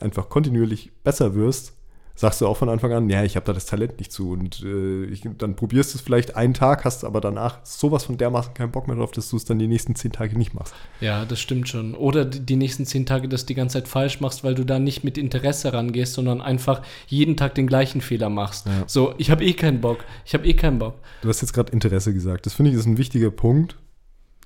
einfach 0.00 0.28
kontinuierlich 0.28 0.92
besser 1.02 1.34
wirst, 1.34 1.74
sagst 2.22 2.40
du 2.40 2.46
auch 2.46 2.56
von 2.56 2.68
Anfang 2.68 2.92
an, 2.92 3.10
ja, 3.10 3.24
ich 3.24 3.34
habe 3.34 3.44
da 3.46 3.52
das 3.52 3.66
Talent 3.66 3.98
nicht 3.98 4.12
zu. 4.12 4.30
Und 4.30 4.62
äh, 4.62 5.06
ich, 5.06 5.28
dann 5.38 5.56
probierst 5.56 5.92
du 5.92 5.98
es 5.98 6.02
vielleicht 6.02 6.36
einen 6.36 6.54
Tag, 6.54 6.84
hast 6.84 7.02
aber 7.04 7.20
danach 7.20 7.58
sowas 7.64 8.04
von 8.04 8.16
dermaßen 8.16 8.54
keinen 8.54 8.70
Bock 8.70 8.86
mehr 8.86 8.94
drauf, 8.94 9.10
dass 9.10 9.28
du 9.28 9.36
es 9.36 9.44
dann 9.44 9.58
die 9.58 9.66
nächsten 9.66 9.96
zehn 9.96 10.12
Tage 10.12 10.38
nicht 10.38 10.54
machst. 10.54 10.72
Ja, 11.00 11.24
das 11.24 11.40
stimmt 11.40 11.68
schon. 11.68 11.96
Oder 11.96 12.24
die 12.24 12.54
nächsten 12.54 12.86
zehn 12.86 13.06
Tage 13.06 13.28
das 13.28 13.44
die 13.44 13.56
ganze 13.56 13.78
Zeit 13.78 13.88
falsch 13.88 14.20
machst, 14.20 14.44
weil 14.44 14.54
du 14.54 14.64
da 14.64 14.78
nicht 14.78 15.02
mit 15.02 15.18
Interesse 15.18 15.72
rangehst, 15.72 16.14
sondern 16.14 16.40
einfach 16.40 16.82
jeden 17.08 17.36
Tag 17.36 17.56
den 17.56 17.66
gleichen 17.66 18.00
Fehler 18.00 18.30
machst. 18.30 18.66
Ja. 18.66 18.84
So, 18.86 19.14
ich 19.18 19.32
habe 19.32 19.44
eh 19.44 19.54
keinen 19.54 19.80
Bock. 19.80 20.04
Ich 20.24 20.32
habe 20.34 20.46
eh 20.46 20.54
keinen 20.54 20.78
Bock. 20.78 20.94
Du 21.22 21.28
hast 21.28 21.40
jetzt 21.40 21.52
gerade 21.52 21.72
Interesse 21.72 22.14
gesagt. 22.14 22.46
Das 22.46 22.54
finde 22.54 22.70
ich 22.70 22.76
ist 22.76 22.86
ein 22.86 22.98
wichtiger 22.98 23.32
Punkt, 23.32 23.76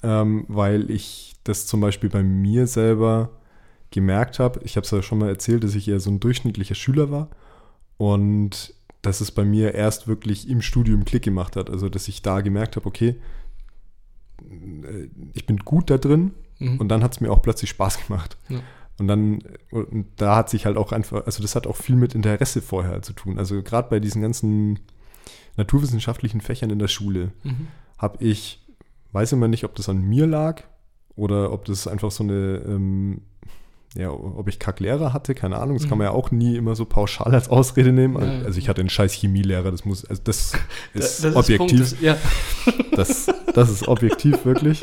ähm, 0.03 0.47
weil 0.49 0.91
ich 0.91 1.35
das 1.45 1.67
zum 1.67 1.83
Beispiel 1.83 2.09
bei 2.09 2.23
mir 2.23 2.67
selber 2.69 3.29
gemerkt 3.91 4.39
habe. 4.39 4.61
Ich 4.65 4.77
habe 4.77 4.87
es 4.87 4.91
ja 4.91 5.03
schon 5.03 5.19
mal 5.19 5.29
erzählt, 5.29 5.63
dass 5.63 5.75
ich 5.75 5.87
eher 5.89 6.01
so 6.01 6.09
ein 6.09 6.21
durchschnittlicher 6.21 6.75
Schüler 6.75 7.11
war 7.11 7.29
und 7.97 8.75
dass 9.03 9.21
es 9.21 9.31
bei 9.31 9.45
mir 9.45 9.75
erst 9.75 10.09
wirklich 10.09 10.49
im 10.49 10.63
Studium 10.63 11.05
Klick 11.05 11.23
gemacht 11.23 11.57
hat. 11.57 11.71
Also, 11.71 11.89
dass 11.89 12.09
ich 12.09 12.23
da 12.23 12.41
gemerkt 12.41 12.77
habe, 12.77 12.87
okay, 12.87 13.17
äh, 14.43 15.09
ich 15.33 15.47
bin 15.47 15.59
gut 15.59 15.91
da 15.91 15.99
drin 15.99 16.33
mhm. 16.59 16.79
und 16.79 16.89
dann 16.89 17.03
hat 17.03 17.13
es 17.13 17.21
mir 17.21 17.31
auch 17.31 17.43
plötzlich 17.43 17.71
Spaß 17.71 18.07
gemacht. 18.07 18.37
Ja. 18.49 18.61
Und 18.99 19.09
dann, 19.09 19.43
und 19.71 20.07
da 20.17 20.37
hat 20.37 20.49
sich 20.49 20.65
halt 20.65 20.79
auch 20.79 20.91
einfach, 20.91 21.27
also 21.27 21.43
das 21.43 21.55
hat 21.55 21.67
auch 21.67 21.77
viel 21.77 21.97
mit 21.97 22.15
Interesse 22.15 22.63
vorher 22.63 23.03
zu 23.03 23.13
tun. 23.13 23.39
Also 23.39 23.63
gerade 23.63 23.91
bei 23.91 24.01
diesen 24.01 24.23
ganzen 24.23 24.79
naturwissenschaftlichen 25.57 26.41
Fächern 26.41 26.71
in 26.71 26.79
der 26.79 26.89
Schule 26.89 27.33
mhm. 27.45 27.69
habe 27.99 28.25
ich, 28.25 28.65
weiß 29.13 29.33
immer 29.33 29.49
nicht, 29.49 29.65
ob 29.65 29.75
das 29.75 29.89
an 29.89 30.01
mir 30.01 30.27
lag 30.27 30.63
oder 31.15 31.53
ob 31.53 31.67
das 31.67 31.87
einfach 31.87 32.11
so 32.11 32.25
eine 32.25 32.63
ähm, 32.67 33.23
ja, 33.95 34.11
ob 34.11 34.49
ich 34.49 34.59
Kacklehrer 34.59 35.13
hatte, 35.13 35.35
keine 35.35 35.57
Ahnung, 35.57 35.77
das 35.77 35.87
mhm. 35.87 35.89
kann 35.89 35.99
man 35.99 36.07
ja 36.07 36.11
auch 36.11 36.31
nie 36.31 36.57
immer 36.57 36.75
so 36.75 36.85
pauschal 36.85 37.35
als 37.35 37.49
Ausrede 37.49 37.93
nehmen. 37.93 38.17
Also 38.17 38.59
ich 38.59 38.69
hatte 38.69 38.81
einen 38.81 38.91
scheiß 38.91 39.13
Chemielehrer, 39.13 39.71
das 39.71 39.85
muss, 39.85 40.05
also 40.05 40.21
das 40.25 40.53
ist 40.95 41.25
das 41.25 41.37
objektiv. 41.37 41.81
Ist 41.81 42.01
ja. 42.01 42.17
das, 42.93 43.27
das 43.55 43.71
ist 43.71 43.89
objektiv 43.89 44.45
wirklich. 44.45 44.83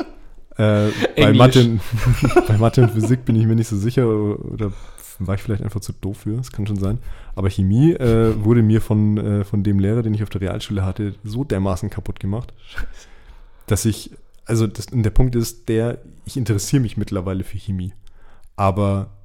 Äh, 0.56 0.90
bei, 1.16 1.32
Mathe, 1.32 1.80
bei 2.48 2.58
Mathe 2.58 2.82
und 2.82 2.92
Physik 2.92 3.24
bin 3.24 3.36
ich 3.36 3.46
mir 3.46 3.56
nicht 3.56 3.68
so 3.68 3.76
sicher 3.76 4.06
oder 4.08 4.72
war 5.18 5.34
ich 5.34 5.42
vielleicht 5.42 5.62
einfach 5.62 5.80
zu 5.80 5.92
doof 5.92 6.18
für, 6.18 6.36
das 6.36 6.52
kann 6.52 6.66
schon 6.66 6.78
sein. 6.78 6.98
Aber 7.34 7.50
Chemie 7.50 7.92
äh, 7.92 8.34
wurde 8.44 8.62
mir 8.62 8.80
von, 8.80 9.18
äh, 9.18 9.44
von 9.44 9.62
dem 9.62 9.78
Lehrer, 9.78 10.02
den 10.02 10.14
ich 10.14 10.22
auf 10.22 10.30
der 10.30 10.40
Realschule 10.40 10.84
hatte, 10.84 11.14
so 11.22 11.44
dermaßen 11.44 11.90
kaputt 11.90 12.20
gemacht, 12.20 12.52
dass 13.66 13.84
ich, 13.84 14.10
also 14.44 14.66
das, 14.66 14.86
der 14.86 15.10
Punkt 15.10 15.34
ist 15.36 15.68
der, 15.68 15.98
ich 16.24 16.36
interessiere 16.36 16.82
mich 16.82 16.96
mittlerweile 16.96 17.44
für 17.44 17.58
Chemie. 17.58 17.92
Aber 18.56 19.16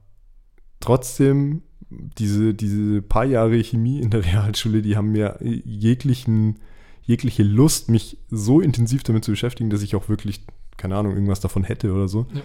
trotzdem, 0.80 1.64
diese, 1.90 2.54
diese 2.54 3.02
paar 3.02 3.26
Jahre 3.26 3.62
Chemie 3.64 4.00
in 4.00 4.10
der 4.10 4.26
Realschule, 4.26 4.82
die 4.82 4.96
haben 4.96 5.12
mir 5.12 5.38
jeglichen, 5.42 6.60
jegliche 7.04 7.44
Lust, 7.44 7.90
mich 7.90 8.18
so 8.30 8.62
intensiv 8.62 9.04
damit 9.04 9.24
zu 9.26 9.32
beschäftigen, 9.32 9.70
dass 9.70 9.82
ich 9.82 9.96
auch 9.96 10.10
wirklich, 10.10 10.46
keine 10.78 10.96
Ahnung, 10.96 11.14
irgendwas 11.14 11.40
davon 11.40 11.64
hätte 11.64 11.94
oder 11.94 12.08
so. 12.08 12.28
Ja. 12.34 12.42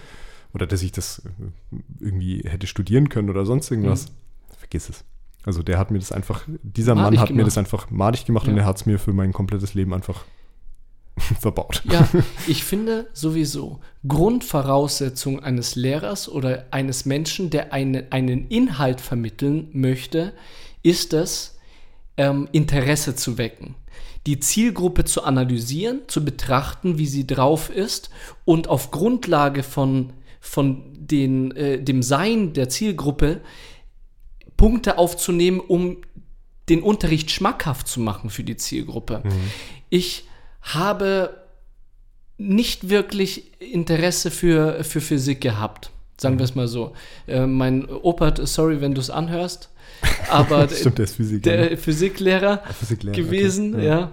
Oder 0.53 0.67
dass 0.67 0.83
ich 0.83 0.93
das 0.93 1.23
irgendwie 1.99 2.43
hätte 2.45 2.67
studieren 2.69 3.09
können 3.09 3.29
oder 3.29 3.45
sonst 3.45 3.71
irgendwas. 3.71 4.09
Mhm. 4.09 4.57
Vergiss 4.59 4.89
es. 4.89 5.05
Also 5.45 5.63
der 5.63 5.79
hat 5.79 5.91
mir 5.91 5.99
das 5.99 6.13
einfach, 6.13 6.47
dieser 6.63 6.95
madig 6.95 7.05
Mann 7.05 7.21
hat 7.21 7.29
gemacht. 7.29 7.37
mir 7.37 7.45
das 7.45 7.59
einfach 7.59 7.91
madig 7.91 8.25
gemacht 8.25 8.47
ja. 8.47 8.53
und 8.53 8.59
er 8.59 8.65
hat 8.65 8.77
es 8.77 8.87
mir 8.87 8.99
für 8.99 9.13
mein 9.13 9.33
komplettes 9.33 9.75
Leben 9.75 9.93
einfach 9.93 10.25
verbaut. 11.41 11.83
Ja, 11.91 12.09
ich 12.47 12.65
finde 12.65 13.09
sowieso 13.13 13.81
Grundvoraussetzung 14.07 15.41
eines 15.41 15.77
Lehrers 15.77 16.29
oder 16.29 16.67
eines 16.71 17.05
Menschen, 17.05 17.51
der 17.51 17.73
eine, 17.73 18.07
einen 18.11 18.49
Inhalt 18.49 19.01
vermitteln 19.01 19.69
möchte, 19.73 20.33
ist 20.83 21.13
es, 21.13 21.59
ähm, 22.17 22.49
Interesse 22.53 23.17
zu 23.17 23.39
wecken. 23.39 23.75
Die 24.27 24.41
Zielgruppe 24.41 25.05
zu 25.05 25.25
analysieren, 25.25 26.03
zu 26.07 26.25
betrachten, 26.25 26.99
wie 26.99 27.07
sie 27.07 27.27
drauf 27.27 27.71
ist 27.71 28.11
und 28.45 28.69
auf 28.69 28.91
Grundlage 28.91 29.63
von, 29.63 30.13
von 30.41 30.83
den, 30.95 31.51
äh, 31.57 31.83
dem 31.83 32.03
Sein 32.03 32.53
der 32.55 32.69
Zielgruppe 32.69 33.41
Punkte 34.57 34.99
aufzunehmen, 34.99 35.61
um 35.61 35.99
den 36.69 36.83
Unterricht 36.83 37.31
schmackhaft 37.31 37.87
zu 37.87 38.01
machen 38.01 38.31
für 38.31 38.45
die 38.45 38.57
Zielgruppe. 38.57 39.23
Mhm. 39.25 39.31
Ich 39.91 40.25
habe 40.65 41.45
nicht 42.37 42.89
wirklich 42.89 43.61
Interesse 43.61 44.31
für, 44.31 44.83
für 44.85 45.01
Physik 45.01 45.41
gehabt. 45.41 45.91
Sagen 46.21 46.39
wir 46.39 46.45
es 46.45 46.55
mal 46.55 46.69
so. 46.69 46.93
Äh, 47.27 47.47
mein 47.47 47.89
Opa, 47.89 48.35
sorry, 48.47 48.81
wenn 48.81 48.95
du 48.95 49.01
es 49.01 49.11
anhörst, 49.11 49.71
aber 50.31 50.69
Stimmt, 50.69 50.99
der 50.99 51.05
ist 51.05 51.17
Physiker, 51.17 51.51
der 51.51 51.71
ne? 51.71 51.77
Physiklehrer, 51.77 52.63
Physiklehrer 52.79 53.17
gewesen, 53.17 53.75
okay. 53.75 53.87
ja. 53.87 53.99
ja. 54.01 54.11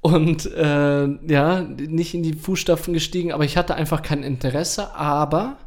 Und 0.00 0.46
äh, 0.46 1.08
ja, 1.26 1.62
nicht 1.62 2.14
in 2.14 2.22
die 2.22 2.34
Fußstapfen 2.34 2.94
gestiegen, 2.94 3.32
aber 3.32 3.44
ich 3.44 3.56
hatte 3.56 3.74
einfach 3.74 4.02
kein 4.02 4.22
Interesse. 4.22 4.94
Aber 4.94 5.58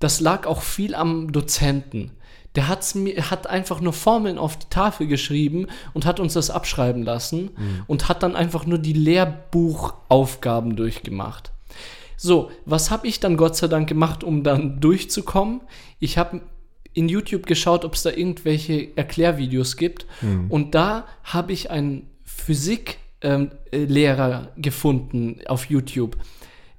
das 0.00 0.20
lag 0.20 0.46
auch 0.46 0.60
viel 0.62 0.94
am 0.94 1.32
Dozenten. 1.32 2.10
Der 2.56 2.68
hat's 2.68 2.94
mir, 2.94 3.30
hat 3.30 3.48
einfach 3.48 3.80
nur 3.80 3.92
Formeln 3.92 4.38
auf 4.38 4.56
die 4.56 4.68
Tafel 4.70 5.06
geschrieben 5.06 5.66
und 5.92 6.06
hat 6.06 6.20
uns 6.20 6.34
das 6.34 6.50
abschreiben 6.50 7.02
lassen 7.02 7.50
mhm. 7.56 7.82
und 7.86 8.08
hat 8.08 8.22
dann 8.22 8.36
einfach 8.36 8.64
nur 8.64 8.78
die 8.78 8.92
Lehrbuchaufgaben 8.92 10.76
durchgemacht. 10.76 11.50
So, 12.16 12.50
was 12.64 12.90
habe 12.90 13.06
ich 13.08 13.20
dann 13.20 13.36
Gott 13.36 13.56
sei 13.56 13.66
Dank 13.66 13.88
gemacht, 13.88 14.22
um 14.22 14.44
dann 14.44 14.80
durchzukommen? 14.80 15.62
Ich 15.98 16.16
habe 16.16 16.42
in 16.94 17.08
YouTube 17.08 17.46
geschaut, 17.46 17.84
ob 17.84 17.94
es 17.94 18.02
da 18.02 18.10
irgendwelche 18.10 18.96
Erklärvideos 18.96 19.76
gibt. 19.76 20.06
Mhm. 20.22 20.50
Und 20.50 20.74
da 20.74 21.06
habe 21.24 21.52
ich 21.52 21.70
einen 21.70 22.08
Physiklehrer 22.22 23.52
ähm, 24.56 24.62
gefunden 24.62 25.40
auf 25.46 25.68
YouTube. 25.68 26.16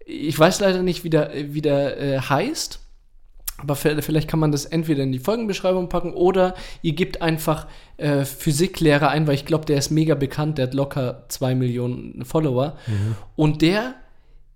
Ich 0.05 0.37
weiß 0.37 0.61
leider 0.61 0.81
nicht, 0.83 1.03
wie 1.03 1.09
der, 1.09 1.31
wie 1.53 1.61
der 1.61 1.99
äh, 1.99 2.19
heißt. 2.19 2.79
Aber 3.57 3.75
vielleicht 3.75 4.27
kann 4.27 4.39
man 4.39 4.51
das 4.51 4.65
entweder 4.65 5.03
in 5.03 5.13
die 5.13 5.19
Folgenbeschreibung 5.19 5.87
packen 5.87 6.13
oder 6.13 6.55
ihr 6.81 6.93
gebt 6.93 7.21
einfach 7.21 7.67
äh, 7.97 8.25
Physiklehrer 8.25 9.09
ein, 9.09 9.27
weil 9.27 9.35
ich 9.35 9.45
glaube, 9.45 9.65
der 9.65 9.77
ist 9.77 9.91
mega 9.91 10.13
bekannt, 10.15 10.57
der 10.57 10.67
hat 10.67 10.73
locker 10.73 11.23
zwei 11.29 11.55
Millionen 11.55 12.25
Follower. 12.25 12.77
Mhm. 12.85 13.15
Und 13.37 13.61
der 13.61 13.95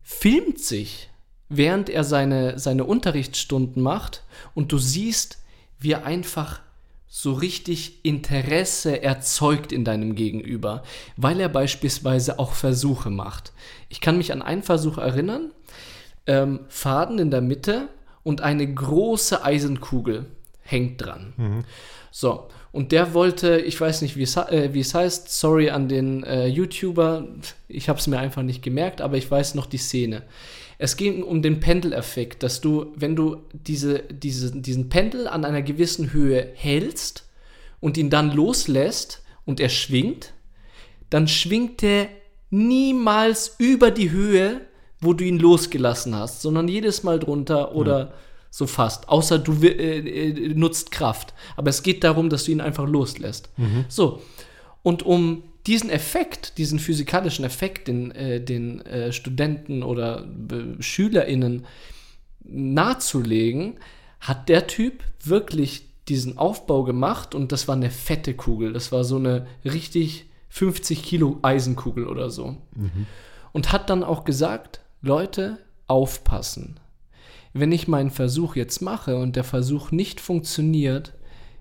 filmt 0.01 0.59
sich, 0.59 1.09
während 1.47 1.89
er 1.89 2.03
seine, 2.03 2.59
seine 2.59 2.83
Unterrichtsstunden 2.83 3.81
macht. 3.81 4.23
Und 4.53 4.71
du 4.73 4.77
siehst, 4.77 5.39
wie 5.79 5.93
er 5.93 6.05
einfach 6.05 6.61
so 7.07 7.33
richtig 7.33 8.05
Interesse 8.05 9.01
erzeugt 9.01 9.71
in 9.71 9.83
deinem 9.83 10.13
Gegenüber, 10.13 10.83
weil 11.17 11.39
er 11.39 11.49
beispielsweise 11.49 12.37
auch 12.37 12.51
Versuche 12.51 13.09
macht. 13.09 13.51
Ich 13.87 13.99
kann 14.01 14.17
mich 14.17 14.31
an 14.31 14.41
einen 14.41 14.61
Versuch 14.61 14.97
erinnern. 14.97 15.51
Ähm, 16.27 16.59
Faden 16.67 17.17
in 17.17 17.31
der 17.31 17.41
Mitte 17.41 17.89
und 18.23 18.41
eine 18.41 18.71
große 18.71 19.43
Eisenkugel 19.43 20.25
hängt 20.61 21.03
dran. 21.03 21.33
Mhm. 21.37 21.63
So, 22.11 22.47
und 22.71 22.91
der 22.91 23.13
wollte, 23.13 23.59
ich 23.59 23.79
weiß 23.79 24.01
nicht, 24.01 24.15
wie 24.15 24.23
es, 24.23 24.35
äh, 24.35 24.69
es 24.77 24.93
heißt, 24.93 25.31
sorry 25.31 25.69
an 25.69 25.87
den 25.87 26.23
äh, 26.23 26.47
YouTuber, 26.47 27.27
ich 27.67 27.89
habe 27.89 27.99
es 27.99 28.07
mir 28.07 28.19
einfach 28.19 28.43
nicht 28.43 28.61
gemerkt, 28.61 29.01
aber 29.01 29.17
ich 29.17 29.29
weiß 29.29 29.55
noch 29.55 29.65
die 29.65 29.77
Szene. 29.77 30.23
Es 30.77 30.95
ging 30.95 31.23
um 31.23 31.41
den 31.41 31.59
Pendeleffekt, 31.59 32.41
dass 32.43 32.61
du, 32.61 32.93
wenn 32.95 33.15
du 33.15 33.43
diese, 33.53 33.99
diese, 33.99 34.51
diesen 34.51 34.89
Pendel 34.89 35.27
an 35.27 35.45
einer 35.45 35.61
gewissen 35.61 36.13
Höhe 36.13 36.51
hältst 36.55 37.27
und 37.79 37.97
ihn 37.97 38.09
dann 38.09 38.31
loslässt 38.31 39.23
und 39.45 39.59
er 39.59 39.69
schwingt, 39.69 40.33
dann 41.09 41.27
schwingt 41.27 41.83
er 41.83 42.07
niemals 42.49 43.55
über 43.57 43.91
die 43.91 44.11
Höhe, 44.11 44.61
wo 45.01 45.13
du 45.13 45.23
ihn 45.23 45.39
losgelassen 45.39 46.15
hast, 46.15 46.41
sondern 46.41 46.67
jedes 46.67 47.03
Mal 47.03 47.19
drunter 47.19 47.75
oder 47.75 47.99
ja. 47.99 48.13
so 48.49 48.67
fast. 48.67 49.09
Außer 49.09 49.39
du 49.39 49.53
äh, 49.63 49.99
äh, 49.99 50.53
nutzt 50.53 50.91
Kraft. 50.91 51.33
Aber 51.55 51.69
es 51.69 51.83
geht 51.83 52.03
darum, 52.03 52.29
dass 52.29 52.45
du 52.45 52.51
ihn 52.51 52.61
einfach 52.61 52.87
loslässt. 52.87 53.49
Mhm. 53.57 53.85
So. 53.87 54.21
Und 54.83 55.03
um 55.03 55.43
diesen 55.67 55.89
Effekt, 55.89 56.57
diesen 56.57 56.79
physikalischen 56.79 57.45
Effekt, 57.45 57.87
den, 57.87 58.11
äh, 58.11 58.41
den 58.41 58.81
äh, 58.85 59.11
Studenten 59.11 59.83
oder 59.83 60.25
äh, 60.51 60.81
SchülerInnen 60.81 61.65
nahezulegen, 62.43 63.77
hat 64.19 64.49
der 64.49 64.67
Typ 64.67 65.03
wirklich 65.23 65.87
diesen 66.07 66.37
Aufbau 66.37 66.83
gemacht 66.83 67.35
und 67.35 67.51
das 67.51 67.67
war 67.67 67.75
eine 67.75 67.91
fette 67.91 68.33
Kugel. 68.33 68.73
Das 68.73 68.91
war 68.91 69.03
so 69.03 69.17
eine 69.17 69.45
richtig 69.63 70.25
50 70.49 71.03
Kilo 71.03 71.37
Eisenkugel 71.41 72.07
oder 72.07 72.29
so. 72.29 72.57
Mhm. 72.75 73.05
Und 73.53 73.71
hat 73.71 73.89
dann 73.89 74.03
auch 74.03 74.25
gesagt, 74.25 74.81
Leute, 75.01 75.57
aufpassen. 75.87 76.79
Wenn 77.53 77.71
ich 77.71 77.87
meinen 77.87 78.11
Versuch 78.11 78.55
jetzt 78.55 78.81
mache 78.81 79.17
und 79.17 79.35
der 79.35 79.43
Versuch 79.43 79.91
nicht 79.91 80.21
funktioniert, 80.21 81.13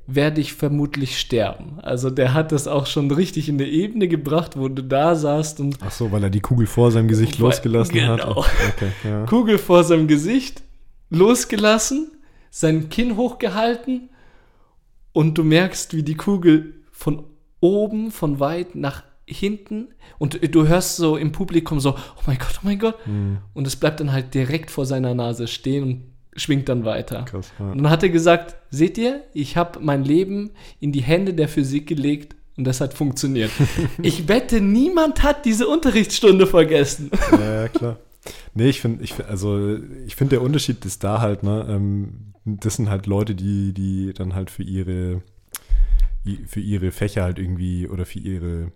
werde 0.07 0.41
ich 0.41 0.55
vermutlich 0.55 1.19
sterben. 1.19 1.79
Also 1.81 2.11
der 2.11 2.35
hat 2.35 2.51
das 2.51 2.67
auch 2.67 2.87
schon 2.87 3.11
richtig 3.11 3.49
in 3.49 3.57
eine 3.57 3.69
Ebene 3.69 4.09
gebracht, 4.09 4.59
wo 4.59 4.69
du 4.69 4.83
da 4.83 5.15
saßt 5.15 5.61
und. 5.61 5.79
Ach 5.81 5.91
so, 5.91 6.11
weil 6.11 6.25
er 6.25 6.31
die 6.31 6.41
Kugel 6.41 6.67
vor 6.67 6.91
seinem 6.91 7.09
Gesicht 7.09 7.39
losgelassen 7.39 7.95
genau. 7.95 8.17
hat. 8.17 8.37
Okay, 8.37 8.93
ja. 9.05 9.25
Kugel 9.27 9.59
vor 9.59 9.85
seinem 9.85 10.09
Gesicht 10.09 10.63
losgelassen, 11.11 12.11
sein 12.51 12.89
Kinn 12.89 13.17
hochgehalten 13.17 14.09
und 15.13 15.37
du 15.37 15.45
merkst, 15.45 15.95
wie 15.95 16.03
die 16.03 16.17
Kugel 16.17 16.75
von 16.91 17.25
oben, 17.61 18.11
von 18.11 18.41
weit 18.41 18.75
nach 18.75 19.03
hinten 19.29 19.89
und 20.19 20.55
du 20.55 20.67
hörst 20.67 20.97
so 20.97 21.17
im 21.17 21.33
Publikum 21.33 21.81
so, 21.81 21.91
oh 21.91 22.23
mein 22.27 22.39
Gott, 22.39 22.55
oh 22.57 22.61
mein 22.67 22.79
Gott. 22.79 23.07
Mhm. 23.07 23.39
Und 23.55 23.67
es 23.67 23.77
bleibt 23.77 24.01
dann 24.01 24.13
halt 24.13 24.35
direkt 24.35 24.71
vor 24.71 24.87
seiner 24.87 25.15
Nase 25.15 25.47
stehen 25.47 25.83
und 25.83 26.03
schwingt 26.35 26.69
dann 26.69 26.85
weiter. 26.85 27.25
Krass, 27.25 27.53
ja. 27.59 27.71
Und 27.71 27.79
dann 27.79 27.91
hat 27.91 28.03
er 28.03 28.09
gesagt, 28.09 28.57
seht 28.71 28.99
ihr, 28.99 29.25
ich 29.35 29.57
habe 29.57 29.81
mein 29.81 30.05
Leben 30.05 30.51
in 30.81 30.93
die 30.93 31.03
Hände 31.03 31.35
der 31.35 31.49
Physik 31.49 31.87
gelegt 31.87 32.37
und 32.57 32.65
das 32.65 32.81
hat 32.81 32.95
funktioniert. 32.95 33.51
ich 34.03 34.29
wette, 34.29 34.61
niemand 34.61 35.23
hat 35.23 35.45
diese 35.45 35.69
Unterrichtsstunde 35.69 36.47
vergessen. 36.47 37.11
ja, 37.33 37.63
ja 37.63 37.69
klar. 37.69 37.99
Nee, 38.55 38.69
ich 38.69 38.81
finde, 38.81 39.05
ich, 39.05 39.15
also 39.27 39.79
ich 40.07 40.17
finde, 40.17 40.37
der 40.37 40.43
Unterschied 40.43 40.85
ist 40.85 41.05
da 41.05 41.21
halt, 41.21 41.43
ne, 41.43 41.67
ähm, 41.69 42.33
das 42.45 42.77
sind 42.77 42.91
halt 42.91 43.07
Leute, 43.07 43.35
die, 43.35 43.73
die 43.73 44.13
dann 44.13 44.35
halt 44.35 44.51
für 44.51 44.63
ihre, 44.63 45.23
für 46.47 46.61
ihre 46.61 46.91
Fächer 46.91 47.23
halt 47.23 47.39
irgendwie 47.39 47.89
oder 47.89 48.05
für 48.05 48.19
ihre 48.19 48.73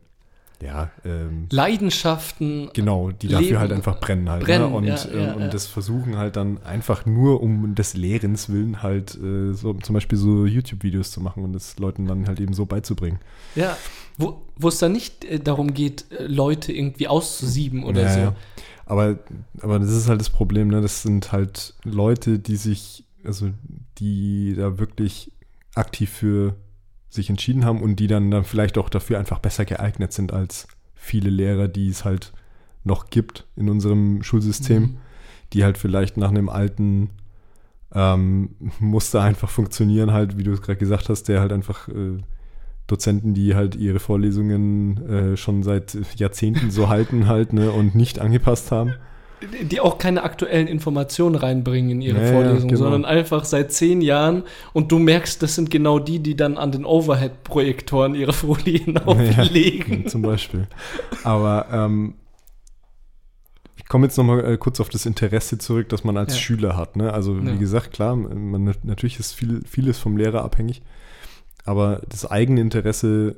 ja, 0.62 0.90
ähm, 1.04 1.46
Leidenschaften. 1.50 2.70
Genau, 2.72 3.10
die 3.10 3.28
dafür 3.28 3.46
Leben, 3.46 3.58
halt 3.58 3.72
einfach 3.72 3.98
brennen 3.98 4.30
halt. 4.30 4.42
Ne? 4.42 4.46
Brennen, 4.46 4.70
ne? 4.70 4.76
Und, 4.76 4.84
ja, 4.84 4.96
ja, 4.96 5.32
äh, 5.32 5.34
und 5.34 5.42
ja. 5.42 5.48
das 5.48 5.66
versuchen 5.66 6.16
halt 6.16 6.36
dann 6.36 6.62
einfach 6.62 7.04
nur 7.04 7.42
um 7.42 7.74
des 7.74 7.94
Lehrens 7.94 8.48
willen 8.48 8.82
halt 8.82 9.16
äh, 9.16 9.52
so, 9.54 9.74
zum 9.74 9.94
Beispiel 9.94 10.18
so 10.18 10.46
YouTube-Videos 10.46 11.10
zu 11.10 11.20
machen 11.20 11.42
und 11.42 11.56
es 11.56 11.78
Leuten 11.78 12.06
dann 12.06 12.28
halt 12.28 12.38
eben 12.38 12.54
so 12.54 12.66
beizubringen. 12.66 13.18
Ja, 13.56 13.76
wo, 14.16 14.42
wo 14.56 14.68
es 14.68 14.78
dann 14.78 14.92
nicht 14.92 15.24
äh, 15.24 15.40
darum 15.40 15.74
geht, 15.74 16.06
äh, 16.12 16.26
Leute 16.26 16.72
irgendwie 16.72 17.08
auszusieben 17.08 17.82
oder 17.82 18.08
so. 18.08 18.34
Aber, 18.86 19.18
aber 19.60 19.78
das 19.78 19.90
ist 19.90 20.08
halt 20.08 20.20
das 20.20 20.30
Problem, 20.30 20.68
ne? 20.68 20.80
Das 20.80 21.02
sind 21.02 21.32
halt 21.32 21.74
Leute, 21.84 22.38
die 22.38 22.56
sich, 22.56 23.04
also 23.24 23.50
die 23.98 24.54
da 24.56 24.78
wirklich 24.78 25.32
aktiv 25.74 26.10
für 26.10 26.54
sich 27.12 27.28
entschieden 27.28 27.64
haben 27.64 27.82
und 27.82 27.96
die 27.96 28.06
dann, 28.06 28.30
dann 28.30 28.44
vielleicht 28.44 28.78
auch 28.78 28.88
dafür 28.88 29.18
einfach 29.18 29.38
besser 29.38 29.64
geeignet 29.64 30.12
sind 30.12 30.32
als 30.32 30.66
viele 30.94 31.28
Lehrer, 31.28 31.68
die 31.68 31.88
es 31.88 32.04
halt 32.04 32.32
noch 32.84 33.10
gibt 33.10 33.46
in 33.54 33.68
unserem 33.68 34.22
Schulsystem, 34.22 34.82
mhm. 34.82 34.96
die 35.52 35.62
halt 35.62 35.76
vielleicht 35.76 36.16
nach 36.16 36.30
einem 36.30 36.48
alten, 36.48 37.10
ähm, 37.94 38.50
musste 38.78 39.20
einfach 39.20 39.50
funktionieren, 39.50 40.12
halt, 40.12 40.38
wie 40.38 40.42
du 40.42 40.52
es 40.52 40.62
gerade 40.62 40.78
gesagt 40.78 41.10
hast, 41.10 41.24
der 41.24 41.40
halt 41.40 41.52
einfach 41.52 41.88
äh, 41.88 42.18
Dozenten, 42.86 43.34
die 43.34 43.54
halt 43.54 43.74
ihre 43.74 43.98
Vorlesungen 43.98 45.06
äh, 45.06 45.36
schon 45.36 45.62
seit 45.62 45.96
Jahrzehnten 46.16 46.70
so 46.70 46.88
halten 46.88 47.26
halt 47.26 47.52
ne, 47.52 47.70
und 47.70 47.94
nicht 47.94 48.20
angepasst 48.20 48.72
haben. 48.72 48.94
Die 49.62 49.80
auch 49.80 49.98
keine 49.98 50.22
aktuellen 50.22 50.66
Informationen 50.68 51.34
reinbringen 51.34 51.90
in 51.90 52.00
ihre 52.02 52.18
Ja, 52.18 52.24
ja, 52.26 52.32
Vorlesung, 52.32 52.68
genau. 52.68 52.80
sondern 52.82 53.04
einfach 53.04 53.44
seit 53.44 53.72
zehn 53.72 54.00
Jahren 54.00 54.44
und 54.72 54.92
du 54.92 54.98
merkst, 54.98 55.42
das 55.42 55.54
sind 55.54 55.70
genau 55.70 55.98
die, 55.98 56.20
die 56.20 56.36
dann 56.36 56.56
an 56.58 56.70
den 56.72 56.84
Overhead-Projektoren 56.84 58.14
ihre 58.14 58.32
Folien 58.42 58.98
auflegen. 58.98 60.02
Ja, 60.04 60.08
zum 60.10 60.22
Beispiel. 60.22 60.68
Aber 61.24 61.66
ähm, 61.72 62.14
ich 63.76 63.86
komme 63.88 64.06
jetzt 64.06 64.16
nochmal 64.16 64.44
äh, 64.44 64.56
kurz 64.58 64.80
auf 64.80 64.88
das 64.88 65.06
Interesse 65.06 65.58
zurück, 65.58 65.88
das 65.88 66.04
man 66.04 66.16
als 66.16 66.34
Ja. 66.34 66.40
Schüler 66.40 66.76
hat. 66.76 66.96
Ne? 66.96 67.12
Also 67.12 67.34
Ja. 67.36 67.52
wie 67.52 67.58
gesagt, 67.58 67.92
klar, 67.92 68.14
man, 68.16 68.74
natürlich 68.82 69.18
ist 69.18 69.32
viel, 69.32 69.62
vieles 69.66 69.98
vom 69.98 70.16
Lehrer 70.16 70.44
abhängig, 70.44 70.82
aber 71.64 72.02
das 72.08 72.30
eigene 72.30 72.60
Interesse 72.60 73.36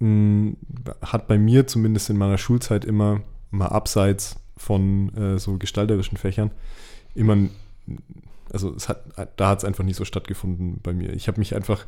mh, 0.00 0.54
hat 1.02 1.26
bei 1.26 1.38
mir 1.38 1.66
zumindest 1.66 2.10
in 2.10 2.18
meiner 2.18 2.38
Schulzeit 2.38 2.84
immer 2.84 3.20
mal 3.50 3.68
abseits 3.68 4.36
von 4.62 5.14
äh, 5.16 5.38
so 5.38 5.58
gestalterischen 5.58 6.16
Fächern 6.16 6.50
immer, 7.14 7.36
also 8.52 8.74
es 8.74 8.88
hat, 8.88 9.02
da 9.36 9.48
hat 9.48 9.58
es 9.58 9.64
einfach 9.64 9.84
nicht 9.84 9.96
so 9.96 10.04
stattgefunden 10.04 10.78
bei 10.82 10.92
mir. 10.92 11.12
Ich 11.14 11.28
habe 11.28 11.38
mich 11.40 11.54
einfach 11.54 11.84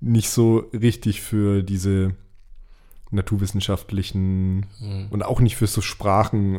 nicht 0.00 0.28
so 0.30 0.68
richtig 0.72 1.22
für 1.22 1.62
diese 1.62 2.14
naturwissenschaftlichen 3.12 4.66
Mhm. 4.80 5.06
und 5.10 5.22
auch 5.22 5.40
nicht 5.40 5.56
für 5.56 5.66
so 5.66 5.80
Sprachen 5.82 6.54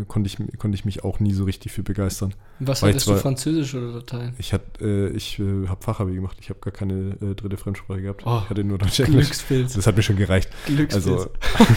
äh, 0.00 0.04
konnte, 0.06 0.28
ich, 0.28 0.38
konnte 0.58 0.76
ich 0.76 0.84
mich 0.84 1.02
auch 1.04 1.18
nie 1.18 1.32
so 1.32 1.42
richtig 1.44 1.72
für 1.72 1.82
begeistern. 1.82 2.32
Was 2.60 2.82
Weil 2.82 2.90
hattest 2.90 3.06
du, 3.08 3.10
zwar- 3.12 3.20
Französisch 3.20 3.74
oder 3.74 3.88
Latein? 3.88 4.32
Ich, 4.38 4.52
hat, 4.52 4.80
äh, 4.80 5.08
ich 5.08 5.38
äh, 5.40 5.66
habe 5.66 5.82
Fachabi 5.82 6.14
gemacht, 6.14 6.38
ich 6.40 6.48
habe 6.48 6.60
gar 6.60 6.72
keine 6.72 7.16
äh, 7.20 7.34
dritte 7.34 7.56
Fremdsprache 7.56 8.02
gehabt. 8.02 8.22
Oh, 8.24 8.40
ich 8.44 8.50
hatte 8.50 8.62
nur 8.62 8.78
Deutsch. 8.78 9.02
Glückspilz. 9.02 9.74
Das 9.74 9.86
hat 9.88 9.96
mir 9.96 10.02
schon 10.02 10.16
gereicht. 10.16 10.48
Glückspilz. 10.66 11.06
Also, 11.06 11.30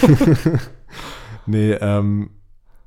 nee, 1.48 1.72
ähm, 1.74 2.30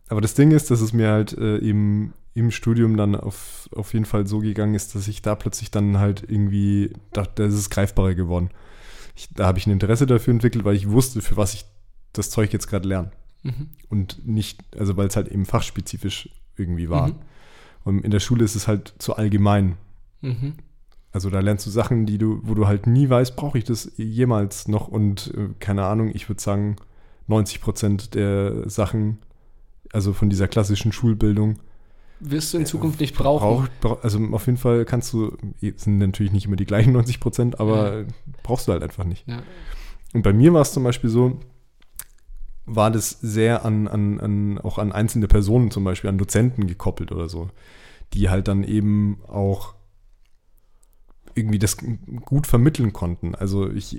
aber 0.09 0.21
das 0.21 0.35
Ding 0.35 0.51
ist, 0.51 0.71
dass 0.71 0.81
es 0.81 0.93
mir 0.93 1.11
halt 1.11 1.37
äh, 1.37 1.59
eben 1.59 2.15
im 2.35 2.51
Studium 2.51 2.97
dann 2.97 3.15
auf, 3.15 3.69
auf 3.75 3.93
jeden 3.93 4.05
Fall 4.05 4.27
so 4.27 4.39
gegangen 4.39 4.75
ist, 4.75 4.95
dass 4.95 5.09
ich 5.09 5.23
da 5.23 5.35
plötzlich 5.35 5.71
dann 5.71 5.99
halt 5.99 6.25
irgendwie, 6.27 6.93
da, 7.13 7.25
da 7.25 7.45
ist 7.45 7.55
es 7.55 7.71
greifbarer 7.71 8.15
geworden. 8.15 8.51
Ich, 9.15 9.29
da 9.35 9.47
habe 9.47 9.59
ich 9.59 9.67
ein 9.67 9.73
Interesse 9.73 10.07
dafür 10.07 10.33
entwickelt, 10.33 10.65
weil 10.65 10.77
ich 10.77 10.89
wusste, 10.89 11.21
für 11.21 11.37
was 11.37 11.53
ich 11.55 11.67
das 12.13 12.31
Zeug 12.31 12.53
jetzt 12.53 12.69
gerade 12.69 12.89
lerne. 12.89 13.11
mhm. 13.43 13.69
Und 13.89 14.27
nicht, 14.27 14.61
also 14.79 14.97
weil 14.97 15.09
es 15.09 15.17
halt 15.17 15.29
eben 15.29 15.45
fachspezifisch 15.45 16.31
irgendwie 16.57 16.89
war. 16.89 17.09
Mhm. 17.09 17.15
Und 17.85 18.05
in 18.05 18.11
der 18.11 18.21
Schule 18.21 18.45
ist 18.45 18.55
es 18.55 18.69
halt 18.69 18.95
zu 18.99 19.17
allgemein. 19.17 19.77
Mhm. 20.21 20.55
Also 21.13 21.29
da 21.29 21.41
lernst 21.41 21.67
du 21.67 21.71
Sachen, 21.71 22.07
die 22.07 22.17
du, 22.17 22.41
wo 22.43 22.55
du 22.55 22.67
halt 22.67 22.87
nie 22.87 23.09
weißt, 23.11 23.37
brauche 23.37 23.59
ich 23.59 23.65
das 23.65 23.93
jemals 23.97 24.69
noch 24.69 24.89
und 24.89 25.35
äh, 25.37 25.49
keine 25.59 25.85
Ahnung, 25.85 26.11
ich 26.15 26.29
würde 26.29 26.41
sagen, 26.41 26.77
90 27.27 27.61
Prozent 27.61 28.15
der 28.15 28.69
Sachen, 28.69 29.19
also 29.93 30.13
von 30.13 30.31
dieser 30.31 30.49
klassischen 30.49 30.93
Schulbildung, 30.93 31.59
Wirst 32.25 32.55
du 32.55 32.59
in 32.59 32.67
Zukunft 32.67 33.01
nicht 33.01 33.17
brauchen. 33.17 33.69
brauch, 33.81 34.01
also 34.05 34.21
auf 34.31 34.47
jeden 34.47 34.57
Fall 34.59 34.85
kannst 34.85 35.13
du, 35.13 35.37
sind 35.61 35.99
natürlich 35.99 36.31
nicht 36.31 36.47
immer 36.47 36.55
die 36.55 36.67
gleichen 36.67 36.93
90 36.95 37.19
Prozent, 37.19 37.59
aber 37.59 38.05
brauchst 38.45 38.69
du 38.69 38.73
halt 38.73 38.85
einfach 38.85 39.05
nicht. 39.05 39.27
Ja. 39.27 39.43
Und 40.15 40.23
bei 40.23 40.33
mir 40.33 40.53
war 40.53 40.61
es 40.63 40.73
zum 40.73 40.85
Beispiel 40.85 41.11
so, 41.11 41.41
war 42.65 42.93
das 42.93 43.11
sehr 43.21 43.65
an, 43.65 43.89
an, 43.89 44.21
an, 44.21 44.59
auch 44.59 44.79
an 44.79 44.93
einzelne 44.93 45.27
Personen, 45.27 45.73
zum 45.73 45.83
Beispiel 45.83 46.11
an 46.11 46.19
Dozenten 46.19 46.69
gekoppelt 46.69 47.11
oder 47.11 47.29
so, 47.29 47.51
die 48.13 48.31
halt 48.31 48.47
dann 48.47 48.63
eben 48.63 49.19
auch 49.27 49.75
irgendwie 51.35 51.59
das 51.59 51.77
gut 52.25 52.47
vermitteln 52.47 52.93
konnten. 52.93 53.35
Also 53.35 53.69
ich, 53.69 53.99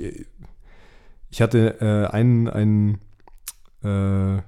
ich 1.30 1.42
hatte 1.42 1.82
äh, 1.82 2.14
einen, 2.14 2.48
einen 2.48 3.00
äh, 3.84 4.42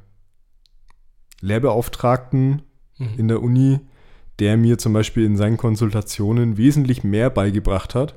Lehrbeauftragten 1.46 2.62
Mhm. 2.98 3.08
in 3.18 3.28
der 3.28 3.42
Uni, 3.44 3.80
der 4.40 4.56
mir 4.56 4.78
zum 4.78 4.94
Beispiel 4.94 5.26
in 5.26 5.36
seinen 5.36 5.58
Konsultationen 5.58 6.56
wesentlich 6.58 7.04
mehr 7.04 7.30
beigebracht 7.30 7.94
hat 7.94 8.16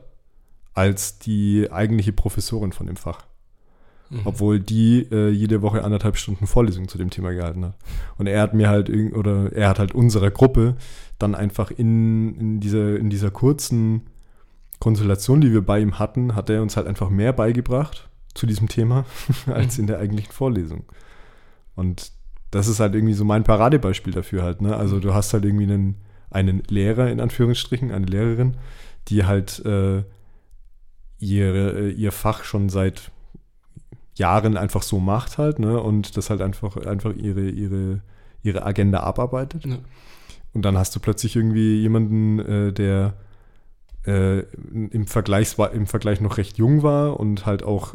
als 0.72 1.18
die 1.18 1.68
eigentliche 1.72 2.12
Professorin 2.12 2.70
von 2.72 2.86
dem 2.86 2.94
Fach. 2.94 3.26
Mhm. 4.10 4.20
Obwohl 4.24 4.60
die 4.60 5.00
äh, 5.10 5.30
jede 5.30 5.62
Woche 5.62 5.82
anderthalb 5.82 6.16
Stunden 6.16 6.46
Vorlesung 6.46 6.86
zu 6.86 6.96
dem 6.96 7.10
Thema 7.10 7.32
gehalten 7.32 7.64
hat. 7.64 7.74
Und 8.18 8.28
er 8.28 8.40
hat 8.40 8.54
mir 8.54 8.68
halt, 8.68 8.88
oder 8.88 9.52
er 9.52 9.68
hat 9.68 9.80
halt 9.80 9.94
unserer 9.96 10.30
Gruppe 10.30 10.76
dann 11.18 11.34
einfach 11.34 11.72
in, 11.72 12.34
in, 12.38 12.60
dieser, 12.60 12.96
in 12.96 13.10
dieser 13.10 13.32
kurzen 13.32 14.02
Konsultation, 14.78 15.40
die 15.40 15.52
wir 15.52 15.62
bei 15.62 15.80
ihm 15.80 15.98
hatten, 15.98 16.36
hat 16.36 16.50
er 16.50 16.62
uns 16.62 16.76
halt 16.76 16.86
einfach 16.86 17.10
mehr 17.10 17.32
beigebracht 17.32 18.08
zu 18.34 18.46
diesem 18.46 18.68
Thema 18.68 19.04
als 19.46 19.76
Mhm. 19.76 19.82
in 19.82 19.86
der 19.88 19.98
eigentlichen 19.98 20.32
Vorlesung. 20.32 20.84
Und 21.74 22.12
das 22.50 22.68
ist 22.68 22.80
halt 22.80 22.94
irgendwie 22.94 23.14
so 23.14 23.24
mein 23.24 23.44
Paradebeispiel 23.44 24.12
dafür 24.12 24.42
halt. 24.42 24.62
Ne? 24.62 24.76
Also 24.76 25.00
du 25.00 25.14
hast 25.14 25.32
halt 25.32 25.44
irgendwie 25.44 25.64
einen, 25.64 25.96
einen 26.30 26.62
Lehrer 26.68 27.10
in 27.10 27.20
Anführungsstrichen, 27.20 27.90
eine 27.90 28.06
Lehrerin, 28.06 28.56
die 29.08 29.24
halt 29.24 29.64
äh, 29.64 30.02
ihre, 31.18 31.78
äh, 31.78 31.90
ihr 31.90 32.12
Fach 32.12 32.44
schon 32.44 32.68
seit 32.68 33.10
Jahren 34.14 34.56
einfach 34.56 34.82
so 34.82 34.98
macht 34.98 35.38
halt, 35.38 35.58
ne? 35.58 35.80
Und 35.80 36.16
das 36.16 36.28
halt 36.28 36.42
einfach, 36.42 36.76
einfach 36.76 37.14
ihre, 37.14 37.48
ihre, 37.48 38.00
ihre 38.42 38.64
Agenda 38.64 39.00
abarbeitet. 39.00 39.64
Ja. 39.64 39.78
Und 40.52 40.62
dann 40.62 40.76
hast 40.76 40.94
du 40.96 41.00
plötzlich 41.00 41.36
irgendwie 41.36 41.80
jemanden, 41.80 42.38
äh, 42.40 42.72
der 42.72 43.14
äh, 44.06 44.40
im, 44.40 45.06
Vergleich, 45.06 45.56
im 45.72 45.86
Vergleich 45.86 46.20
noch 46.20 46.36
recht 46.36 46.58
jung 46.58 46.82
war 46.82 47.18
und 47.18 47.46
halt 47.46 47.62
auch 47.62 47.94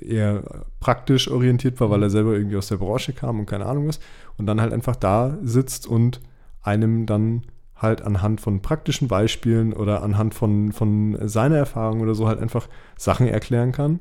eher 0.00 0.64
praktisch 0.80 1.28
orientiert 1.30 1.80
war, 1.80 1.90
weil 1.90 2.02
er 2.02 2.10
selber 2.10 2.32
irgendwie 2.34 2.56
aus 2.56 2.68
der 2.68 2.76
Branche 2.76 3.12
kam 3.12 3.40
und 3.40 3.46
keine 3.46 3.66
Ahnung 3.66 3.88
was. 3.88 4.00
Und 4.36 4.46
dann 4.46 4.60
halt 4.60 4.72
einfach 4.72 4.96
da 4.96 5.38
sitzt 5.42 5.86
und 5.86 6.20
einem 6.62 7.06
dann 7.06 7.42
halt 7.76 8.02
anhand 8.02 8.40
von 8.40 8.62
praktischen 8.62 9.08
Beispielen 9.08 9.72
oder 9.72 10.02
anhand 10.02 10.34
von, 10.34 10.72
von 10.72 11.18
seiner 11.28 11.56
Erfahrung 11.56 12.00
oder 12.00 12.14
so 12.14 12.28
halt 12.28 12.40
einfach 12.40 12.68
Sachen 12.96 13.26
erklären 13.26 13.72
kann, 13.72 13.98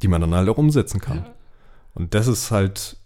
die 0.00 0.08
man 0.08 0.22
dann 0.22 0.34
halt 0.34 0.48
auch 0.48 0.58
umsetzen 0.58 1.00
kann. 1.00 1.18
Ja. 1.18 1.26
Und 1.94 2.14
das 2.14 2.26
ist 2.26 2.50
halt 2.50 2.96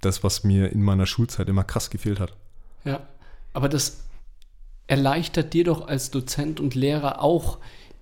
das, 0.00 0.22
was 0.22 0.44
mir 0.44 0.70
in 0.70 0.82
meiner 0.82 1.06
Schulzeit 1.06 1.48
immer 1.48 1.64
krass 1.64 1.90
gefehlt 1.90 2.20
hat. 2.20 2.36
Ja, 2.84 3.00
aber 3.52 3.68
das 3.68 4.04
erleichtert 4.88 5.54
dir 5.54 5.64
doch 5.64 5.86
als 5.86 6.10
Dozent 6.10 6.58
und 6.58 6.74
Lehrer 6.74 7.22
auch 7.22 7.58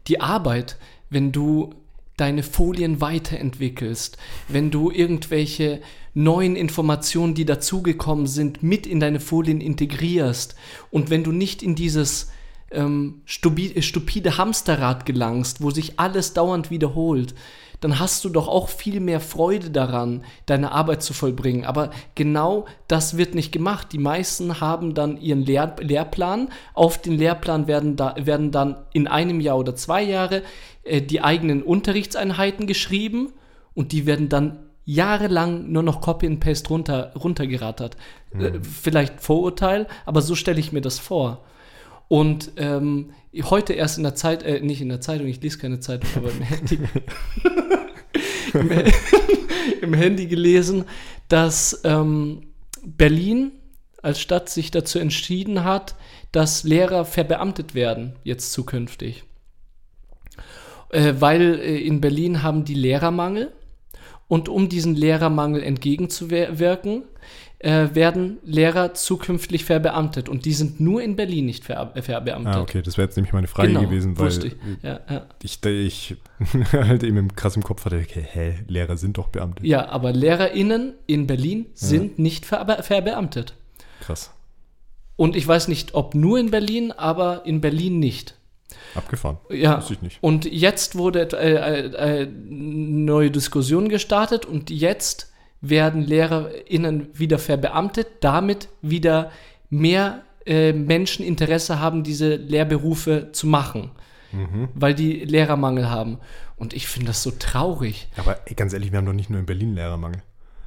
die 0.07 0.21
Arbeit, 0.21 0.79
wenn 1.11 1.33
du 1.33 1.75
deine 2.17 2.43
Folien 2.43 3.03
weiterentwickelst, 3.03 4.17
wenn 4.49 4.71
du 4.71 4.91
irgendwelche 4.91 5.83
neuen 6.15 6.57
Informationen, 6.57 7.35
die 7.35 7.45
dazugekommen 7.45 8.27
sind, 8.27 8.63
mit 8.63 8.87
in 8.87 9.01
deine 9.01 9.21
Folien 9.21 9.61
integrierst 9.61 10.55
und 10.91 11.11
wenn 11.11 11.25
du 11.25 11.33
nicht 11.33 11.63
in 11.63 11.75
dieses 11.75 12.31
ähm, 12.71 13.21
stupi- 13.27 13.83
stupide 13.83 14.39
Hamsterrad 14.39 15.05
gelangst, 15.05 15.61
wo 15.61 15.71
sich 15.71 16.01
alles 16.01 16.33
dauernd 16.33 16.71
wiederholt, 16.71 17.35
dann 17.81 17.99
hast 17.99 18.25
du 18.25 18.29
doch 18.29 18.49
auch 18.49 18.69
viel 18.69 19.01
mehr 19.01 19.21
Freude 19.21 19.71
daran, 19.71 20.25
deine 20.47 20.73
Arbeit 20.73 21.03
zu 21.03 21.13
vollbringen. 21.13 21.65
Aber 21.65 21.91
genau 22.15 22.67
das 22.89 23.17
wird 23.17 23.35
nicht 23.35 23.53
gemacht. 23.53 23.93
Die 23.93 23.99
meisten 23.99 24.61
haben 24.61 24.95
dann 24.95 25.21
ihren 25.21 25.43
Lehr 25.43 25.77
Lehrplan. 25.81 26.49
Auf 26.75 27.01
den 27.01 27.19
Lehrplan 27.19 27.67
werden, 27.67 27.97
da, 27.97 28.15
werden 28.19 28.51
dann 28.51 28.77
in 28.93 29.07
einem 29.07 29.41
Jahr 29.41 29.59
oder 29.59 29.75
zwei 29.75 30.03
Jahre 30.03 30.43
äh, 30.85 31.03
die 31.03 31.23
eigenen 31.23 31.63
Unterrichtseinheiten 31.63 32.67
geschrieben 32.67 33.33
und 33.75 33.93
die 33.93 34.07
werden 34.07 34.29
dann 34.29 34.59
jahrelang 34.85 35.71
nur 35.71 35.83
noch 35.83 36.01
Copy 36.01 36.27
and 36.27 36.41
Paste 36.41 36.69
runter, 36.69 37.13
runtergerattert. 37.15 37.97
Äh, 38.39 38.61
vielleicht 38.61 39.21
Vorurteil, 39.21 39.87
aber 40.07 40.23
so 40.23 40.35
stelle 40.35 40.61
ich 40.61 40.73
mir 40.73 40.81
das 40.81 40.99
vor. 40.99 41.45
Und 42.09 42.53
ähm, 42.57 43.11
heute 43.43 43.73
erst 43.73 43.99
in 43.99 44.05
der 44.05 44.15
Zeit, 44.15 44.43
äh, 44.43 44.61
nicht 44.61 44.81
in 44.81 44.89
der 44.89 45.01
Zeitung, 45.01 45.27
ich 45.27 45.41
lese 45.43 45.59
keine 45.59 45.81
Zeitung, 45.81 46.11
aber 46.17 46.31
im 46.31 46.43
Handy, 46.43 46.79
im, 48.55 48.71
im 49.83 49.95
Handy 49.95 50.27
gelesen, 50.27 50.85
dass 51.29 51.81
ähm, 51.85 52.43
Berlin 52.85 53.53
als 54.03 54.21
Stadt 54.21 54.49
sich 54.49 54.71
dazu 54.71 54.99
entschieden 54.99 55.65
hat, 55.65 55.97
dass 56.33 56.65
Lehrer 56.65 57.05
verbeamtet 57.05 57.75
werden, 57.75 58.15
jetzt 58.23 58.53
zukünftig. 58.53 59.25
Äh, 60.91 61.15
weil 61.19 61.59
äh, 61.59 61.79
in 61.79 62.01
Berlin 62.01 62.43
haben 62.43 62.65
die 62.65 62.75
Lehrermangel 62.75 63.53
und 64.29 64.49
um 64.49 64.69
diesen 64.69 64.95
Lehrermangel 64.95 65.63
entgegenzuwirken, 65.63 67.05
äh, 67.67 67.95
werden 67.95 68.39
Lehrer 68.45 68.95
zukünftig 68.95 69.65
verbeamtet 69.65 70.29
und 70.29 70.45
die 70.45 70.53
sind 70.53 70.79
nur 70.79 71.03
in 71.03 71.17
Berlin 71.17 71.47
nicht 71.47 71.65
ver 71.65 71.93
verbeamtet. 72.01 72.55
Ah, 72.55 72.61
okay, 72.61 72.81
das 72.83 72.97
wäre 72.97 73.07
jetzt 73.09 73.17
nämlich 73.17 73.33
meine 73.33 73.49
Frage 73.49 73.73
gewesen, 73.73 74.17
weil 74.19 74.31
Genau, 74.31 74.45
ich. 74.47 74.55
Ja, 74.83 75.01
ja. 75.11 75.27
ich, 75.43 75.65
ich 75.65 76.17
halt 76.73 77.03
eben 77.03 77.17
im- 77.17 77.35
krass 77.35 77.57
im 77.57 77.63
Kopf 77.65 77.85
hatte, 77.85 77.97
okay, 77.97 78.25
hä, 78.31 78.55
Lehrer 78.69 78.97
sind 78.97 79.19
doch 79.19 79.29
Beamte. 79.29 79.67
ja, 79.67 79.89
aber 79.89 80.13
LehrerInnen 80.13 80.95
in 81.07 81.27
Berlin 81.27 81.67
sind 81.75 82.19
nicht 82.19 82.47
verbe 82.47 82.83
verbeamtet. 82.83 83.55
Krass. 84.01 84.31
Und 85.17 85.35
ich 85.35 85.49
weiß 85.49 85.69
nicht, 85.69 85.95
ob 85.95 86.15
nur 86.15 86.39
in 86.39 86.51
Berlin, 86.51 86.93
aber 86.93 87.47
in 87.47 87.61
Berlin 87.61 87.99
nicht. 87.99 88.35
Abgefahren. 88.95 89.39
Ja. 89.51 89.79
Wusste 89.79 89.95
ich 89.95 90.03
nicht. 90.03 90.19
Und 90.23 90.45
jetzt 90.45 90.97
wurde 90.97 91.29
äh, 91.33 91.55
äh, 91.55 92.23
äh, 92.23 92.27
neue 92.49 93.31
Diskussion 93.31 93.89
gestartet 93.89 94.45
und 94.47 94.71
jetzt 94.71 95.33
werden 95.69 96.03
LehrerInnen 96.03 97.09
wieder 97.13 97.39
verbeamtet, 97.39 98.07
damit 98.21 98.69
wieder 98.83 99.31
mehr 99.71 100.23
äh, 100.47 100.73
Menschen 100.73 101.25
Interesse 101.25 101.81
haben, 101.81 102.03
diese 102.05 102.37
Lehrberufe 102.37 103.31
zu 103.33 103.47
machen, 103.47 103.91
Mhm. 104.33 104.69
weil 104.75 104.95
die 104.95 105.25
Lehrermangel 105.25 105.89
haben. 105.89 106.19
Und 106.57 106.75
ich 106.75 106.89
finde 106.89 107.09
das 107.09 107.23
so 107.23 107.31
traurig. 107.39 108.09
Aber 108.17 108.39
ey, 108.47 108.55
ganz 108.55 108.73
ehrlich, 108.73 108.91
wir 108.93 108.99
haben 108.99 109.07
doch 109.07 109.13
nicht 109.13 109.31
nur 109.31 109.39
in 109.41 109.47
Berlin 109.47 109.75
Lehrermangel. 109.75 110.23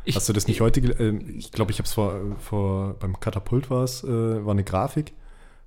Ich, 0.05 0.15
Hast 0.15 0.27
du 0.29 0.33
das 0.33 0.47
nicht 0.47 0.61
heute? 0.61 0.79
ähm, 0.79 1.35
ich 1.37 1.51
glaube, 1.51 1.71
ich 1.71 1.77
habe 1.79 1.85
es 1.85 1.93
vor, 1.93 2.13
vor 2.39 2.95
beim 2.99 3.19
Katapult 3.19 3.69
war 3.69 3.83
es, 3.83 4.03
äh, 4.03 4.07
war 4.07 4.51
eine 4.53 4.63
Grafik, 4.63 5.13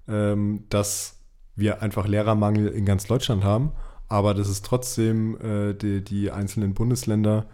ähm, 0.08 0.64
dass 0.68 1.18
wir 1.54 1.82
einfach 1.82 2.08
Lehrermangel 2.08 2.68
in 2.68 2.84
ganz 2.86 3.04
Deutschland 3.06 3.44
haben, 3.44 3.72
aber 4.08 4.34
dass 4.34 4.48
es 4.48 4.62
trotzdem 4.62 5.36
äh, 5.40 5.74
die, 5.74 6.02
die 6.02 6.30
einzelnen 6.30 6.74
Bundesländer 6.74 7.46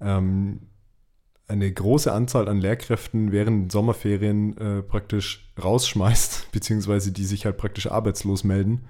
ähm, 0.00 0.60
eine 1.48 1.70
große 1.70 2.12
Anzahl 2.12 2.48
an 2.48 2.60
Lehrkräften 2.60 3.30
während 3.32 3.64
den 3.64 3.70
Sommerferien 3.70 4.56
äh, 4.58 4.82
praktisch 4.82 5.48
rausschmeißt, 5.62 6.48
beziehungsweise 6.52 7.12
die 7.12 7.24
sich 7.24 7.44
halt 7.44 7.56
praktisch 7.56 7.86
arbeitslos 7.90 8.44
melden, 8.44 8.84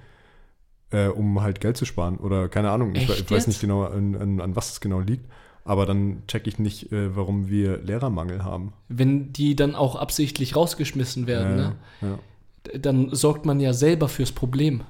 äh, 0.91 1.09
um 1.09 1.43
halt 1.43 1.61
Geld 1.61 1.77
zu 1.77 1.85
sparen. 1.85 2.17
Oder 2.17 2.49
keine 2.49 2.71
Ahnung, 2.71 2.95
ich, 2.95 3.09
ich 3.09 3.31
weiß 3.31 3.47
nicht 3.47 3.61
genau, 3.61 3.85
an, 3.85 4.17
an, 4.17 4.41
an 4.41 4.57
was 4.57 4.73
es 4.73 4.81
genau 4.81 5.01
liegt. 5.01 5.27
Aber 5.65 5.85
dann 5.85 6.23
check 6.29 6.47
ich 6.47 6.61
nicht, 6.61 6.93
äh, 6.93 7.15
warum 7.17 7.49
wir 7.49 7.79
Lehrermangel 7.79 8.45
haben. 8.45 8.73
wenn 8.89 9.33
die 9.33 9.57
dann 9.57 9.75
auch 9.75 9.97
absichtlich 9.97 10.55
rausgeschmissen 10.55 11.27
werden, 11.27 11.57
ne? 11.57 11.77
ja. 12.03 12.79
dann 12.79 13.13
sorgt 13.13 13.47
man 13.47 13.59
ja 13.59 13.73
selber 13.73 14.09
fürs 14.09 14.31
Problem. 14.31 14.83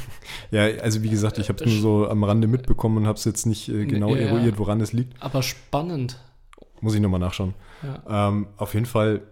ja, 0.50 0.64
also 0.82 1.02
wie 1.04 1.10
gesagt, 1.10 1.38
ich 1.38 1.48
habe 1.48 1.64
es 1.64 1.70
nur 1.70 1.80
so 1.80 2.08
am 2.08 2.24
Rande 2.24 2.48
mitbekommen 2.48 2.96
und 2.98 3.06
habe 3.06 3.18
es 3.18 3.24
jetzt 3.24 3.46
nicht 3.46 3.68
äh, 3.68 3.86
genau 3.86 4.16
ja. 4.16 4.22
eruiert, 4.22 4.58
woran 4.58 4.80
es 4.80 4.92
liegt. 4.92 5.14
Aber 5.22 5.42
spannend. 5.42 6.18
Muss 6.86 6.94
ich 6.94 7.00
nochmal 7.00 7.20
nachschauen. 7.20 7.54
Ja. 7.82 8.28
Ähm, 8.28 8.46
auf 8.56 8.72
jeden 8.74 8.86
Fall, 8.86 9.22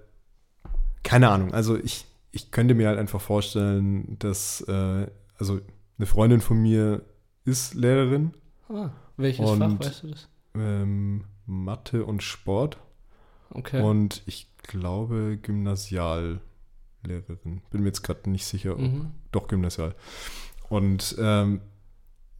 keine 1.02 1.28
Ahnung. 1.30 1.54
Also 1.54 1.76
ich, 1.78 2.04
ich 2.32 2.50
könnte 2.50 2.74
mir 2.74 2.88
halt 2.88 2.98
einfach 2.98 3.20
vorstellen, 3.20 4.16
dass, 4.18 4.60
äh, 4.62 5.06
also 5.38 5.60
eine 5.98 6.06
Freundin 6.06 6.40
von 6.40 6.60
mir 6.60 7.02
ist 7.44 7.74
Lehrerin, 7.74 8.32
Ah, 8.68 8.90
welches 9.16 9.48
Und- 9.48 9.58
Fach, 9.60 9.86
weißt 9.88 10.02
du 10.02 10.08
das? 10.08 10.28
ähm, 10.56 11.24
Mathe 11.46 12.04
und 12.04 12.22
Sport 12.22 12.78
Okay. 13.50 13.80
und 13.82 14.22
ich 14.26 14.48
glaube 14.62 15.38
Gymnasiallehrerin. 15.42 16.40
Bin 17.04 17.80
mir 17.82 17.86
jetzt 17.86 18.02
gerade 18.02 18.30
nicht 18.30 18.46
sicher, 18.46 18.76
mhm. 18.76 19.12
doch 19.30 19.46
Gymnasial. 19.48 19.94
Und 20.68 21.14
ähm, 21.18 21.60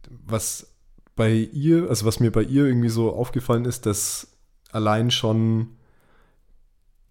was 0.09 0.73
bei 1.15 1.31
ihr, 1.33 1.87
also 1.89 2.05
was 2.05 2.19
mir 2.19 2.31
bei 2.31 2.41
ihr 2.41 2.65
irgendwie 2.65 2.89
so 2.89 3.13
aufgefallen 3.15 3.65
ist, 3.65 3.85
dass 3.85 4.34
allein 4.75 5.09
schon 5.11 5.69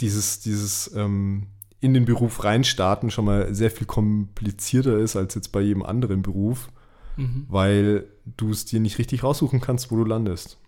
dieses, 0.01 0.41
dieses 0.41 0.95
ähm, 0.95 1.49
in 1.81 1.95
den 1.95 2.05
Beruf 2.05 2.45
reinstarten 2.45 3.11
schon 3.11 3.25
mal 3.27 3.55
sehr 3.55 3.71
viel 3.71 3.87
komplizierter 3.87 4.99
ist 4.99 5.17
als 5.17 5.35
jetzt 5.35 5.53
bei 5.53 5.61
jedem 5.61 5.83
anderen 5.83 6.23
Beruf, 6.23 6.71
Mhm. 7.17 7.47
weil 7.49 8.07
du 8.37 8.51
es 8.51 8.65
dir 8.65 8.81
nicht 8.81 8.99
richtig 8.99 9.23
raussuchen 9.23 9.61
kannst, 9.61 9.93
wo 9.93 9.97
du 9.97 10.05
landest. 10.05 10.59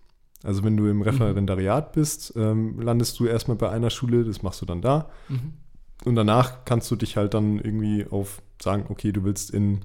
Also 0.43 0.63
wenn 0.63 0.77
du 0.77 0.85
im 0.87 1.01
Referendariat 1.01 1.91
bist, 1.91 2.33
ähm, 2.37 2.79
landest 2.79 3.19
du 3.19 3.25
erstmal 3.25 3.57
bei 3.57 3.69
einer 3.69 3.89
Schule, 3.89 4.23
das 4.23 4.43
machst 4.43 4.61
du 4.61 4.65
dann 4.65 4.81
da. 4.81 5.09
Mhm. 5.27 5.53
Und 6.05 6.15
danach 6.15 6.63
kannst 6.63 6.89
du 6.89 6.95
dich 6.95 7.17
halt 7.17 7.33
dann 7.33 7.59
irgendwie 7.59 8.05
auf 8.09 8.41
sagen, 8.61 8.85
okay, 8.87 9.11
du 9.11 9.23
willst 9.25 9.49
in 9.49 9.81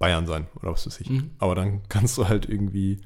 Bayern 0.00 0.26
sein 0.26 0.46
oder 0.56 0.72
was 0.72 0.84
weiß 0.86 1.00
ich. 1.00 1.10
Mhm. 1.10 1.30
Aber 1.38 1.54
dann 1.54 1.82
kannst 1.88 2.18
du 2.18 2.26
halt 2.26 2.48
irgendwie 2.48 3.00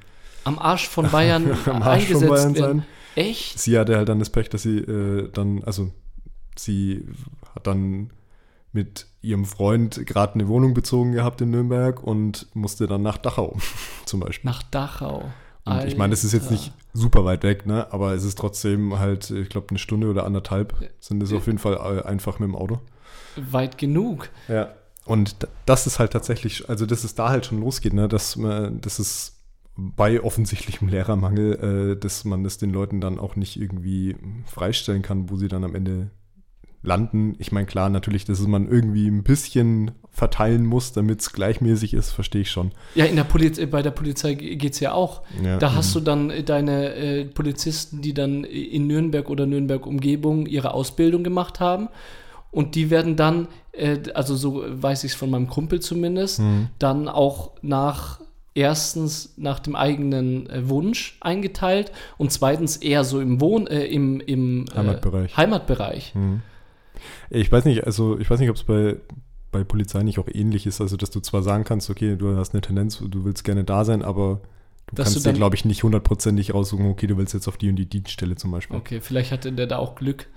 Am 0.46 0.58
Arsch 0.58 0.88
von 0.88 1.10
Bayern 1.10 1.50
am 1.66 1.82
Arsch 1.82 2.06
von 2.06 2.16
eingesetzt 2.16 2.28
Bayern 2.28 2.54
werden. 2.54 2.78
sein. 2.78 2.86
Echt? 3.16 3.58
Sie 3.58 3.78
hatte 3.78 3.96
halt 3.96 4.08
dann 4.08 4.18
das 4.18 4.30
Pech, 4.30 4.48
dass 4.50 4.62
sie 4.62 4.78
äh, 4.78 5.30
dann, 5.32 5.64
also 5.64 5.90
sie 6.56 7.06
hat 7.54 7.66
dann 7.66 8.10
mit 8.72 9.06
ihrem 9.22 9.44
Freund 9.44 10.06
gerade 10.06 10.34
eine 10.34 10.48
Wohnung 10.48 10.74
bezogen 10.74 11.12
gehabt 11.12 11.40
in 11.40 11.50
Nürnberg 11.50 12.02
und 12.02 12.46
musste 12.54 12.86
dann 12.86 13.02
nach 13.02 13.16
Dachau 13.18 13.56
zum 14.04 14.20
Beispiel. 14.20 14.48
Nach 14.48 14.62
Dachau. 14.62 15.24
Und 15.64 15.84
ich 15.84 15.96
meine, 15.96 16.12
das 16.12 16.22
ist 16.22 16.32
jetzt 16.32 16.52
nicht 16.52 16.72
super 16.92 17.24
weit 17.24 17.42
weg, 17.42 17.66
ne? 17.66 17.88
aber 17.90 18.14
es 18.14 18.22
ist 18.22 18.38
trotzdem 18.38 19.00
halt, 19.00 19.30
ich 19.30 19.48
glaube, 19.48 19.70
eine 19.70 19.80
Stunde 19.80 20.08
oder 20.08 20.24
anderthalb 20.24 20.76
sind 21.00 21.20
es 21.24 21.32
auf 21.32 21.46
jeden 21.46 21.58
Fall 21.58 21.74
äh, 21.74 22.06
einfach 22.06 22.38
mit 22.38 22.48
dem 22.48 22.54
Auto. 22.54 22.78
weit 23.34 23.76
genug. 23.76 24.28
Ja. 24.46 24.68
Und 25.06 25.36
das 25.66 25.88
ist 25.88 25.98
halt 25.98 26.12
tatsächlich, 26.12 26.68
also 26.68 26.86
dass 26.86 27.02
es 27.02 27.16
da 27.16 27.30
halt 27.30 27.46
schon 27.46 27.60
losgeht, 27.60 27.94
ne? 27.94 28.06
dass, 28.06 28.36
man, 28.36 28.80
dass 28.80 29.00
es 29.00 29.35
bei 29.76 30.22
offensichtlichem 30.22 30.88
Lehrermangel, 30.88 31.92
äh, 31.92 32.00
dass 32.00 32.24
man 32.24 32.42
das 32.44 32.58
den 32.58 32.70
Leuten 32.70 33.00
dann 33.00 33.18
auch 33.18 33.36
nicht 33.36 33.60
irgendwie 33.60 34.16
freistellen 34.46 35.02
kann, 35.02 35.28
wo 35.30 35.36
sie 35.36 35.48
dann 35.48 35.64
am 35.64 35.74
Ende 35.74 36.10
landen. 36.82 37.34
Ich 37.38 37.50
meine, 37.52 37.66
klar, 37.66 37.88
natürlich, 37.90 38.24
dass 38.24 38.40
man 38.46 38.68
irgendwie 38.68 39.08
ein 39.08 39.22
bisschen 39.24 39.90
verteilen 40.10 40.64
muss, 40.64 40.92
damit 40.92 41.20
es 41.20 41.32
gleichmäßig 41.32 41.94
ist, 41.94 42.12
verstehe 42.12 42.42
ich 42.42 42.50
schon. 42.50 42.70
Ja, 42.94 43.04
in 43.06 43.16
der 43.16 43.24
Poliz 43.24 43.60
bei 43.70 43.82
der 43.82 43.90
Polizei 43.90 44.34
geht 44.34 44.72
es 44.72 44.80
ja 44.80 44.92
auch. 44.92 45.22
Ja, 45.42 45.58
Da 45.58 45.74
hast 45.74 45.94
du 45.94 46.00
dann 46.00 46.30
äh, 46.30 46.42
deine 46.42 46.94
äh, 46.94 47.24
Polizisten, 47.26 48.00
die 48.02 48.14
dann 48.14 48.44
in 48.44 48.86
Nürnberg 48.86 49.28
oder 49.28 49.46
Nürnberg-Umgebung 49.46 50.46
ihre 50.46 50.72
Ausbildung 50.74 51.24
gemacht 51.24 51.60
haben. 51.60 51.88
Und 52.50 52.74
die 52.76 52.88
werden 52.88 53.16
dann, 53.16 53.48
äh, 53.72 53.98
also 54.14 54.36
so 54.36 54.64
weiß 54.66 55.04
ich 55.04 55.12
es 55.12 55.16
von 55.18 55.28
meinem 55.28 55.48
Kumpel 55.48 55.80
zumindest, 55.80 56.38
Mhm. 56.40 56.68
dann 56.78 57.08
auch 57.08 57.50
nach 57.62 58.20
erstens 58.56 59.34
nach 59.36 59.60
dem 59.60 59.76
eigenen 59.76 60.48
äh, 60.48 60.68
Wunsch 60.68 61.18
eingeteilt 61.20 61.92
und 62.16 62.32
zweitens 62.32 62.78
eher 62.78 63.04
so 63.04 63.20
im 63.20 63.40
Wohn, 63.40 63.66
äh, 63.66 63.84
im, 63.84 64.20
im 64.20 64.64
äh, 64.72 64.76
Heimatbereich. 64.76 65.36
Heimatbereich. 65.36 66.14
Hm. 66.14 66.40
Ich 67.30 67.52
weiß 67.52 67.66
nicht, 67.66 67.84
also 67.84 68.18
ich 68.18 68.28
weiß 68.30 68.40
nicht, 68.40 68.48
ob 68.48 68.56
es 68.56 68.64
bei, 68.64 68.96
bei 69.52 69.62
Polizei 69.62 70.02
nicht 70.02 70.18
auch 70.18 70.28
ähnlich 70.32 70.66
ist, 70.66 70.80
also 70.80 70.96
dass 70.96 71.10
du 71.10 71.20
zwar 71.20 71.42
sagen 71.42 71.64
kannst, 71.64 71.90
okay, 71.90 72.16
du 72.16 72.34
hast 72.36 72.54
eine 72.54 72.62
Tendenz, 72.62 72.98
du 73.06 73.24
willst 73.24 73.44
gerne 73.44 73.64
da 73.64 73.84
sein, 73.84 74.02
aber 74.02 74.40
du 74.86 74.96
Dass 74.96 75.08
du 75.08 75.14
kannst 75.14 75.26
dir, 75.26 75.30
dann- 75.30 75.36
glaube 75.36 75.54
ich, 75.54 75.66
nicht 75.66 75.82
hundertprozentig 75.82 76.54
raussuchen, 76.54 76.86
okay, 76.86 77.06
du 77.06 77.18
willst 77.18 77.34
jetzt 77.34 77.48
auf 77.48 77.58
die 77.58 77.68
und 77.68 77.76
die 77.76 77.86
Dienststelle 77.86 78.36
zum 78.36 78.50
Beispiel. 78.52 78.76
Okay, 78.76 79.00
vielleicht 79.02 79.32
hatte 79.32 79.52
der 79.52 79.66
da 79.66 79.76
auch 79.76 79.94
Glück. 79.94 80.28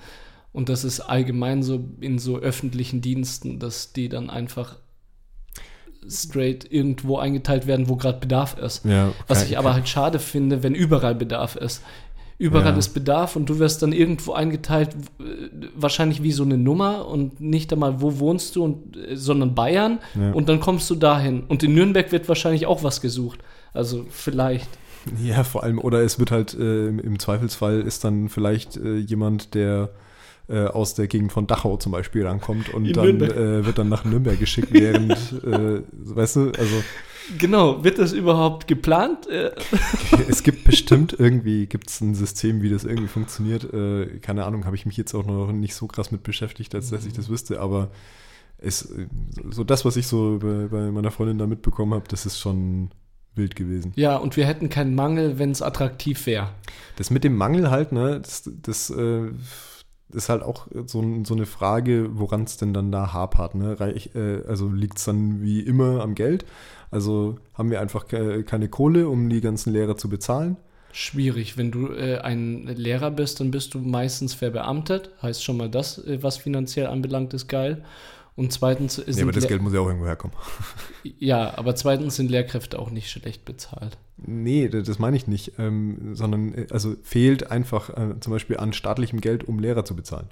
Und 0.52 0.68
das 0.68 0.84
ist 0.84 1.00
allgemein 1.00 1.64
so 1.64 1.86
in 2.02 2.18
so 2.20 2.38
öffentlichen 2.38 3.02
Diensten, 3.02 3.60
dass 3.60 3.94
die 3.94 4.10
dann 4.10 4.30
einfach 4.32 4.78
straight 6.08 6.72
irgendwo 6.72 7.18
eingeteilt 7.18 7.68
werden, 7.68 7.90
wo 7.90 7.96
gerade 7.96 8.20
Bedarf 8.20 8.58
ist. 8.58 8.86
Ja, 8.86 9.12
Was 9.28 9.44
ich 9.50 9.58
aber 9.58 9.74
halt 9.74 9.88
schade 9.90 10.20
finde, 10.20 10.64
wenn 10.64 10.76
überall 10.76 11.16
Bedarf 11.16 11.56
ist. 11.56 11.82
Überall 12.38 12.72
Ja. 12.72 12.78
ist 12.78 12.94
Bedarf 12.94 13.36
und 13.36 13.50
du 13.50 13.60
wirst 13.60 13.82
dann 13.84 13.92
irgendwo 13.92 14.32
eingeteilt, 14.32 14.92
äh, 15.20 15.68
wahrscheinlich 15.76 16.24
wie 16.24 16.32
so 16.32 16.44
eine 16.44 16.58
Nummer 16.58 17.06
und 17.08 17.42
nicht 17.42 17.74
einmal, 17.74 18.02
wo 18.02 18.18
wohnst 18.20 18.56
du, 18.56 18.64
und, 18.64 18.96
äh, 18.96 19.18
sondern 19.18 19.56
Bayern. 19.56 20.00
Ja. 20.16 20.32
Und 20.32 20.48
dann 20.48 20.62
kommst 20.62 20.90
du 20.90 20.96
dahin. 20.96 21.44
Und 21.50 21.64
in 21.64 21.74
Nürnberg 21.74 22.12
wird 22.14 22.30
wahrscheinlich 22.30 22.66
auch 22.66 22.82
was 22.82 23.02
gesucht. 23.02 23.40
Also 23.74 24.06
vielleicht. 24.10 24.70
Ja, 25.22 25.44
vor 25.44 25.64
allem, 25.64 25.80
oder 25.80 26.02
es 26.02 26.18
wird 26.18 26.32
halt, 26.32 26.54
äh, 26.54 26.88
im- 26.88 27.00
im 27.00 27.20
Zweifelsfall 27.20 27.82
ist 27.82 28.04
dann 28.06 28.30
vielleicht 28.30 28.78
äh, 28.78 28.96
jemand, 28.98 29.54
der 29.54 29.90
äh, 30.50 30.66
aus 30.66 30.96
der 30.96 31.08
Gegend 31.08 31.32
von 31.32 31.48
Dachau 31.48 31.78
zum 31.78 31.92
Beispiel 31.92 32.26
rankommt 32.26 32.74
und 32.74 32.86
In 32.86 32.94
dann 32.94 33.22
äh, 33.22 33.66
wird 33.66 33.78
dann 33.78 33.90
nach 33.90 34.06
Nürnberg 34.06 34.40
geschickt, 34.40 34.70
während, 34.72 35.12
äh, 35.46 35.82
weißt 35.92 36.36
du, 36.38 36.52
also 36.58 36.84
Genau, 37.38 37.84
wird 37.84 38.00
das 38.00 38.12
überhaupt 38.14 38.68
geplant? 38.68 39.28
Äh, 39.28 39.52
es 40.28 40.42
gibt 40.42 40.64
bestimmt 40.64 41.16
irgendwie, 41.18 41.68
gibt 41.68 41.90
es 41.90 42.02
ein 42.02 42.16
System, 42.16 42.62
wie 42.62 42.70
das 42.70 42.84
irgendwie 42.84 43.08
funktioniert. 43.08 43.72
Äh, 43.72 44.20
keine 44.20 44.46
Ahnung, 44.46 44.66
habe 44.66 44.76
ich 44.76 44.86
mich 44.86 44.98
jetzt 44.98 45.14
auch 45.14 45.26
noch 45.26 45.52
nicht 45.52 45.76
so 45.76 45.86
krass 45.88 46.12
mit 46.12 46.24
beschäftigt, 46.24 46.74
als 46.74 46.90
dass 46.90 47.06
ich 47.06 47.14
das 47.14 47.30
wüsste, 47.30 47.60
aber 47.60 47.92
äh, 48.58 48.72
so 48.72 49.64
das, 49.64 49.86
was 49.86 49.96
ich 49.96 50.08
so 50.08 50.40
bei, 50.42 50.68
bei 50.68 50.92
meiner 50.92 51.12
Freundin 51.12 51.38
da 51.38 51.46
mitbekommen 51.46 51.94
habe, 51.94 52.06
das 52.08 52.26
ist 52.26 52.40
schon 52.40 52.90
wild 53.36 53.56
gewesen. 53.56 53.94
Ja, 53.96 54.18
und 54.18 54.36
wir 54.36 54.46
hätten 54.46 54.70
keinen 54.70 54.96
Mangel, 54.96 55.38
wenn 55.38 55.52
es 55.52 55.62
attraktiv 55.62 56.26
wäre. 56.26 56.50
Das 56.96 57.12
mit 57.12 57.24
dem 57.24 57.36
Mangel 57.36 57.70
halt, 57.70 57.92
ne, 57.92 58.20
das, 58.20 58.50
das 58.62 58.90
äh, 58.90 59.32
ist 60.14 60.30
halt 60.30 60.44
auch 60.44 60.68
so, 60.86 61.04
so 61.24 61.34
eine 61.34 61.46
Frage, 61.46 62.10
woran 62.14 62.44
es 62.44 62.58
denn 62.58 62.74
dann 62.74 62.92
da 62.92 63.14
hapert. 63.14 63.56
Ne? 63.56 63.80
Reich, 63.80 64.12
äh, 64.16 64.44
also 64.48 64.68
liegt 64.68 64.98
es 64.98 65.06
dann 65.06 65.42
wie 65.42 65.62
immer 65.62 66.02
am 66.02 66.16
Geld? 66.16 66.46
Also 66.92 67.38
haben 67.54 67.70
wir 67.70 67.82
einfach 67.82 68.08
ke 68.08 68.44
keine 68.44 68.68
Kohle, 68.68 69.08
um 69.08 69.30
die 69.30 69.42
ganzen 69.42 69.72
Lehrer 69.74 69.98
zu 69.98 70.10
bezahlen? 70.10 70.58
Schwierig. 70.92 71.58
Wenn 71.58 71.72
du 71.72 71.90
äh, 71.90 72.18
ein 72.18 72.66
Lehrer 72.66 73.12
bist, 73.12 73.40
dann 73.40 73.52
bist 73.52 73.76
du 73.76 73.80
meistens 73.80 74.34
verbeamtet. 74.34 75.12
Heißt 75.22 75.44
schon 75.44 75.58
mal 75.58 75.70
das, 75.70 76.04
äh, 76.06 76.24
was 76.24 76.38
finanziell 76.38 76.88
anbelangt, 76.88 77.34
ist 77.34 77.48
geil. 77.48 77.84
Und 78.40 78.54
zweitens 78.54 78.96
sind 78.96 79.14
Nee, 79.18 79.22
aber 79.24 79.34
das 79.34 79.44
Le- 79.44 79.50
Geld 79.50 79.62
muss 79.62 79.74
ja 79.74 79.82
auch 79.82 79.88
irgendwo 79.88 80.06
herkommen. 80.06 80.34
ja, 81.20 81.58
aber 81.58 81.76
zweitens 81.76 82.16
sind 82.16 82.32
Lehrkräfte 82.32 82.80
auch 82.80 82.90
nicht 82.90 83.12
schlecht 83.12 83.44
bezahlt. 83.44 83.98
Nee, 84.16 84.70
das 84.70 84.98
meine 84.98 85.18
ich 85.18 85.28
nicht, 85.28 85.54
ähm, 85.60 86.16
sondern 86.16 86.54
äh, 86.54 86.68
also 86.72 86.96
fehlt 87.04 87.52
einfach 87.52 87.90
äh, 87.90 88.18
zum 88.22 88.32
Beispiel 88.32 88.56
an 88.56 88.72
staatlichem 88.72 89.20
Geld, 89.20 89.44
um 89.44 89.60
Lehrer 89.60 89.84
zu 89.84 89.94
bezahlen. 89.94 90.28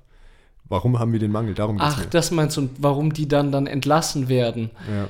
Warum 0.70 1.00
haben 1.00 1.12
wir 1.12 1.20
den 1.20 1.34
Mangel? 1.34 1.54
Darum 1.54 1.78
geht's 1.80 1.96
Ach, 1.96 2.00
mir. 2.00 2.06
das 2.10 2.32
meinst 2.32 2.56
du, 2.56 2.62
und 2.62 2.70
warum 2.80 3.12
die 3.12 3.28
dann 3.28 3.52
dann 3.52 3.68
entlassen 3.68 4.30
werden? 4.30 4.70
Ja. 4.90 5.10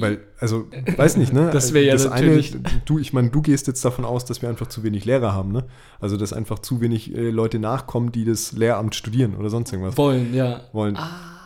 Weil, 0.00 0.18
also, 0.40 0.66
weiß 0.96 1.18
nicht, 1.18 1.32
ne? 1.32 1.50
Das 1.52 1.72
wäre 1.72 1.84
ja 1.86 1.92
das 1.92 2.04
natürlich. 2.08 2.54
Eine, 2.54 2.62
du, 2.84 2.98
ich 2.98 3.12
meine, 3.12 3.30
du 3.30 3.42
gehst 3.42 3.68
jetzt 3.68 3.84
davon 3.84 4.04
aus, 4.04 4.24
dass 4.24 4.42
wir 4.42 4.48
einfach 4.48 4.66
zu 4.66 4.82
wenig 4.82 5.04
Lehrer 5.04 5.34
haben, 5.34 5.52
ne? 5.52 5.66
Also, 6.00 6.16
dass 6.16 6.32
einfach 6.32 6.58
zu 6.58 6.80
wenig 6.80 7.14
äh, 7.14 7.30
Leute 7.30 7.60
nachkommen, 7.60 8.10
die 8.10 8.24
das 8.24 8.50
Lehramt 8.52 8.96
studieren 8.96 9.36
oder 9.36 9.50
sonst 9.50 9.72
irgendwas. 9.72 9.96
Wollen, 9.96 10.34
ja. 10.34 10.62
Wollen. 10.72 10.96
Ah. 10.96 11.36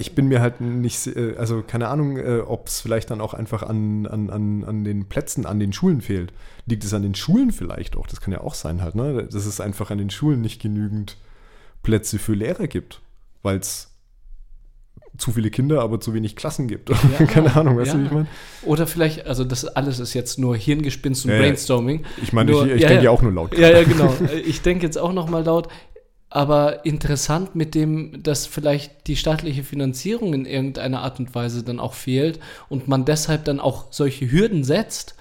Ich 0.00 0.14
bin 0.14 0.28
mir 0.28 0.40
halt 0.40 0.60
nicht, 0.60 1.06
äh, 1.06 1.36
also 1.36 1.62
keine 1.62 1.88
Ahnung, 1.88 2.16
äh, 2.16 2.40
ob 2.40 2.66
es 2.66 2.80
vielleicht 2.80 3.10
dann 3.10 3.20
auch 3.20 3.34
einfach 3.34 3.62
an, 3.62 4.06
an, 4.06 4.30
an, 4.30 4.64
an 4.64 4.84
den 4.84 5.08
Plätzen, 5.08 5.46
an 5.46 5.60
den 5.60 5.72
Schulen 5.72 6.00
fehlt. 6.00 6.32
Liegt 6.66 6.84
es 6.84 6.94
an 6.94 7.02
den 7.02 7.14
Schulen 7.14 7.52
vielleicht 7.52 7.96
auch? 7.96 8.06
Das 8.06 8.20
kann 8.20 8.32
ja 8.32 8.40
auch 8.40 8.54
sein 8.54 8.82
halt, 8.82 8.94
ne? 8.94 9.24
Dass 9.24 9.46
es 9.46 9.60
einfach 9.60 9.90
an 9.90 9.98
den 9.98 10.10
Schulen 10.10 10.40
nicht 10.40 10.60
genügend 10.60 11.16
Plätze 11.82 12.18
für 12.18 12.34
Lehrer 12.34 12.66
gibt, 12.66 13.00
weil 13.42 13.58
es 13.58 13.90
zu 15.20 15.32
viele 15.32 15.50
Kinder, 15.50 15.82
aber 15.82 16.00
zu 16.00 16.14
wenig 16.14 16.34
Klassen 16.34 16.66
gibt. 16.66 16.90
Ja, 16.90 17.26
Keine 17.26 17.54
Ahnung, 17.54 17.76
weißt 17.76 17.88
ja. 17.88 17.94
du, 17.94 18.00
wie 18.00 18.06
ich 18.06 18.12
meine? 18.12 18.26
Oder 18.62 18.86
vielleicht, 18.86 19.26
also 19.26 19.44
das 19.44 19.64
alles 19.64 19.98
ist 19.98 20.14
jetzt 20.14 20.38
nur 20.38 20.56
Hirngespinst 20.56 21.24
und 21.26 21.32
ja, 21.32 21.38
Brainstorming. 21.38 22.04
Ich 22.22 22.32
meine, 22.32 22.52
ich, 22.52 22.62
ich 22.62 22.86
denke 22.86 23.04
ja 23.04 23.10
auch 23.10 23.22
nur 23.22 23.32
laut. 23.32 23.56
Ja, 23.56 23.70
ja, 23.70 23.82
genau. 23.84 24.14
Ich 24.44 24.62
denke 24.62 24.84
jetzt 24.84 24.98
auch 24.98 25.12
noch 25.12 25.28
mal 25.28 25.44
laut. 25.44 25.68
Aber 26.32 26.84
interessant 26.86 27.56
mit 27.56 27.74
dem, 27.74 28.22
dass 28.22 28.46
vielleicht 28.46 29.08
die 29.08 29.16
staatliche 29.16 29.64
Finanzierung 29.64 30.32
in 30.32 30.46
irgendeiner 30.46 31.02
Art 31.02 31.18
und 31.18 31.34
Weise 31.34 31.64
dann 31.64 31.80
auch 31.80 31.94
fehlt 31.94 32.38
und 32.68 32.86
man 32.86 33.04
deshalb 33.04 33.44
dann 33.44 33.58
auch 33.58 33.86
solche 33.90 34.30
Hürden 34.30 34.62
setzt 34.62 35.16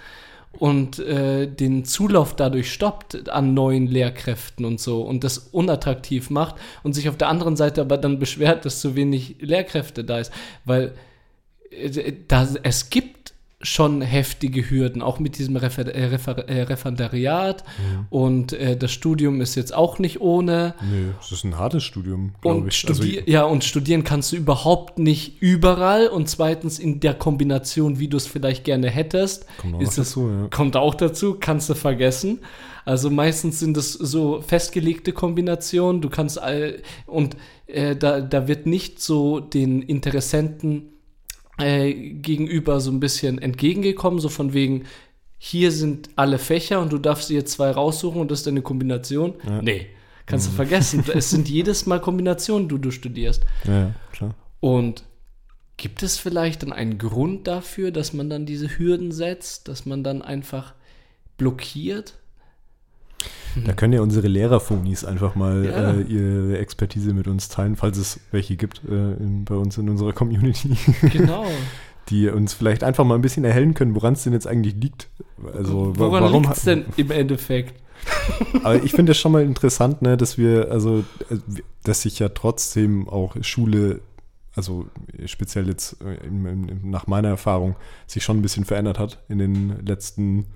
und 0.52 1.00
äh, 1.00 1.48
den 1.48 1.86
Zulauf 1.86 2.36
dadurch 2.36 2.72
stoppt 2.72 3.30
an 3.30 3.54
neuen 3.54 3.88
Lehrkräften 3.88 4.66
und 4.66 4.80
so 4.80 5.02
und 5.02 5.24
das 5.24 5.38
unattraktiv 5.38 6.30
macht 6.30 6.56
und 6.84 6.94
sich 6.94 7.10
auf 7.10 7.18
der 7.18 7.30
anderen 7.30 7.56
Seite 7.56 7.82
aber 7.82 7.98
dann 7.98 8.20
beschwert, 8.20 8.66
dass 8.66 8.80
zu 8.80 8.96
wenig 8.96 9.38
Lehrkräfte 9.40 10.04
da 10.04 10.20
ist, 10.20 10.32
weil 10.66 10.94
äh, 11.72 12.14
da, 12.28 12.48
es 12.64 12.90
gibt 12.90 13.19
schon 13.62 14.02
heftige 14.02 14.70
Hürden, 14.70 15.02
auch 15.02 15.20
mit 15.20 15.38
diesem 15.38 15.58
Refer 15.58 15.94
äh, 15.94 16.06
Refer 16.06 16.48
äh, 16.48 16.62
Referendariat. 16.62 17.64
Mhm. 17.64 18.06
Und 18.10 18.54
äh, 18.54 18.78
das 18.78 18.92
Studium 18.92 19.42
ist 19.42 19.56
jetzt 19.56 19.74
auch 19.74 20.00
nicht 20.00 20.22
ohne. 20.22 20.76
Nee, 20.90 21.12
es 21.20 21.34
ist 21.34 21.44
ein 21.44 21.58
hartes 21.58 21.84
Studium, 21.84 22.32
glaube 22.42 22.70
ich. 22.70 22.88
Also, 22.88 23.04
ja, 23.04 23.44
und 23.44 23.66
studieren 23.66 24.06
kannst 24.06 24.32
du 24.32 24.38
überhaupt 24.38 24.98
nicht 24.98 25.42
überall. 25.42 26.08
Und 26.08 26.30
zweitens 26.30 26.80
in 26.80 27.02
der 27.02 27.14
Kombination, 27.16 28.00
wie 28.00 28.08
du 28.08 28.16
es 28.16 28.28
vielleicht 28.28 28.64
gerne 28.64 28.90
hättest. 28.90 29.46
Kommt 29.58 29.76
auch 29.76 29.94
dazu, 29.94 30.30
ja. 30.30 30.48
Kommt 30.50 30.78
auch 30.78 30.96
dazu, 30.96 31.36
kannst 31.38 31.70
du 31.70 31.76
vergessen. 31.76 32.40
Also 32.86 33.10
meistens 33.10 33.60
sind 33.60 33.76
es 33.76 33.92
so 33.92 34.42
festgelegte 34.42 35.12
Kombinationen. 35.12 36.02
Du 36.02 36.10
kannst 36.10 36.42
all, 36.42 36.82
und 37.06 37.36
äh, 37.68 37.98
da, 37.98 38.22
da 38.22 38.48
wird 38.48 38.66
nicht 38.68 39.02
so 39.02 39.42
den 39.42 39.82
Interessenten 39.82 40.94
äh, 41.60 41.94
gegenüber 41.94 42.80
so 42.80 42.92
ein 42.92 43.00
bisschen 43.00 43.40
entgegengekommen, 43.40 44.20
so 44.20 44.30
von 44.30 44.54
wegen, 44.54 44.86
hier 45.38 45.72
sind 45.72 46.10
alle 46.16 46.38
Fächer 46.38 46.82
und 46.82 46.92
du 46.92 46.98
darfst 46.98 47.30
dir 47.30 47.46
zwei 47.46 47.72
raussuchen 47.72 48.20
und 48.22 48.30
das 48.30 48.40
ist 48.40 48.48
deine 48.48 48.62
Kombination. 48.62 49.36
Ja. 49.48 49.62
Nee, 49.62 49.88
kannst 50.26 50.48
mhm. 50.48 50.52
du 50.52 50.56
vergessen. 50.58 51.04
es 51.14 51.30
sind 51.30 51.50
jedes 51.50 51.86
Mal 51.86 52.02
Kombinationen, 52.02 52.68
die 52.68 52.80
du 52.80 52.92
studierst. 52.92 53.44
Ja, 53.66 53.94
klar. 54.12 54.36
Und 54.60 55.04
gibt 55.78 56.04
es 56.04 56.18
vielleicht 56.18 56.64
dann 56.64 56.74
einen 56.74 56.98
Grund 56.98 57.48
dafür, 57.48 57.92
dass 57.92 58.12
man 58.12 58.30
dann 58.30 58.46
diese 58.46 58.78
Hürden 58.78 59.14
setzt, 59.14 59.70
dass 59.70 59.86
man 59.86 60.04
dann 60.04 60.22
einfach 60.22 60.74
blockiert? 61.38 62.19
Da 63.66 63.74
können 63.74 63.94
ja 63.94 64.02
unsere 64.02 64.28
Lehrerphonis 64.28 65.04
einfach 65.06 65.36
mal 65.36 65.66
ja. 65.66 65.92
äh, 65.92 66.02
ihre 66.02 66.58
Expertise 66.60 67.14
mit 67.14 67.28
uns 67.28 67.50
teilen, 67.50 67.76
falls 67.76 67.98
es 67.98 68.20
welche 68.32 68.56
gibt 68.56 68.82
äh, 68.88 69.14
in, 69.14 69.46
bei 69.46 69.56
uns 69.56 69.78
in 69.78 69.90
unserer 69.90 70.14
Community. 70.14 70.78
Genau. 71.12 71.46
Die 72.10 72.28
uns 72.28 72.54
vielleicht 72.54 72.84
einfach 72.84 73.06
mal 73.06 73.16
ein 73.16 73.22
bisschen 73.22 73.44
erhellen 73.44 73.76
können, 73.76 73.94
woran 73.94 74.14
es 74.14 74.24
denn 74.24 74.34
jetzt 74.34 74.48
eigentlich 74.48 74.74
liegt. 74.76 75.10
Also, 75.54 75.94
woran 75.96 76.24
warum 76.24 76.44
liegt 76.44 76.58
es 76.58 76.64
denn 76.64 76.86
im 76.98 77.12
Endeffekt? 77.12 77.80
Aber 78.64 78.82
ich 78.84 78.92
finde 78.94 79.12
es 79.12 79.20
schon 79.20 79.32
mal 79.32 79.44
interessant, 79.44 80.02
ne, 80.02 80.18
dass 80.18 80.38
wir, 80.38 80.72
also, 80.72 81.04
äh, 81.30 81.38
dass 81.84 82.02
sich 82.02 82.18
ja 82.18 82.30
trotzdem 82.30 83.08
auch 83.08 83.36
Schule, 83.42 84.02
also 84.56 84.88
speziell 85.26 85.68
jetzt 85.68 85.98
äh, 86.02 86.26
in, 86.26 86.46
in, 86.46 86.90
nach 86.90 87.06
meiner 87.06 87.30
Erfahrung, 87.30 87.76
sich 88.08 88.24
schon 88.24 88.40
ein 88.40 88.42
bisschen 88.42 88.66
verändert 88.66 88.98
hat 88.98 89.20
in 89.30 89.38
den 89.38 89.86
letzten 89.86 90.38
Jahren 90.38 90.48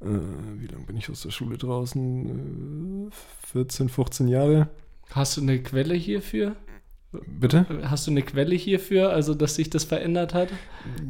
äh, 0.00 0.60
wie 0.60 0.66
lange 0.66 0.84
bin 0.84 0.96
ich 0.96 1.10
aus 1.10 1.22
der 1.22 1.30
Schule 1.30 1.56
draußen? 1.58 3.08
Äh, 3.08 3.46
14, 3.52 3.88
15 3.88 4.28
Jahre. 4.28 4.68
Hast 5.10 5.36
du 5.36 5.40
eine 5.40 5.62
Quelle 5.62 5.94
hierfür? 5.94 6.56
Bitte? 7.26 7.66
Hast 7.84 8.06
du 8.06 8.10
eine 8.10 8.22
Quelle 8.22 8.54
hierfür, 8.54 9.10
also 9.10 9.34
dass 9.34 9.54
sich 9.54 9.70
das 9.70 9.84
verändert 9.84 10.34
hat? 10.34 10.48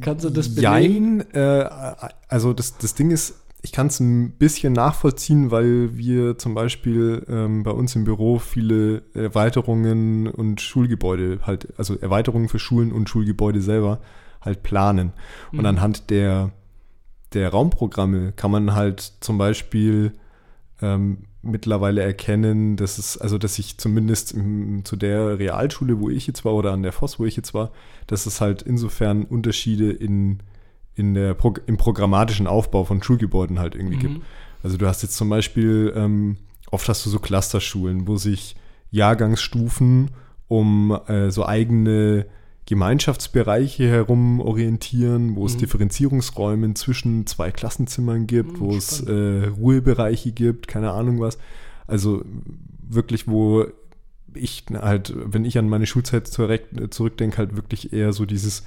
Kannst 0.01 0.24
du 0.24 0.30
das 0.30 0.55
belegen? 0.55 1.18
Jein, 1.18 1.34
äh, 1.34 1.68
also 2.28 2.53
das, 2.53 2.78
das 2.78 2.95
Ding 2.95 3.11
ist, 3.11 3.43
ich 3.62 3.72
kann 3.72 3.89
es 3.89 3.99
ein 3.99 4.32
bisschen 4.32 4.72
nachvollziehen, 4.72 5.51
weil 5.51 5.97
wir 5.97 6.39
zum 6.39 6.55
Beispiel 6.55 7.24
ähm, 7.28 7.64
bei 7.64 7.72
uns 7.72 7.97
im 7.97 8.05
Büro 8.05 8.39
viele 8.39 9.03
Erweiterungen 9.14 10.28
und 10.28 10.61
Schulgebäude 10.61 11.41
halt, 11.43 11.68
also 11.76 11.97
Erweiterungen 11.99 12.49
für 12.49 12.61
Schulen 12.61 12.93
und 12.93 13.09
Schulgebäude 13.09 13.61
selber 13.61 14.01
halt 14.41 14.62
planen. 14.62 15.12
Und 15.51 15.61
mhm. 15.61 15.66
anhand 15.66 16.11
der 16.11 16.53
der 17.37 17.51
Raumprogramme 17.51 18.32
kann 18.32 18.51
man 18.51 18.74
halt 18.74 19.12
zum 19.20 19.39
Beispiel 19.39 20.12
ähm, 20.80 21.18
mittlerweile 21.43 22.03
erkennen, 22.03 22.76
dass 22.76 22.99
es, 22.99 23.18
also 23.18 23.39
dass 23.39 23.59
ich 23.59 23.78
zumindest 23.78 24.32
im, 24.32 24.84
zu 24.84 24.97
der 24.97 25.39
Realschule, 25.39 26.01
wo 26.01 26.11
ich 26.11 26.26
jetzt 26.26 26.45
war, 26.45 26.55
oder 26.55 26.72
an 26.72 26.82
der 26.82 26.93
FOS, 26.93 27.18
wo 27.18 27.24
ich 27.24 27.37
jetzt 27.37 27.55
war, 27.55 27.70
dass 28.07 28.26
es 28.26 28.41
halt 28.41 28.62
insofern 28.62 29.24
Unterschiede 29.24 29.93
in, 29.93 30.41
in 30.95 31.14
der 31.14 31.34
Pro 31.34 31.55
im 31.66 31.76
programmatischen 31.76 32.47
Aufbau 32.47 32.84
von 32.84 33.03
Schulgebäuden 33.03 33.59
halt 33.59 33.74
irgendwie 33.74 33.97
mhm. 33.97 34.01
gibt. 34.01 34.20
Also 34.62 34.76
du 34.76 34.87
hast 34.87 35.03
jetzt 35.03 35.16
zum 35.16 35.28
Beispiel, 35.28 35.93
ähm, 35.95 36.39
oft 36.70 36.89
hast 36.89 37.07
du 37.07 37.11
so 37.11 37.18
Clusterschulen, 37.18 38.09
wo 38.09 38.16
sich 38.16 38.57
Jahrgangsstufen 38.91 40.11
um 40.49 40.99
äh, 41.07 41.30
so 41.30 41.47
eigene 41.47 42.26
Gemeinschaftsbereiche 42.66 43.88
herum 43.88 44.40
orientieren, 44.40 45.36
wo 45.36 45.40
mhm. 45.40 45.46
es 45.46 45.56
Differenzierungsräume 45.56 46.74
zwischen 46.74 47.26
zwei 47.26 47.52
Klassenzimmern 47.52 48.26
gibt, 48.26 48.54
mhm, 48.54 48.60
wo 48.60 48.80
spannend. 48.80 49.08
es 49.08 49.46
äh, 49.46 49.48
Ruhebereiche 49.48 50.32
gibt, 50.32 50.66
keine 50.66 50.90
Ahnung 50.90 51.20
was. 51.20 51.38
Also 51.86 52.24
wirklich, 52.88 53.28
wo 53.28 53.66
ich 54.34 54.64
halt, 54.72 55.14
wenn 55.16 55.44
ich 55.44 55.58
an 55.58 55.68
meine 55.68 55.86
Schulzeit 55.86 56.26
zurückdenke, 56.26 57.38
halt 57.38 57.56
wirklich 57.56 57.92
eher 57.92 58.12
so 58.12 58.26
dieses 58.26 58.64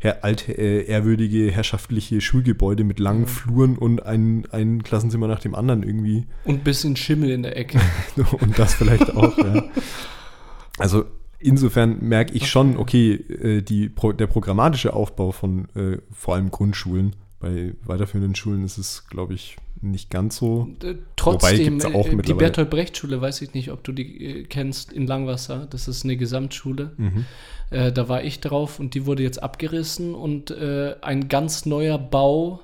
her 0.00 0.22
alte, 0.22 0.52
äh, 0.52 0.84
ehrwürdige, 0.84 1.50
herrschaftliche 1.50 2.20
Schulgebäude 2.20 2.84
mit 2.84 3.00
langen. 3.00 3.26
Fluren 3.26 3.76
und 3.76 4.04
ein, 4.06 4.46
ein 4.52 4.82
Klassenzimmer 4.82 5.26
nach 5.26 5.40
dem 5.40 5.54
anderen 5.54 5.82
irgendwie. 5.82 6.26
Und 6.44 6.56
ein 6.56 6.64
bisschen 6.64 6.94
Schimmel 6.96 7.30
in 7.30 7.42
der 7.42 7.56
Ecke. 7.56 7.80
und 8.40 8.58
das 8.58 8.74
vielleicht 8.74 9.14
auch, 9.16 9.36
ja. 9.38 9.64
Also 10.78 11.06
insofern 11.38 11.98
merke 12.00 12.34
ich 12.34 12.48
schon, 12.48 12.76
okay, 12.76 13.14
äh, 13.14 13.62
die, 13.62 13.90
der 13.90 14.26
programmatische 14.26 14.92
Aufbau 14.92 15.32
von 15.32 15.68
äh, 15.74 15.98
vor 16.12 16.34
allem 16.34 16.50
Grundschulen, 16.50 17.16
bei 17.40 17.74
weiterführenden 17.84 18.34
Schulen 18.34 18.64
ist 18.64 18.78
es, 18.78 19.06
glaube 19.06 19.34
ich, 19.34 19.56
nicht 19.80 20.10
ganz 20.10 20.36
so. 20.36 20.68
Äh, 20.82 20.96
trotzdem, 21.14 21.80
auch 21.94 22.08
die 22.08 22.34
Bertolt 22.34 22.70
Brecht 22.70 22.96
Schule, 22.96 23.20
weiß 23.20 23.42
ich 23.42 23.54
nicht, 23.54 23.70
ob 23.70 23.84
du 23.84 23.92
die 23.92 24.44
kennst, 24.48 24.92
in 24.92 25.06
Langwasser. 25.06 25.66
Das 25.70 25.86
ist 25.86 26.04
eine 26.04 26.16
Gesamtschule. 26.16 26.92
Mhm. 26.96 27.24
Äh, 27.70 27.92
da 27.92 28.08
war 28.08 28.24
ich 28.24 28.40
drauf 28.40 28.80
und 28.80 28.94
die 28.94 29.06
wurde 29.06 29.22
jetzt 29.22 29.42
abgerissen 29.42 30.14
und 30.14 30.50
äh, 30.50 30.96
ein 31.00 31.28
ganz 31.28 31.64
neuer 31.66 31.98
Bau 31.98 32.60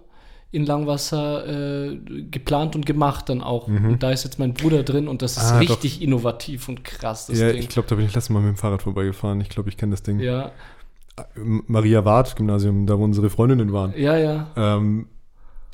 in 0.54 0.64
Langwasser 0.64 1.88
äh, 1.88 1.96
geplant 2.30 2.76
und 2.76 2.86
gemacht 2.86 3.28
dann 3.28 3.42
auch. 3.42 3.66
Mhm. 3.66 3.86
Und 3.86 4.02
da 4.04 4.12
ist 4.12 4.22
jetzt 4.22 4.38
mein 4.38 4.54
Bruder 4.54 4.84
drin 4.84 5.08
und 5.08 5.20
das 5.20 5.36
ist 5.36 5.50
ah, 5.50 5.58
richtig 5.58 5.96
doch. 5.96 6.02
innovativ 6.02 6.68
und 6.68 6.84
krass. 6.84 7.28
ja, 7.32 7.50
Ding. 7.50 7.58
ich 7.58 7.68
glaube, 7.68 7.88
da 7.88 7.96
bin 7.96 8.06
ich 8.06 8.14
letztes 8.14 8.30
Mal 8.30 8.40
mit 8.40 8.50
dem 8.50 8.56
Fahrrad 8.56 8.82
vorbeigefahren. 8.82 9.40
Ich 9.40 9.48
glaube, 9.48 9.68
ich 9.68 9.76
kenne 9.76 9.90
das 9.90 10.04
Ding. 10.04 10.20
Ja. 10.20 10.52
Maria 11.34 12.04
Ward 12.04 12.36
Gymnasium, 12.36 12.86
da 12.86 12.98
wo 12.98 13.04
unsere 13.04 13.30
Freundinnen 13.30 13.72
waren. 13.72 13.94
Ja, 13.96 14.16
ja. 14.16 14.46
Ähm, 14.56 15.06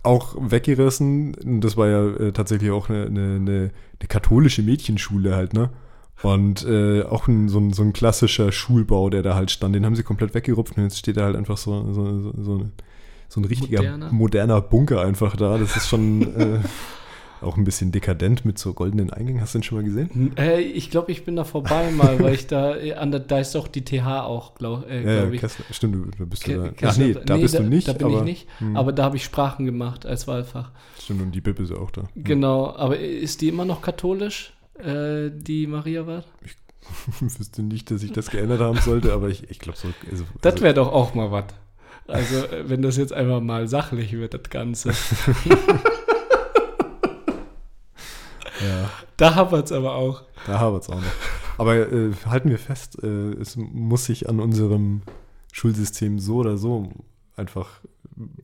auch 0.02 0.34
weggerissen. 0.38 1.60
Das 1.60 1.76
war 1.76 1.88
ja 1.88 2.06
äh, 2.08 2.32
tatsächlich 2.32 2.70
auch 2.70 2.88
eine, 2.88 3.04
eine, 3.04 3.34
eine, 3.36 3.70
katholische 4.08 4.62
Mädchenschule 4.62 5.36
halt, 5.36 5.52
ne? 5.52 5.68
Und 6.22 6.64
äh, 6.66 7.02
auch 7.02 7.28
ein, 7.28 7.48
so, 7.50 7.58
ein, 7.58 7.74
so 7.74 7.82
ein 7.82 7.92
klassischer 7.92 8.50
Schulbau, 8.50 9.10
der 9.10 9.22
da 9.22 9.34
halt 9.34 9.50
stand, 9.50 9.74
den 9.74 9.84
haben 9.84 9.96
sie 9.96 10.02
komplett 10.02 10.34
weggerupft 10.34 10.76
und 10.76 10.84
jetzt 10.84 10.98
steht 10.98 11.18
da 11.18 11.24
halt 11.24 11.36
einfach 11.36 11.56
so, 11.56 11.92
so, 11.92 12.20
so, 12.20 12.34
so 12.38 12.52
eine 12.54 12.70
so 13.30 13.40
ein 13.40 13.44
richtiger 13.44 13.78
moderner, 13.78 14.12
moderner 14.12 14.60
Bunker 14.60 15.00
einfach 15.02 15.36
da. 15.36 15.56
Das 15.56 15.76
ist 15.76 15.88
schon 15.88 16.22
äh, 16.36 16.58
auch 17.40 17.56
ein 17.56 17.62
bisschen 17.62 17.92
dekadent 17.92 18.44
mit 18.44 18.58
so 18.58 18.74
goldenen 18.74 19.10
Eingängen. 19.10 19.40
Hast 19.40 19.54
du 19.54 19.58
den 19.58 19.62
schon 19.62 19.78
mal 19.78 19.84
gesehen? 19.84 20.36
Äh, 20.36 20.60
ich 20.60 20.90
glaube, 20.90 21.12
ich 21.12 21.24
bin 21.24 21.36
da 21.36 21.44
vorbei 21.44 21.90
mal, 21.92 22.18
weil 22.18 22.34
ich 22.34 22.48
da, 22.48 22.76
äh, 22.76 22.94
an 22.94 23.12
der, 23.12 23.20
da 23.20 23.38
ist 23.38 23.54
doch 23.54 23.68
die 23.68 23.84
TH 23.84 24.24
auch, 24.24 24.56
glaube 24.56 24.84
äh, 24.90 25.02
glaub 25.02 25.14
ja, 25.14 25.30
ich. 25.30 25.40
Kessler, 25.40 25.64
stimmt, 25.70 25.94
du, 25.94 26.10
du 26.10 26.26
bist 26.26 26.42
Ke 26.42 26.72
da. 26.76 26.88
Ach 26.88 26.96
nee, 26.96 27.14
da 27.14 27.36
nee, 27.36 27.42
bist 27.42 27.54
da, 27.54 27.60
du 27.60 27.68
nicht. 27.68 27.86
Da 27.86 27.92
bin 27.92 28.08
aber, 28.08 28.18
ich 28.18 28.24
nicht, 28.24 28.48
hm. 28.58 28.76
aber 28.76 28.92
da 28.92 29.04
habe 29.04 29.16
ich 29.16 29.24
Sprachen 29.24 29.64
gemacht 29.64 30.06
als 30.06 30.26
Wahlfach. 30.26 30.72
Stimmt, 31.00 31.22
und 31.22 31.32
die 31.32 31.40
Bib 31.40 31.60
ist 31.60 31.72
auch 31.72 31.92
da. 31.92 32.08
Genau, 32.16 32.74
aber 32.74 32.98
ist 32.98 33.42
die 33.42 33.48
immer 33.48 33.64
noch 33.64 33.80
katholisch, 33.80 34.52
äh, 34.74 35.30
die 35.32 35.68
Maria 35.68 36.04
war? 36.04 36.24
Ich 36.44 36.56
wüsste 37.20 37.62
nicht, 37.62 37.92
dass 37.92 38.02
ich 38.02 38.10
das 38.10 38.28
geändert 38.30 38.60
haben 38.60 38.80
sollte, 38.80 39.12
aber 39.12 39.28
ich, 39.28 39.48
ich 39.48 39.60
glaube 39.60 39.78
so. 39.78 39.86
Also, 40.10 40.24
das 40.40 40.60
wäre 40.60 40.74
doch 40.74 40.92
auch 40.92 41.14
mal 41.14 41.30
was. 41.30 41.44
Also, 42.10 42.46
äh, 42.46 42.68
wenn 42.68 42.82
das 42.82 42.96
jetzt 42.96 43.12
einfach 43.12 43.40
mal 43.40 43.68
sachlich 43.68 44.12
wird, 44.12 44.34
das 44.34 44.42
Ganze. 44.50 44.90
ja. 48.60 48.90
Da 49.16 49.34
hapert 49.34 49.66
es 49.66 49.72
aber 49.72 49.94
auch. 49.94 50.22
Da 50.46 50.60
hapert 50.60 50.82
es 50.82 50.88
auch 50.88 50.96
noch. 50.96 51.02
Aber 51.58 51.76
äh, 51.76 52.12
halten 52.26 52.50
wir 52.50 52.58
fest, 52.58 53.02
äh, 53.02 53.32
es 53.34 53.56
muss 53.56 54.06
sich 54.06 54.28
an 54.28 54.40
unserem 54.40 55.02
Schulsystem 55.52 56.18
so 56.18 56.36
oder 56.36 56.56
so 56.56 56.88
einfach 57.36 57.80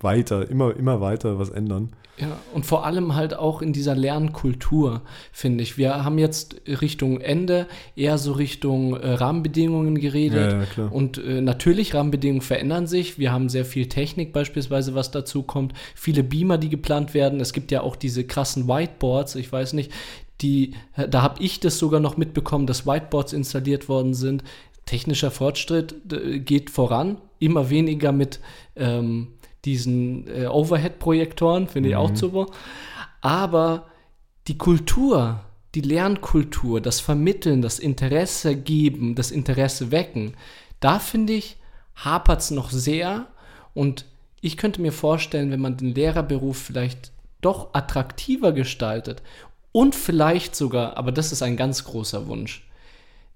weiter, 0.01 0.49
immer, 0.51 0.77
immer 0.77 1.01
weiter 1.01 1.39
was 1.39 1.51
ändern. 1.51 1.91
Ja, 2.19 2.39
und 2.55 2.65
vor 2.65 2.87
allem 2.87 3.15
halt 3.15 3.35
auch 3.35 3.61
in 3.61 3.75
dieser 3.75 3.95
Lernkultur, 3.95 5.03
finde 5.33 5.63
ich. 5.63 5.77
Wir 5.77 6.03
haben 6.03 6.17
jetzt 6.17 6.57
Richtung 6.67 7.21
Ende 7.21 7.67
eher 7.95 8.17
so 8.17 8.33
Richtung 8.33 8.97
äh, 8.97 9.13
Rahmenbedingungen 9.13 10.01
geredet. 10.01 10.53
Ja, 10.53 10.59
ja, 10.61 10.65
klar. 10.65 10.93
Und 10.93 11.19
äh, 11.19 11.43
natürlich, 11.43 11.95
Rahmenbedingungen 11.95 12.41
verändern 12.41 12.87
sich. 12.87 13.19
Wir 13.19 13.33
haben 13.33 13.51
sehr 13.51 13.67
viel 13.67 13.89
Technik 13.89 14.33
beispielsweise, 14.33 14.95
was 14.95 15.11
dazu 15.11 15.43
kommt. 15.43 15.75
Viele 15.95 16.23
Beamer, 16.23 16.57
die 16.57 16.71
geplant 16.71 17.13
werden. 17.13 17.39
Es 17.39 17.53
gibt 17.53 17.71
ja 17.71 17.83
auch 17.83 17.97
diese 17.97 18.25
krassen 18.25 18.67
Whiteboards, 18.67 19.35
ich 19.35 19.53
weiß 19.53 19.75
nicht, 19.75 19.93
die, 20.41 20.75
da 21.09 21.23
habe 21.23 21.43
ich 21.43 21.61
das 21.61 21.79
sogar 21.79 22.01
noch 22.01 22.17
mitbekommen, 22.17 22.67
dass 22.67 22.87
Whiteboards 22.87 23.33
installiert 23.33 23.89
worden 23.89 24.15
sind. 24.15 24.43
Technischer 24.85 25.31
Fortschritt 25.31 25.97
geht 26.45 26.71
voran, 26.71 27.19
immer 27.39 27.71
weniger 27.71 28.13
mit 28.13 28.41
ähm, 28.77 29.29
diesen 29.67 30.27
äh, 30.29 30.47
Overhead-Projektoren, 30.47 31.69
finde 31.69 31.91
ich 31.91 31.95
mhm. 31.95 32.01
auch 32.01 32.17
super. 32.17 32.47
Aber 33.21 33.87
die 34.47 34.57
Kultur, 34.57 35.41
die 35.75 35.81
Lernkultur, 35.81 36.81
das 36.81 37.01
Vermitteln, 37.01 37.61
das 37.61 37.79
Interesse 37.79 38.57
geben, 38.57 39.15
das 39.15 39.31
Interesse 39.31 39.91
wecken, 39.91 40.35
da 40.81 40.99
finde 40.99 41.35
ich, 41.35 41.57
hapert 41.97 42.41
es 42.41 42.51
noch 42.51 42.71
sehr. 42.71 43.27
Und 43.75 44.07
ich 44.41 44.57
könnte 44.57 44.81
mir 44.81 44.93
vorstellen, 44.93 45.51
wenn 45.51 45.61
man 45.61 45.77
den 45.77 45.95
Lehrerberuf 45.95 46.59
vielleicht 46.59 47.13
doch 47.41 47.75
attraktiver 47.75 48.53
gestaltet 48.53 49.23
und 49.73 49.95
vielleicht 49.95 50.57
sogar, 50.57 50.97
aber 50.97 51.13
das 51.13 51.33
ist 51.33 51.43
ein 51.43 51.57
ganz 51.57 51.85
großer 51.85 52.27
Wunsch, 52.29 52.67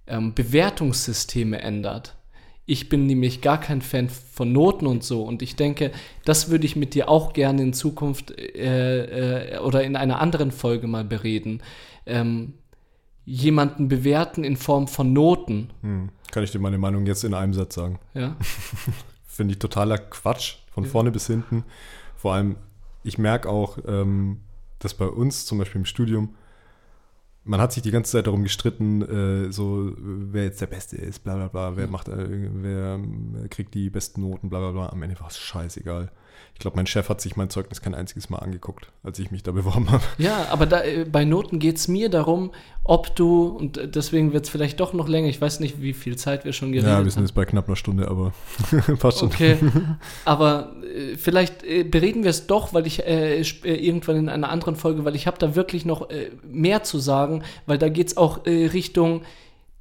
ähm, 0.06 0.34
Bewertungssysteme 0.34 1.60
ändert. 1.60 2.16
Ich 2.70 2.88
bin 2.88 3.06
nämlich 3.06 3.40
gar 3.40 3.58
kein 3.58 3.82
Fan 3.82 4.08
von 4.08 4.52
Noten 4.52 4.86
und 4.86 5.02
so. 5.02 5.24
Und 5.24 5.42
ich 5.42 5.56
denke, 5.56 5.90
das 6.24 6.50
würde 6.50 6.66
ich 6.66 6.76
mit 6.76 6.94
dir 6.94 7.08
auch 7.08 7.32
gerne 7.32 7.62
in 7.62 7.72
Zukunft 7.72 8.30
äh, 8.30 9.56
äh, 9.56 9.58
oder 9.58 9.82
in 9.82 9.96
einer 9.96 10.20
anderen 10.20 10.52
Folge 10.52 10.86
mal 10.86 11.02
bereden. 11.02 11.64
Ähm, 12.06 12.54
jemanden 13.24 13.88
bewerten 13.88 14.44
in 14.44 14.56
Form 14.56 14.86
von 14.86 15.12
Noten. 15.12 15.70
Hm. 15.82 16.10
Kann 16.30 16.44
ich 16.44 16.52
dir 16.52 16.60
meine 16.60 16.78
Meinung 16.78 17.06
jetzt 17.06 17.24
in 17.24 17.34
einem 17.34 17.54
Satz 17.54 17.74
sagen? 17.74 17.98
Ja. 18.14 18.36
Finde 19.26 19.54
ich 19.54 19.58
totaler 19.58 19.98
Quatsch, 19.98 20.58
von 20.72 20.84
ja. 20.84 20.90
vorne 20.90 21.10
bis 21.10 21.26
hinten. 21.26 21.64
Vor 22.14 22.34
allem, 22.34 22.54
ich 23.02 23.18
merke 23.18 23.48
auch, 23.48 23.78
ähm, 23.84 24.42
dass 24.78 24.94
bei 24.94 25.06
uns 25.06 25.44
zum 25.44 25.58
Beispiel 25.58 25.80
im 25.80 25.86
Studium 25.86 26.36
man 27.44 27.60
hat 27.60 27.72
sich 27.72 27.82
die 27.82 27.90
ganze 27.90 28.12
Zeit 28.12 28.26
darum 28.26 28.42
gestritten, 28.42 29.02
äh, 29.02 29.52
so 29.52 29.92
wer 29.98 30.44
jetzt 30.44 30.60
der 30.60 30.66
Beste 30.66 30.96
ist, 30.96 31.24
bla 31.24 31.36
bla 31.36 31.48
bla, 31.48 31.76
wer 31.76 31.86
macht, 31.86 32.08
äh, 32.08 32.26
wer 32.28 33.00
kriegt 33.48 33.74
die 33.74 33.90
besten 33.90 34.22
Noten, 34.22 34.50
bla 34.50 34.58
bla 34.60 34.72
bla. 34.72 34.88
Am 34.90 35.02
Ende 35.02 35.18
war 35.20 35.28
es 35.28 35.38
scheißegal. 35.38 36.10
Ich 36.54 36.60
glaube, 36.60 36.76
mein 36.76 36.86
Chef 36.86 37.08
hat 37.08 37.20
sich 37.20 37.36
mein 37.36 37.48
Zeugnis 37.48 37.80
kein 37.80 37.94
einziges 37.94 38.28
Mal 38.28 38.38
angeguckt, 38.38 38.88
als 39.02 39.18
ich 39.18 39.30
mich 39.30 39.42
da 39.42 39.52
beworben 39.52 39.90
habe. 39.90 40.02
Ja, 40.18 40.48
aber 40.50 40.66
da, 40.66 40.82
äh, 40.82 41.04
bei 41.04 41.24
Noten 41.24 41.58
geht 41.58 41.76
es 41.76 41.88
mir 41.88 42.10
darum, 42.10 42.50
ob 42.84 43.14
du, 43.16 43.46
und 43.46 43.78
äh, 43.78 43.88
deswegen 43.88 44.32
wird 44.32 44.44
es 44.44 44.50
vielleicht 44.50 44.78
doch 44.80 44.92
noch 44.92 45.08
länger, 45.08 45.28
ich 45.28 45.40
weiß 45.40 45.60
nicht, 45.60 45.80
wie 45.80 45.94
viel 45.94 46.16
Zeit 46.16 46.44
wir 46.44 46.52
schon 46.52 46.72
geredet 46.72 46.90
haben. 46.90 46.98
Ja, 46.98 47.04
wir 47.04 47.10
sind 47.10 47.22
jetzt 47.22 47.34
bei 47.34 47.46
knapp 47.46 47.66
einer 47.66 47.76
Stunde, 47.76 48.08
aber 48.08 48.32
passt 48.98 49.20
schon. 49.20 49.28
Okay, 49.28 49.56
aber 50.24 50.72
äh, 50.82 51.16
vielleicht 51.16 51.62
äh, 51.62 51.84
bereden 51.84 52.24
wir 52.24 52.30
es 52.30 52.46
doch, 52.46 52.74
weil 52.74 52.86
ich 52.86 53.06
äh, 53.06 53.40
irgendwann 53.40 54.16
in 54.16 54.28
einer 54.28 54.50
anderen 54.50 54.76
Folge, 54.76 55.04
weil 55.04 55.16
ich 55.16 55.26
habe 55.26 55.38
da 55.38 55.54
wirklich 55.56 55.86
noch 55.86 56.08
mehr 56.44 56.82
zu 56.82 56.98
sagen, 56.98 57.42
weil 57.66 57.78
da 57.78 57.88
geht 57.88 58.08
es 58.08 58.16
auch 58.16 58.44
Richtung 58.46 59.22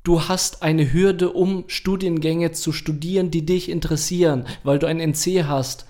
du 0.03 0.27
hast 0.27 0.63
eine 0.63 0.91
Hürde, 0.91 1.31
um 1.31 1.65
Studiengänge 1.67 2.51
zu 2.51 2.71
studieren, 2.71 3.31
die 3.31 3.45
dich 3.45 3.69
interessieren, 3.69 4.45
weil 4.63 4.79
du 4.79 4.87
ein 4.87 4.99
NC 4.99 5.45
hast. 5.45 5.85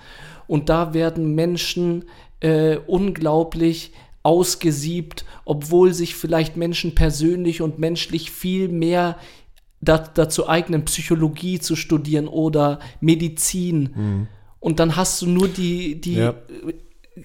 Und 0.50 0.68
da 0.68 0.96
werden 0.96 1.36
Menschen 1.36 2.06
äh, 2.40 2.78
unglaublich 2.88 3.94
ausgesiebt, 4.24 5.24
obwohl 5.46 5.94
sich 5.94 6.16
vielleicht 6.16 6.58
Menschen 6.58 6.96
persönlich 6.96 7.62
und 7.62 7.78
menschlich 7.78 8.32
viel 8.32 8.68
mehr 8.68 9.18
dazu 9.80 10.50
eignen, 10.50 10.84
Psychologie 10.86 11.60
zu 11.60 11.76
studieren 11.76 12.28
oder 12.28 12.80
Medizin. 13.00 13.90
Mhm. 13.96 14.28
Und 14.60 14.80
dann 14.80 14.96
hast 14.96 15.22
du 15.22 15.28
nur 15.28 15.48
die, 15.48 16.02
die 16.02 16.16
ja 16.16 16.36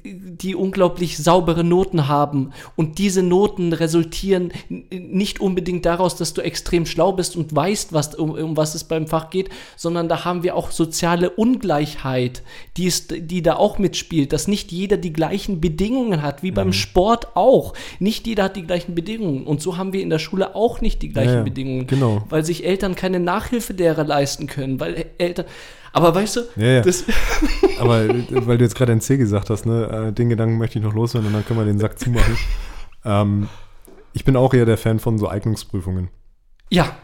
die 0.03 0.55
unglaublich 0.55 1.18
saubere 1.18 1.64
Noten 1.64 2.09
haben. 2.09 2.53
Und 2.76 2.99
diese 2.99 3.22
Noten 3.22 3.72
resultieren 3.72 4.53
nicht 4.90 5.40
unbedingt 5.40 5.86
daraus, 5.86 6.16
dass 6.16 6.34
du 6.34 6.42
extrem 6.42 6.86
schlau 6.86 7.12
bist 7.12 7.36
und 7.36 7.55
weißt, 7.55 7.92
was, 7.92 8.14
um, 8.14 8.30
um 8.30 8.57
was 8.57 8.74
es 8.74 8.84
beim 8.84 9.07
Fach 9.07 9.30
geht, 9.30 9.51
sondern 9.76 10.09
da 10.09 10.24
haben 10.24 10.42
wir 10.42 10.57
auch 10.57 10.70
soziale 10.70 11.30
Ungleichheit, 11.30 12.42
die, 12.76 12.86
ist, 12.86 13.14
die 13.16 13.42
da 13.42 13.57
auch 13.57 13.78
mitspielt, 13.78 14.32
dass 14.32 14.49
nicht 14.49 14.72
jeder 14.72 14.97
die 14.97 15.12
gleichen 15.12 15.61
Bedingungen 15.61 16.22
hat, 16.22 16.42
wie 16.42 16.51
mhm. 16.51 16.57
beim 16.57 16.72
Sport 16.72 17.36
auch. 17.36 17.74
Nicht 17.99 18.26
jeder 18.26 18.45
hat 18.45 18.57
die 18.57 18.66
gleichen 18.66 18.95
Bedingungen. 18.95 19.45
Und 19.45 19.61
so 19.61 19.76
haben 19.76 19.92
wir 19.92 20.03
in 20.03 20.11
der 20.11 20.18
Schule 20.18 20.55
auch 20.55 20.80
nicht 20.80 21.03
die 21.03 21.11
gleichen 21.11 21.34
ja, 21.34 21.42
Bedingungen. 21.42 21.86
Genau. 21.86 22.22
Weil 22.28 22.45
sich 22.45 22.64
Eltern 22.64 22.95
keine 22.95 23.20
Nachhilfelehrer 23.20 24.05
leisten 24.05 24.47
können, 24.47 24.80
weil 24.80 25.07
Eltern 25.18 25.47
aber 25.95 26.12
weißt 26.12 26.36
du, 26.36 26.40
ja, 26.57 26.66
ja. 26.66 26.80
Das 26.82 27.05
aber 27.78 28.09
weil 28.09 28.59
du 28.59 28.64
jetzt 28.64 28.74
gerade 28.74 28.92
ein 28.92 29.01
C 29.01 29.16
gesagt 29.16 29.49
hast, 29.49 29.64
ne, 29.64 30.09
äh, 30.09 30.12
den 30.12 30.28
Gedanken 30.28 30.59
möchte 30.59 30.78
ich 30.78 30.84
noch 30.84 30.92
loswerden 30.92 31.28
und 31.28 31.32
dann 31.32 31.47
können 31.47 31.61
wir 31.61 31.64
den 31.64 31.78
Sack 31.78 31.99
zumachen. 32.01 32.36
ähm, 33.05 33.49
ich 34.12 34.24
bin 34.24 34.36
auch 34.36 34.53
eher 34.53 34.66
der 34.66 34.76
Fan 34.76 34.99
von 34.99 35.18
so 35.18 35.28
Eignungsprüfungen. 35.28 36.09
Ja. 36.68 36.97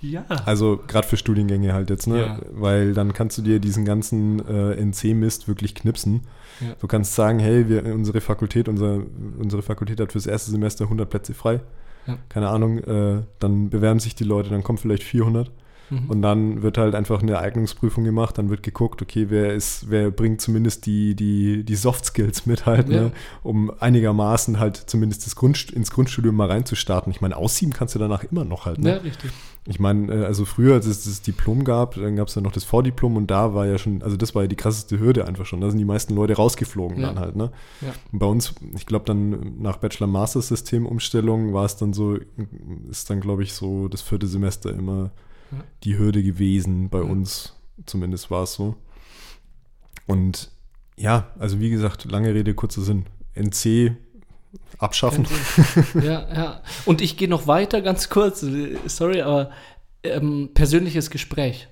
Ja. 0.00 0.24
Also 0.46 0.80
gerade 0.86 1.06
für 1.06 1.16
Studiengänge 1.16 1.74
halt 1.74 1.90
jetzt, 1.90 2.06
ne? 2.06 2.20
Ja. 2.20 2.38
Weil 2.52 2.94
dann 2.94 3.12
kannst 3.12 3.36
du 3.36 3.42
dir 3.42 3.58
diesen 3.58 3.84
ganzen 3.84 4.38
äh, 4.46 4.80
NC-Mist 4.80 5.48
wirklich 5.48 5.74
knipsen. 5.74 6.22
Ja. 6.60 6.74
Du 6.80 6.86
kannst 6.86 7.16
sagen, 7.16 7.40
hey, 7.40 7.68
wir, 7.68 7.84
unsere 7.84 8.20
Fakultät, 8.20 8.68
unser, 8.68 9.00
unsere 9.38 9.62
Fakultät 9.62 10.00
hat 10.00 10.12
fürs 10.12 10.26
erste 10.26 10.52
Semester 10.52 10.84
100 10.84 11.10
Plätze 11.10 11.34
frei. 11.34 11.60
Ja. 12.06 12.16
Keine 12.28 12.48
Ahnung, 12.48 12.78
äh, 12.78 13.22
dann 13.40 13.70
bewerben 13.70 13.98
sich 13.98 14.14
die 14.14 14.24
Leute, 14.24 14.50
dann 14.50 14.62
kommen 14.62 14.78
vielleicht 14.78 15.02
400. 15.02 15.50
Mhm. 15.90 16.08
Und 16.08 16.22
dann 16.22 16.62
wird 16.62 16.78
halt 16.78 16.94
einfach 16.94 17.22
eine 17.22 17.38
Eignungsprüfung 17.38 18.04
gemacht, 18.04 18.38
dann 18.38 18.48
wird 18.48 18.62
geguckt, 18.62 19.02
okay, 19.02 19.26
wer 19.28 19.52
ist, 19.54 19.90
wer 19.90 20.10
bringt 20.10 20.40
zumindest 20.40 20.86
die, 20.86 21.14
die, 21.14 21.64
die 21.64 21.74
Soft 21.74 22.04
Skills 22.04 22.46
mit 22.46 22.66
halt, 22.66 22.88
ne, 22.88 22.94
ja. 22.94 23.02
ne, 23.02 23.12
um 23.42 23.72
einigermaßen 23.80 24.58
halt 24.58 24.76
zumindest 24.76 25.26
das 25.26 25.36
Grund, 25.36 25.70
ins 25.70 25.90
Grundstudium 25.90 26.34
mal 26.34 26.48
reinzustarten. 26.48 27.12
Ich 27.12 27.20
meine, 27.20 27.36
aussieben 27.36 27.72
kannst 27.72 27.94
du 27.94 27.98
danach 27.98 28.24
immer 28.24 28.44
noch 28.44 28.66
halt. 28.66 28.78
Ne? 28.78 28.90
Ja, 28.90 28.96
richtig. 28.98 29.32
Ich 29.66 29.78
meine, 29.78 30.12
äh, 30.12 30.24
also 30.24 30.44
früher, 30.44 30.74
als 30.74 30.86
es 30.86 31.04
das 31.04 31.22
Diplom 31.22 31.64
gab, 31.64 31.94
dann 31.94 32.16
gab 32.16 32.28
es 32.28 32.34
ja 32.34 32.42
noch 32.42 32.52
das 32.52 32.64
Vordiplom 32.64 33.16
und 33.16 33.30
da 33.30 33.54
war 33.54 33.66
ja 33.66 33.78
schon, 33.78 34.02
also 34.02 34.16
das 34.16 34.34
war 34.34 34.42
ja 34.42 34.48
die 34.48 34.56
krasseste 34.56 34.98
Hürde 34.98 35.26
einfach 35.26 35.44
schon. 35.44 35.60
Da 35.60 35.68
sind 35.68 35.78
die 35.78 35.84
meisten 35.84 36.14
Leute 36.14 36.34
rausgeflogen 36.34 37.00
ja. 37.00 37.08
dann 37.08 37.18
halt, 37.18 37.36
ne? 37.36 37.50
Ja. 37.80 37.92
Und 38.12 38.18
bei 38.18 38.26
uns, 38.26 38.54
ich 38.74 38.86
glaube 38.86 39.04
dann 39.04 39.60
nach 39.60 39.76
Bachelor-Master-System-Umstellung 39.76 41.52
war 41.52 41.66
es 41.66 41.76
dann 41.76 41.92
so, 41.92 42.16
ist 42.90 43.10
dann 43.10 43.20
glaube 43.20 43.42
ich 43.42 43.52
so 43.52 43.88
das 43.88 44.00
vierte 44.02 44.26
Semester 44.26 44.72
immer 44.72 45.10
die 45.84 45.98
Hürde 45.98 46.22
gewesen. 46.22 46.88
Bei 46.88 47.02
uns 47.02 47.54
zumindest 47.86 48.30
war 48.30 48.44
es 48.44 48.54
so. 48.54 48.76
Und 50.06 50.50
ja, 50.96 51.30
also 51.38 51.60
wie 51.60 51.70
gesagt, 51.70 52.04
lange 52.10 52.34
Rede, 52.34 52.54
kurzer 52.54 52.82
Sinn. 52.82 53.06
NC 53.34 53.96
abschaffen. 54.78 55.26
Ja, 55.94 56.26
ja. 56.34 56.62
Und 56.84 57.00
ich 57.00 57.16
gehe 57.16 57.28
noch 57.28 57.46
weiter, 57.46 57.80
ganz 57.80 58.08
kurz, 58.08 58.44
sorry, 58.86 59.22
aber 59.22 59.50
ähm, 60.02 60.50
persönliches 60.54 61.10
Gespräch. 61.10 61.68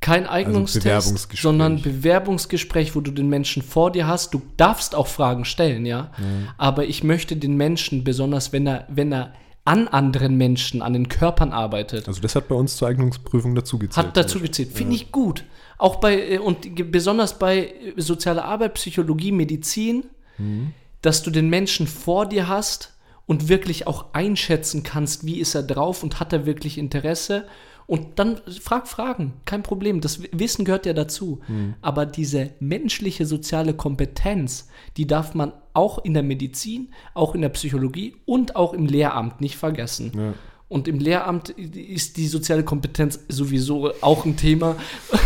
Kein 0.00 0.26
also 0.26 0.34
Eignungstest, 0.34 0.86
also 0.86 0.98
Bewerbungsgespräch. 0.98 1.42
sondern 1.42 1.82
Bewerbungsgespräch, 1.82 2.96
wo 2.96 3.00
du 3.00 3.12
den 3.12 3.28
Menschen 3.28 3.62
vor 3.62 3.92
dir 3.92 4.08
hast. 4.08 4.34
Du 4.34 4.42
darfst 4.56 4.96
auch 4.96 5.06
Fragen 5.06 5.44
stellen, 5.44 5.86
ja. 5.86 6.10
Mhm. 6.18 6.48
Aber 6.58 6.84
ich 6.84 7.04
möchte 7.04 7.36
den 7.36 7.56
Menschen, 7.56 8.02
besonders 8.02 8.52
wenn 8.52 8.66
er, 8.66 8.86
wenn 8.88 9.12
er 9.12 9.32
an 9.64 9.88
anderen 9.88 10.36
Menschen, 10.36 10.82
an 10.82 10.92
den 10.92 11.08
Körpern 11.08 11.52
arbeitet. 11.52 12.08
Also 12.08 12.20
das 12.20 12.34
hat 12.34 12.48
bei 12.48 12.54
uns 12.54 12.76
zur 12.76 12.88
Eignungsprüfung 12.88 13.54
dazu 13.54 13.78
gezählt. 13.78 14.06
Hat 14.06 14.16
dazu 14.16 14.40
gezählt. 14.40 14.72
Finde 14.72 14.96
ich 14.96 15.12
gut. 15.12 15.44
Auch 15.78 15.96
bei, 15.96 16.32
äh, 16.32 16.38
und 16.38 16.90
besonders 16.90 17.38
bei 17.38 17.66
äh, 17.66 17.92
sozialer 17.96 18.44
Arbeit, 18.44 18.74
Psychologie, 18.74 19.32
Medizin, 19.32 20.04
mhm. 20.38 20.72
dass 21.00 21.22
du 21.22 21.30
den 21.30 21.48
Menschen 21.48 21.86
vor 21.86 22.26
dir 22.26 22.48
hast 22.48 22.94
und 23.26 23.48
wirklich 23.48 23.86
auch 23.86 24.06
einschätzen 24.14 24.82
kannst, 24.82 25.24
wie 25.24 25.38
ist 25.38 25.54
er 25.54 25.62
drauf 25.62 26.02
und 26.02 26.18
hat 26.18 26.32
er 26.32 26.44
wirklich 26.44 26.76
Interesse 26.76 27.46
und 27.86 28.18
dann 28.18 28.40
frag 28.60 28.88
Fragen, 28.88 29.34
kein 29.44 29.62
Problem. 29.62 30.00
Das 30.00 30.20
Wissen 30.32 30.64
gehört 30.64 30.86
ja 30.86 30.92
dazu. 30.92 31.40
Mhm. 31.48 31.74
Aber 31.82 32.06
diese 32.06 32.50
menschliche 32.60 33.26
soziale 33.26 33.74
Kompetenz, 33.74 34.68
die 34.96 35.06
darf 35.06 35.34
man 35.34 35.52
auch 35.74 36.04
in 36.04 36.14
der 36.14 36.22
Medizin, 36.22 36.88
auch 37.14 37.34
in 37.34 37.42
der 37.42 37.48
Psychologie 37.50 38.16
und 38.24 38.56
auch 38.56 38.72
im 38.72 38.86
Lehramt 38.86 39.40
nicht 39.40 39.56
vergessen. 39.56 40.12
Ja. 40.14 40.34
Und 40.68 40.88
im 40.88 41.00
Lehramt 41.00 41.50
ist 41.50 42.16
die 42.16 42.26
soziale 42.26 42.64
Kompetenz 42.64 43.20
sowieso 43.28 43.92
auch 44.00 44.24
ein 44.24 44.36
Thema. 44.36 44.76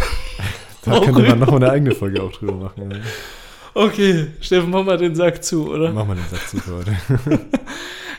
Da 0.83 1.01
könnte 1.01 1.21
man 1.21 1.41
noch 1.41 1.53
eine 1.53 1.69
eigene 1.69 1.97
Folge 1.97 2.23
auch 2.23 2.31
drüber 2.31 2.53
machen. 2.53 2.93
Ja. 2.93 2.99
Okay, 3.75 4.29
Steffen, 4.41 4.71
mach 4.71 4.85
mal 4.85 4.97
den 4.97 5.17
Sack 5.17 5.43
zu, 5.43 5.69
oder? 5.69 5.93
Mach 5.93 6.07
mal 6.07 6.15
den 6.15 6.25
Sack 6.31 6.49
zu 6.49 6.59
für 6.59 6.77
heute. 6.77 6.97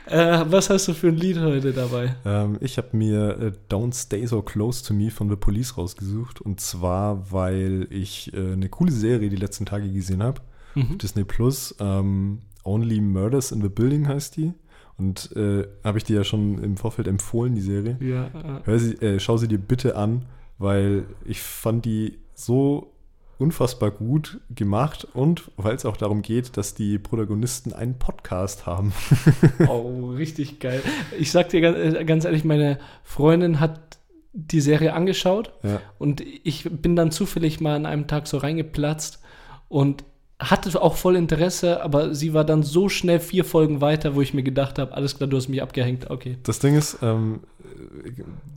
äh, 0.10 0.46
was 0.50 0.70
hast 0.70 0.88
du 0.88 0.94
für 0.94 1.08
ein 1.08 1.18
Lied 1.18 1.40
heute 1.40 1.74
dabei? 1.74 2.16
Ähm, 2.26 2.58
ich 2.62 2.78
habe 2.78 2.96
mir 2.96 3.40
äh, 3.40 3.52
Don't 3.70 3.94
Stay 3.94 4.26
So 4.26 4.42
Close 4.42 4.84
to 4.84 4.94
Me 4.94 5.12
von 5.12 5.30
The 5.30 5.36
Police 5.36 5.78
rausgesucht. 5.78 6.42
Und 6.42 6.60
zwar, 6.60 7.32
weil 7.32 7.88
ich 7.90 8.34
äh, 8.34 8.54
eine 8.54 8.70
coole 8.70 8.92
Serie 8.92 9.30
die 9.30 9.36
letzten 9.36 9.66
Tage 9.66 9.92
gesehen 9.92 10.24
habe. 10.24 10.42
Mhm. 10.76 10.98
Disney 10.98 11.24
Plus. 11.24 11.76
Ähm, 11.80 12.40
Only 12.64 13.00
Murders 13.00 13.52
in 13.52 13.62
the 13.62 13.70
Building 13.70 14.08
heißt 14.08 14.38
die. 14.38 14.54
Und 14.98 15.36
äh, 15.36 15.68
habe 15.84 16.00
ich 16.00 16.04
dir 16.04 16.18
ja 16.18 16.24
schon 16.24 16.64
im 16.64 16.76
Vorfeld 16.76 17.08
empfohlen, 17.08 17.56
die 17.56 17.62
Serie. 17.62 17.98
Ja. 18.02 18.32
Hör 18.64 18.80
sie, 18.80 18.96
äh, 18.96 19.20
schau 19.20 19.38
sie 19.38 19.48
dir 19.48 19.60
bitte 19.60 19.96
an, 19.96 20.26
weil 20.58 21.06
ich 21.24 21.42
fand 21.42 21.86
die 21.86 22.18
so 22.34 22.94
unfassbar 23.40 23.92
gut 23.92 24.40
gemacht 24.50 25.08
und 25.14 25.52
weil 25.58 25.76
es 25.76 25.86
auch 25.86 25.98
darum 25.98 26.22
geht, 26.22 26.58
dass 26.58 26.74
die 26.74 26.98
Protagonisten 26.98 27.74
einen 27.74 28.00
Podcast 28.00 28.66
haben. 28.66 28.94
oh, 29.68 30.12
richtig 30.12 30.60
geil. 30.60 30.82
Ich 31.20 31.32
sag 31.32 31.50
dir 31.50 31.62
ganz, 31.62 31.78
äh, 31.78 32.06
ganz 32.06 32.26
ehrlich, 32.26 32.44
meine 32.44 32.80
Freundin 33.04 33.60
hat 33.60 33.80
die 34.34 34.62
Serie 34.62 34.94
angeschaut 34.94 35.52
ja. 35.64 35.82
und 35.98 36.22
ich 36.22 36.70
bin 36.70 36.96
dann 36.96 37.12
zufällig 37.12 37.60
mal 37.60 37.76
an 37.76 37.86
einem 37.86 38.08
Tag 38.08 38.28
so 38.28 38.38
reingeplatzt 38.38 39.20
und 39.68 40.04
hatte 40.40 40.80
auch 40.80 40.96
voll 40.96 41.16
Interesse, 41.16 41.82
aber 41.82 42.14
sie 42.14 42.34
war 42.34 42.44
dann 42.44 42.62
so 42.62 42.90
schnell 42.90 43.20
vier 43.20 43.44
Folgen 43.44 43.82
weiter, 43.82 44.16
wo 44.16 44.22
ich 44.22 44.36
mir 44.36 44.44
gedacht 44.44 44.78
habe, 44.78 44.94
alles 44.94 45.18
klar, 45.18 45.28
du 45.28 45.38
hast 45.38 45.48
mich 45.48 45.64
abgehängt, 45.64 46.12
okay. 46.12 46.38
Das 46.44 46.60
Ding 46.60 46.76
ist, 46.76 47.00
ähm, 47.02 47.40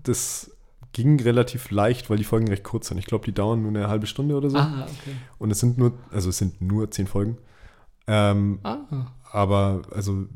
das 0.03 0.51
ging 0.93 1.21
relativ 1.21 1.71
leicht, 1.71 2.11
weil 2.11 2.17
die 2.17 2.25
Folgen 2.25 2.49
recht 2.49 2.65
kurz 2.65 2.89
sind. 2.89 2.99
Ich 2.99 3.07
glaube, 3.07 3.25
die 3.25 3.33
dauern 3.33 3.63
nur 3.63 3.71
eine 3.71 3.89
halbe 3.89 4.07
Stunde 4.07 4.37
oder 4.37 4.51
so. 4.51 4.59
Ah, 4.59 4.83
okay. 4.83 5.17
Und 5.39 5.51
es 5.51 5.61
sind 5.61 5.79
nur, 5.79 5.93
also 6.11 6.29
es 6.31 6.39
sind 6.39 6.61
nur 6.61 6.91
zehn 6.91 7.07
Folgen. 7.07 7.39
Ähm, 8.07 8.59
ah. 8.63 9.07
Aber 9.31 9.83
also 9.93 10.27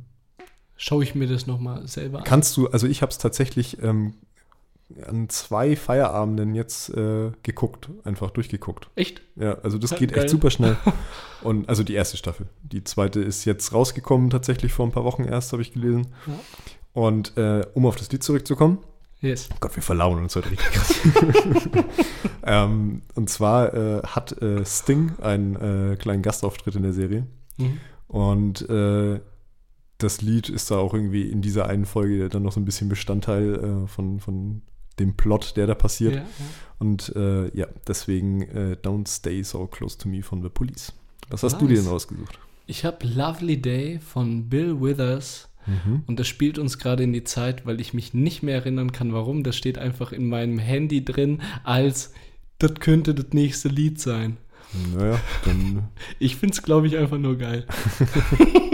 schaue 0.77 1.03
ich 1.03 1.15
mir 1.15 1.27
das 1.27 1.47
nochmal 1.47 1.87
selber 1.89 2.19
an. 2.19 2.25
Kannst 2.25 2.57
du, 2.57 2.69
also 2.69 2.87
ich 2.87 3.03
habe 3.03 3.11
es 3.11 3.19
tatsächlich 3.19 3.83
ähm, 3.83 4.15
an 5.07 5.29
zwei 5.29 5.77
Feierabenden 5.77 6.55
jetzt 6.55 6.91
äh, 6.91 7.33
geguckt, 7.43 7.89
einfach 8.05 8.31
durchgeguckt. 8.31 8.89
Echt? 8.95 9.23
Ja, 9.37 9.59
also 9.63 9.79
das 9.79 9.97
geht 9.97 10.13
geil. 10.13 10.25
echt 10.25 10.31
super 10.31 10.51
schnell. 10.51 10.77
Und 11.43 11.69
also 11.69 11.83
die 11.83 11.95
erste 11.95 12.17
Staffel. 12.17 12.47
Die 12.63 12.85
zweite 12.85 13.21
ist 13.21 13.45
jetzt 13.45 13.73
rausgekommen, 13.73 14.31
tatsächlich 14.31 14.73
vor 14.73 14.87
ein 14.87 14.93
paar 14.93 15.05
Wochen 15.05 15.25
erst, 15.25 15.53
habe 15.53 15.63
ich 15.63 15.73
gelesen. 15.73 16.09
Ja. 16.27 16.35
Und 16.93 17.37
äh, 17.37 17.67
um 17.75 17.87
auf 17.87 17.97
das 17.97 18.13
Lied 18.13 18.23
zurückzukommen. 18.23 18.79
Yes. 19.25 19.49
Oh 19.53 19.57
Gott, 19.61 19.75
wir 19.75 19.83
verlauen 19.83 20.23
uns 20.23 20.37
heute 20.37 20.51
richtig 20.51 20.71
krass. 20.71 20.95
ähm, 22.45 23.03
und 23.15 23.31
zwar 23.31 23.73
äh, 23.73 24.03
hat 24.03 24.41
äh, 24.43 24.65
Sting 24.65 25.13
einen 25.21 25.57
äh, 25.57 25.97
kleinen 25.97 26.23
Gastauftritt 26.23 26.77
in 26.77 26.83
der 26.83 26.93
Serie. 26.93 27.27
Mhm. 27.57 27.81
Und 28.07 28.69
äh, 28.69 29.21
das 29.99 30.21
Lied 30.21 30.51
ist 30.51 30.71
da 30.71 30.77
auch 30.77 30.93
irgendwie 30.93 31.23
in 31.23 31.41
dieser 31.41 31.67
einen 31.67 31.87
Folge 31.87 32.29
dann 32.29 32.43
noch 32.43 32.53
so 32.53 32.61
ein 32.61 32.65
bisschen 32.65 32.89
Bestandteil 32.89 33.87
von, 33.87 34.21
von 34.21 34.63
dem 34.99 35.17
Plot, 35.17 35.57
der 35.57 35.67
da 35.67 35.75
passiert. 35.75 36.15
Ja, 36.15 36.21
ja. 36.21 36.27
Und 36.79 37.15
äh, 37.17 37.57
ja, 37.57 37.67
deswegen 37.87 38.43
äh, 38.43 38.77
Don't 38.83 39.09
Stay 39.09 39.43
So 39.43 39.67
Close 39.67 39.99
to 39.99 40.09
Me 40.09 40.23
von 40.23 40.43
The 40.43 40.49
Police. 40.49 40.93
Was 41.31 41.43
hast 41.43 41.53
nice. 41.53 41.61
du 41.61 41.69
dir 41.69 41.77
denn 41.77 41.87
rausgesucht? 41.87 42.39
Ich 42.67 42.85
habe 42.85 43.07
Lovely 43.07 43.61
Day 43.61 43.99
von 43.99 44.49
Bill 44.49 44.81
Withers. 44.81 45.49
Mhm. 45.67 46.03
Und 46.07 46.19
das 46.21 46.29
spielt 46.29 46.59
uns 46.59 46.79
gerade 46.79 47.03
in 47.03 47.13
die 47.13 47.25
Zeit, 47.25 47.67
weil 47.67 47.81
ich 47.81 47.95
mich 47.95 48.15
nicht 48.15 48.43
mehr 48.43 48.57
erinnern 48.57 48.93
kann, 48.93 49.13
warum. 49.13 49.43
Das 49.43 49.57
steht 49.57 49.79
einfach 49.79 50.13
in 50.13 50.29
meinem 50.29 50.59
Handy 50.59 51.05
drin, 51.05 51.43
als 51.63 52.13
das 52.59 52.75
könnte 52.75 53.15
das 53.15 53.33
nächste 53.33 53.69
Lied 53.69 54.01
sein. 54.01 54.37
Naja, 54.97 55.21
dann. 55.45 55.89
Ich 56.19 56.37
finde 56.37 56.55
es, 56.55 56.63
glaube 56.63 56.87
ich, 56.87 56.97
einfach 56.97 57.19
nur 57.19 57.37
geil. 57.39 57.67